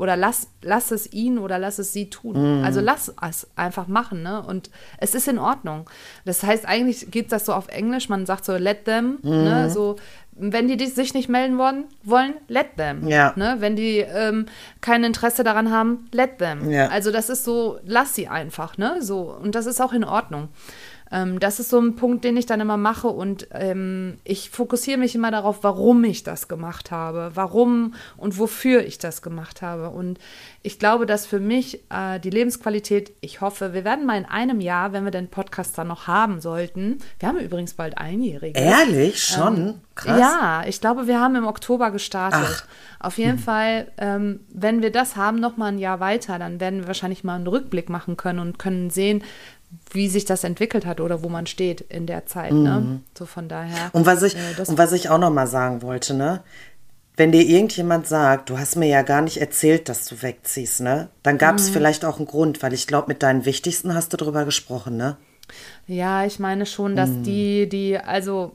oder 0.02 0.18
lass, 0.18 0.48
lass 0.64 0.90
es 0.90 1.14
ihn 1.14 1.38
oder 1.38 1.60
lass 1.60 1.78
es 1.78 1.94
sie 1.94 2.10
tun. 2.10 2.58
Mhm. 2.58 2.66
Also 2.66 2.82
lass 2.82 3.14
es 3.30 3.48
einfach 3.56 3.88
machen, 3.88 4.24
ne? 4.24 4.42
Und 4.42 4.72
es 4.98 5.14
ist 5.14 5.28
in 5.28 5.38
Ordnung. 5.38 5.88
Das 6.26 6.42
heißt, 6.42 6.68
eigentlich 6.68 7.12
geht 7.12 7.32
das 7.32 7.46
so 7.46 7.54
auf 7.54 7.68
Englisch, 7.68 8.10
man 8.10 8.26
sagt 8.26 8.46
so, 8.46 8.58
let 8.58 8.86
them, 8.86 9.20
ne? 9.22 9.30
mhm. 9.30 9.44
ne? 9.44 9.70
So, 9.70 9.98
wenn 10.32 10.68
die 10.68 10.88
sich 10.88 11.14
nicht 11.14 11.30
melden 11.30 11.60
wollen, 11.60 11.84
wollen 12.04 12.34
let 12.48 12.78
them. 12.78 13.08
Ja. 13.08 13.34
Ne? 13.36 13.58
Wenn 13.60 13.76
die 13.76 14.00
ähm, 14.00 14.48
kein 14.82 15.04
Interesse 15.04 15.44
daran 15.44 15.70
haben, 15.70 16.08
let 16.12 16.40
them. 16.40 16.72
Ja. 16.72 16.88
Also 16.88 17.12
das 17.12 17.30
ist 17.30 17.44
so, 17.44 17.78
lass 17.86 18.16
sie 18.16 18.28
einfach, 18.28 18.80
ne? 18.80 19.04
So, 19.04 19.38
und 19.40 19.54
das 19.54 19.68
ist 19.68 19.80
auch 19.80 19.94
in 19.94 20.04
Ordnung. 20.04 20.50
Ähm, 21.12 21.39
das 21.39 21.60
ist 21.60 21.69
so 21.69 21.80
ein 21.80 21.95
Punkt, 21.95 22.24
den 22.24 22.38
ich 22.38 22.45
dann 22.45 22.62
immer 22.62 22.78
mache 22.78 23.08
und 23.08 23.47
ähm, 23.52 24.17
ich 24.24 24.50
fokussiere 24.50 24.97
mich 24.97 25.13
immer 25.15 25.32
darauf, 25.32 25.63
warum 25.63 26.04
ich 26.04 26.24
das 26.24 26.47
gemacht 26.47 26.91
habe, 26.91 27.32
warum 27.34 27.95
und 28.17 28.39
wofür 28.39 28.86
ich 28.86 28.97
das 28.97 29.21
gemacht 29.21 29.62
habe. 29.62 29.89
Und 29.89 30.19
ich 30.63 30.80
glaube, 30.80 31.06
dass 31.06 31.26
für 31.26 31.39
mich 31.39 31.84
äh, 31.89 32.19
die 32.19 32.30
Lebensqualität, 32.30 33.12
ich 33.21 33.41
hoffe, 33.41 33.74
wir 33.74 33.84
werden 33.84 34.06
mal 34.06 34.17
in 34.17 34.26
einem 34.26 34.62
Jahr, 34.62 34.93
wenn 34.93 35.04
wir 35.04 35.12
den 35.12 35.28
Podcast 35.28 35.78
dann 35.78 35.88
noch 35.88 36.08
haben 36.08 36.39
sollten, 36.39 37.00
wir 37.19 37.28
haben 37.28 37.39
übrigens 37.39 37.74
bald 37.74 37.97
einjährige. 37.97 38.60
Ehrlich? 38.60 39.21
Schon? 39.21 39.58
Ähm, 39.58 39.74
Krass. 39.95 40.19
Ja, 40.19 40.63
ich 40.65 40.80
glaube, 40.80 41.08
wir 41.08 41.19
haben 41.19 41.36
im 41.36 41.45
Oktober 41.45 41.91
gestartet. 41.91 42.39
Ach. 42.43 42.65
Auf 43.00 43.17
jeden 43.17 43.38
hm. 43.38 43.39
Fall, 43.39 43.91
ähm, 43.97 44.39
wenn 44.50 44.82
wir 44.82 44.91
das 44.91 45.15
haben, 45.15 45.39
noch 45.39 45.58
mal 45.58 45.67
ein 45.67 45.80
Jahr 45.80 46.00
weiter, 46.00 46.39
dann 46.39 46.60
werden 46.60 46.82
wir 46.82 46.88
wahrscheinlich 46.88 47.24
mal 47.24 47.36
einen 47.36 47.47
Rückblick 47.47 47.89
machen 47.89 48.15
können 48.15 48.39
und 48.39 48.58
können 48.58 48.89
sehen, 48.89 49.24
wie 49.92 50.08
sich 50.08 50.26
das 50.26 50.44
entwickelt 50.44 50.86
hat 50.86 51.00
oder 51.00 51.24
wo 51.24 51.30
man 51.30 51.48
steht 51.48 51.82
in 51.82 52.06
der 52.06 52.26
Zeit. 52.26 52.52
Ne? 52.54 52.80
Mhm. 52.80 52.90
Ne? 52.90 53.00
So 53.18 53.26
von 53.26 53.48
daher. 53.48 53.90
Und 53.94 54.06
was 54.06 54.24
ich, 54.24 54.36
äh, 54.36 54.62
und 54.68 54.78
was 54.78 54.92
ich 54.92 55.10
auch 55.10 55.18
noch 55.18 55.32
mal 55.32 55.48
sagen 55.48 55.82
wollte, 55.82 56.14
ne? 56.14 56.42
Wenn 57.18 57.32
dir 57.34 57.44
irgendjemand 57.44 58.08
sagt, 58.08 58.50
du 58.50 58.58
hast 58.58 58.78
mir 58.78 58.88
ja 58.88 59.02
gar 59.02 59.22
nicht 59.22 59.38
erzählt, 59.38 59.90
dass 59.90 60.06
du 60.06 60.22
wegziehst, 60.22 60.82
ne? 60.82 61.10
Dann 61.24 61.38
gab 61.38 61.58
es 61.58 61.70
mhm. 61.70 61.74
vielleicht 61.74 62.06
auch 62.06 62.18
einen 62.18 62.26
Grund, 62.26 62.64
weil 62.64 62.74
ich 62.74 62.88
glaube, 62.88 63.10
mit 63.10 63.22
deinen 63.22 63.46
Wichtigsten 63.46 63.94
hast 63.94 64.14
du 64.14 64.18
drüber 64.18 64.46
gesprochen, 64.46 64.98
ne? 64.98 65.18
Ja, 65.88 66.26
ich 66.26 66.40
meine 66.40 66.66
schon, 66.66 66.96
dass 66.96 67.10
mhm. 67.10 67.24
die, 67.24 67.70
die, 67.70 67.98
also 67.98 68.54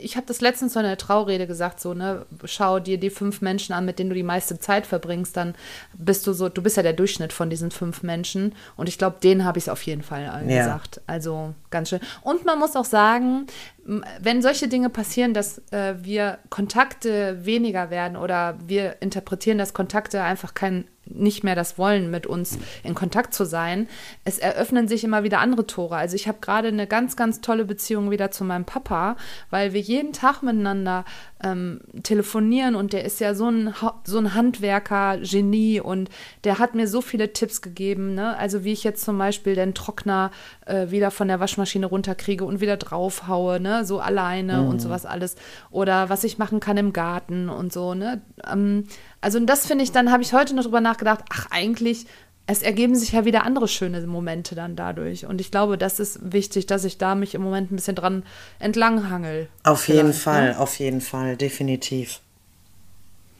ich 0.00 0.16
habe 0.16 0.26
das 0.26 0.40
letztens 0.40 0.72
so 0.72 0.80
in 0.80 0.86
der 0.86 0.96
Traurede 0.96 1.46
gesagt, 1.46 1.80
so, 1.80 1.94
ne, 1.94 2.26
schau 2.44 2.78
dir 2.78 2.98
die 2.98 3.10
fünf 3.10 3.40
Menschen 3.40 3.72
an, 3.74 3.84
mit 3.84 3.98
denen 3.98 4.10
du 4.10 4.16
die 4.16 4.22
meiste 4.22 4.58
Zeit 4.58 4.86
verbringst, 4.86 5.36
dann 5.36 5.54
bist 5.94 6.26
du 6.26 6.32
so, 6.32 6.48
du 6.48 6.62
bist 6.62 6.76
ja 6.76 6.82
der 6.82 6.92
Durchschnitt 6.92 7.32
von 7.32 7.50
diesen 7.50 7.70
fünf 7.70 8.02
Menschen. 8.02 8.54
Und 8.76 8.88
ich 8.88 8.98
glaube, 8.98 9.16
denen 9.22 9.44
habe 9.44 9.58
ich 9.58 9.64
es 9.64 9.68
auf 9.68 9.82
jeden 9.82 10.02
Fall 10.02 10.22
ja. 10.22 10.40
gesagt. 10.40 11.00
Also 11.06 11.54
ganz 11.70 11.90
schön. 11.90 12.00
Und 12.22 12.44
man 12.44 12.58
muss 12.58 12.76
auch 12.76 12.84
sagen, 12.84 13.46
wenn 13.84 14.42
solche 14.42 14.68
Dinge 14.68 14.90
passieren, 14.90 15.34
dass 15.34 15.58
äh, 15.72 15.94
wir 16.02 16.38
Kontakte 16.50 17.44
weniger 17.44 17.90
werden 17.90 18.16
oder 18.16 18.56
wir 18.64 18.96
interpretieren, 19.00 19.58
dass 19.58 19.74
Kontakte 19.74 20.22
einfach 20.22 20.54
kein 20.54 20.84
nicht 21.04 21.42
mehr 21.44 21.54
das 21.54 21.78
wollen, 21.78 22.10
mit 22.10 22.26
uns 22.26 22.58
in 22.84 22.94
Kontakt 22.94 23.34
zu 23.34 23.44
sein, 23.44 23.88
es 24.24 24.38
eröffnen 24.38 24.88
sich 24.88 25.04
immer 25.04 25.24
wieder 25.24 25.40
andere 25.40 25.66
Tore. 25.66 25.96
Also 25.96 26.14
ich 26.14 26.28
habe 26.28 26.38
gerade 26.40 26.68
eine 26.68 26.86
ganz, 26.86 27.16
ganz 27.16 27.40
tolle 27.40 27.64
Beziehung 27.64 28.10
wieder 28.10 28.30
zu 28.30 28.44
meinem 28.44 28.64
Papa, 28.64 29.16
weil 29.50 29.72
wir 29.72 29.80
jeden 29.80 30.12
Tag 30.12 30.42
miteinander 30.42 31.04
ähm, 31.42 31.80
telefonieren 32.02 32.74
und 32.76 32.92
der 32.92 33.04
ist 33.04 33.20
ja 33.20 33.34
so 33.34 33.50
ein, 33.50 33.74
so 34.04 34.18
ein 34.18 34.34
Handwerker, 34.34 35.18
Genie 35.18 35.80
und 35.80 36.08
der 36.44 36.58
hat 36.58 36.74
mir 36.74 36.86
so 36.86 37.00
viele 37.00 37.32
Tipps 37.32 37.62
gegeben. 37.62 38.14
Ne? 38.14 38.36
Also 38.36 38.64
wie 38.64 38.72
ich 38.72 38.84
jetzt 38.84 39.04
zum 39.04 39.18
Beispiel 39.18 39.54
den 39.54 39.74
Trockner 39.74 40.30
äh, 40.66 40.90
wieder 40.90 41.10
von 41.10 41.28
der 41.28 41.40
Waschmaschine 41.40 41.86
runterkriege 41.86 42.44
und 42.44 42.60
wieder 42.60 42.76
draufhaue, 42.76 43.60
ne? 43.60 43.71
So 43.84 44.00
alleine 44.00 44.62
mhm. 44.62 44.68
und 44.68 44.80
sowas 44.80 45.06
alles. 45.06 45.36
Oder 45.70 46.08
was 46.08 46.24
ich 46.24 46.38
machen 46.38 46.60
kann 46.60 46.76
im 46.76 46.92
Garten 46.92 47.48
und 47.48 47.72
so. 47.72 47.94
Ne? 47.94 48.20
Ähm, 48.50 48.84
also 49.20 49.38
und 49.38 49.46
das 49.46 49.66
finde 49.66 49.84
ich, 49.84 49.92
dann 49.92 50.12
habe 50.12 50.22
ich 50.22 50.32
heute 50.32 50.54
noch 50.54 50.64
drüber 50.64 50.80
nachgedacht, 50.80 51.24
ach 51.30 51.46
eigentlich 51.50 52.06
es 52.46 52.62
ergeben 52.62 52.94
sich 52.96 53.12
ja 53.12 53.24
wieder 53.24 53.44
andere 53.44 53.68
schöne 53.68 54.00
Momente 54.06 54.54
dann 54.54 54.74
dadurch. 54.74 55.26
Und 55.26 55.40
ich 55.40 55.50
glaube, 55.50 55.78
das 55.78 56.00
ist 56.00 56.32
wichtig, 56.32 56.66
dass 56.66 56.84
ich 56.84 56.98
da 56.98 57.14
mich 57.14 57.34
im 57.34 57.42
Moment 57.42 57.70
ein 57.70 57.76
bisschen 57.76 57.94
dran 57.94 58.24
entlanghangel. 58.58 59.48
Auf 59.62 59.88
jeden 59.88 60.08
ne? 60.08 60.12
Fall, 60.12 60.48
ne? 60.50 60.58
auf 60.58 60.78
jeden 60.78 61.00
Fall, 61.00 61.36
definitiv. 61.36 62.20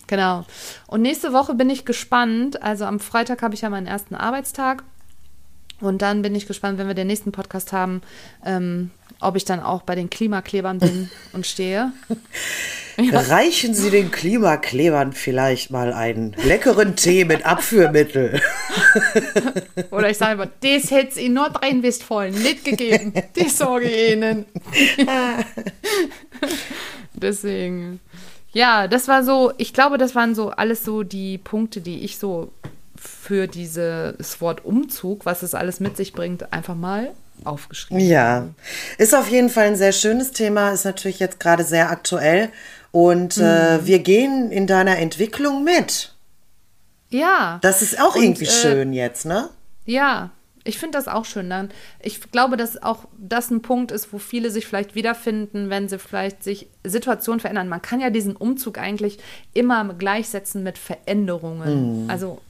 Genau. 0.07 0.45
Und 0.87 1.03
nächste 1.03 1.33
Woche 1.33 1.55
bin 1.55 1.71
ich 1.71 1.85
gespannt. 1.85 2.63
Also 2.63 2.85
am 2.85 3.01
Freitag 3.01 3.43
habe 3.43 3.55
ich 3.55 3.63
ja 3.63 3.71
meinen 3.71 3.87
ersten 3.87 4.15
Arbeitstag. 4.15 4.85
Und 5.83 6.01
dann 6.01 6.23
bin 6.23 6.35
ich 6.37 6.47
gespannt, 6.47 6.79
wenn 6.79 6.87
wir 6.87 6.95
den 6.95 7.09
nächsten 7.09 7.33
Podcast 7.33 7.73
haben, 7.73 8.03
ähm, 8.47 8.93
ob 9.21 9.35
ich 9.37 9.45
dann 9.45 9.61
auch 9.61 9.83
bei 9.83 9.97
den 9.97 10.11
Klimaklebern 10.11 10.79
bin 10.79 11.11
und 11.33 11.45
stehe. 11.45 11.93
Ja. 12.97 13.21
Reichen 13.21 13.75
Sie 13.75 13.91
den 13.91 14.13
Klimaklebern 14.13 15.13
vielleicht 15.13 15.71
mal 15.73 15.93
einen 15.93 16.37
leckeren 16.45 16.95
Tee 16.95 17.25
mit 17.25 17.45
Abführmittel. 17.45 18.41
Oder 19.91 20.11
ich 20.11 20.19
sage 20.19 20.35
immer, 20.35 20.51
das 20.61 20.91
hätte 20.91 21.09
es 21.11 21.17
in 21.17 21.33
Nordrhein-Westfalen 21.33 22.35
nicht 22.35 22.65
gegeben. 22.65 23.13
Das 23.35 23.59
sage 23.59 23.87
ich 23.87 24.13
Ihnen. 24.13 24.47
Deswegen. 27.15 28.01
Ja, 28.53 28.87
das 28.87 29.09
war 29.09 29.25
so, 29.25 29.53
ich 29.57 29.73
glaube, 29.73 29.99
das 29.99 30.15
waren 30.15 30.35
so 30.35 30.51
alles 30.51 30.85
so 30.85 31.03
die 31.03 31.39
Punkte, 31.39 31.81
die 31.81 32.05
ich 32.05 32.19
so 32.19 32.53
für 33.23 33.47
dieses 33.47 34.41
Wort 34.41 34.65
Umzug, 34.65 35.25
was 35.27 35.45
es 35.45 35.55
alles 35.55 35.79
mit 35.79 35.97
sich 35.97 36.13
bringt, 36.13 36.53
einfach 36.53 36.75
mal 36.75 37.13
aufgeschrieben. 37.45 38.05
Ja, 38.05 38.49
ist 38.99 39.15
auf 39.15 39.29
jeden 39.29 39.49
Fall 39.49 39.67
ein 39.67 39.77
sehr 39.77 39.93
schönes 39.93 40.33
Thema, 40.33 40.73
ist 40.73 40.85
natürlich 40.85 41.21
jetzt 41.21 41.39
gerade 41.39 41.63
sehr 41.63 41.91
aktuell 41.91 42.49
und 42.91 43.37
äh, 43.37 43.41
mhm. 43.41 43.47
äh, 43.85 43.87
wir 43.87 43.99
gehen 44.01 44.51
in 44.51 44.67
deiner 44.67 44.99
Entwicklung 44.99 45.63
mit. 45.63 46.17
Ja. 47.11 47.61
Das 47.63 47.81
ist 47.81 48.01
auch 48.01 48.17
und, 48.17 48.25
irgendwie 48.25 48.47
äh, 48.47 48.51
schön 48.51 48.93
jetzt, 48.93 49.25
ne? 49.25 49.51
Ja, 49.87 50.31
ich 50.65 50.81
finde 50.81 50.99
das 50.99 51.07
auch 51.07 51.25
schön. 51.25 51.49
Dann. 51.49 51.69
Ich 52.01 52.33
glaube, 52.33 52.57
dass 52.57 52.83
auch 52.83 53.05
das 53.19 53.51
ein 53.51 53.63
Punkt 53.63 53.93
ist, 53.93 54.13
wo 54.13 54.19
viele 54.19 54.51
sich 54.51 54.67
vielleicht 54.67 54.97
wiederfinden, 54.97 55.71
wenn 55.71 55.89
sie 55.89 56.01
vielleicht 56.01 56.43
sich 56.43 56.67
Situationen 56.83 57.39
verändern. 57.39 57.69
Man 57.69 57.83
kann 57.83 58.01
ja 58.01 58.11
diesen 58.11 58.35
Umzug 58.35 58.79
eigentlich 58.79 59.19
immer 59.55 59.85
gleichsetzen 59.95 60.65
mit 60.65 60.77
Veränderungen. 60.77 62.05
Mhm. 62.05 62.11
Also 62.11 62.41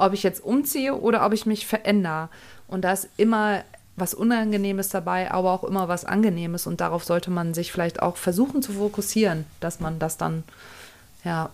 ob 0.00 0.12
ich 0.12 0.22
jetzt 0.22 0.42
umziehe 0.42 0.94
oder 0.94 1.24
ob 1.24 1.32
ich 1.32 1.46
mich 1.46 1.66
verändere. 1.66 2.28
Und 2.66 2.82
da 2.82 2.92
ist 2.92 3.08
immer 3.16 3.62
was 3.96 4.14
Unangenehmes 4.14 4.88
dabei, 4.88 5.30
aber 5.30 5.52
auch 5.52 5.64
immer 5.64 5.88
was 5.88 6.04
Angenehmes. 6.04 6.66
Und 6.66 6.80
darauf 6.80 7.04
sollte 7.04 7.30
man 7.30 7.54
sich 7.54 7.70
vielleicht 7.70 8.02
auch 8.02 8.16
versuchen 8.16 8.62
zu 8.62 8.72
fokussieren, 8.72 9.44
dass 9.60 9.80
man 9.80 9.98
das 9.98 10.16
dann, 10.16 10.44
ja, 11.24 11.50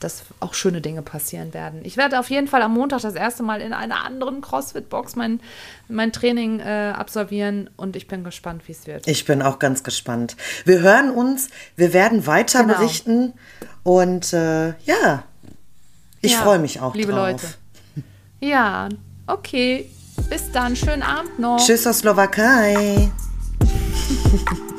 dass 0.00 0.22
auch 0.40 0.54
schöne 0.54 0.80
Dinge 0.80 1.02
passieren 1.02 1.54
werden. 1.54 1.80
Ich 1.84 1.96
werde 1.96 2.20
auf 2.20 2.30
jeden 2.30 2.46
Fall 2.46 2.62
am 2.62 2.74
Montag 2.74 3.00
das 3.02 3.14
erste 3.14 3.42
Mal 3.42 3.60
in 3.60 3.72
einer 3.72 4.04
anderen 4.04 4.40
CrossFit-Box 4.40 5.16
mein, 5.16 5.40
mein 5.88 6.12
Training 6.12 6.60
äh, 6.60 6.92
absolvieren 6.94 7.68
und 7.76 7.96
ich 7.96 8.06
bin 8.06 8.22
gespannt, 8.22 8.62
wie 8.66 8.72
es 8.72 8.86
wird. 8.86 9.08
Ich 9.08 9.24
bin 9.24 9.42
auch 9.42 9.58
ganz 9.58 9.82
gespannt. 9.82 10.36
Wir 10.64 10.80
hören 10.80 11.10
uns, 11.10 11.48
wir 11.74 11.92
werden 11.92 12.26
weiter 12.26 12.62
genau. 12.62 12.74
berichten 12.74 13.32
und 13.82 14.32
äh, 14.32 14.68
ja, 14.84 15.24
ich 16.20 16.32
ja, 16.32 16.42
freue 16.42 16.58
mich 16.58 16.80
auch 16.80 16.94
liebe 16.94 17.12
drauf. 17.12 17.32
Leute. 17.32 17.46
Ja, 18.40 18.88
okay. 19.26 19.90
Bis 20.28 20.50
dann, 20.52 20.76
schönen 20.76 21.02
Abend 21.02 21.38
noch. 21.38 21.64
Tschüss 21.64 21.86
aus 21.86 21.98
Slowakei. 21.98 23.10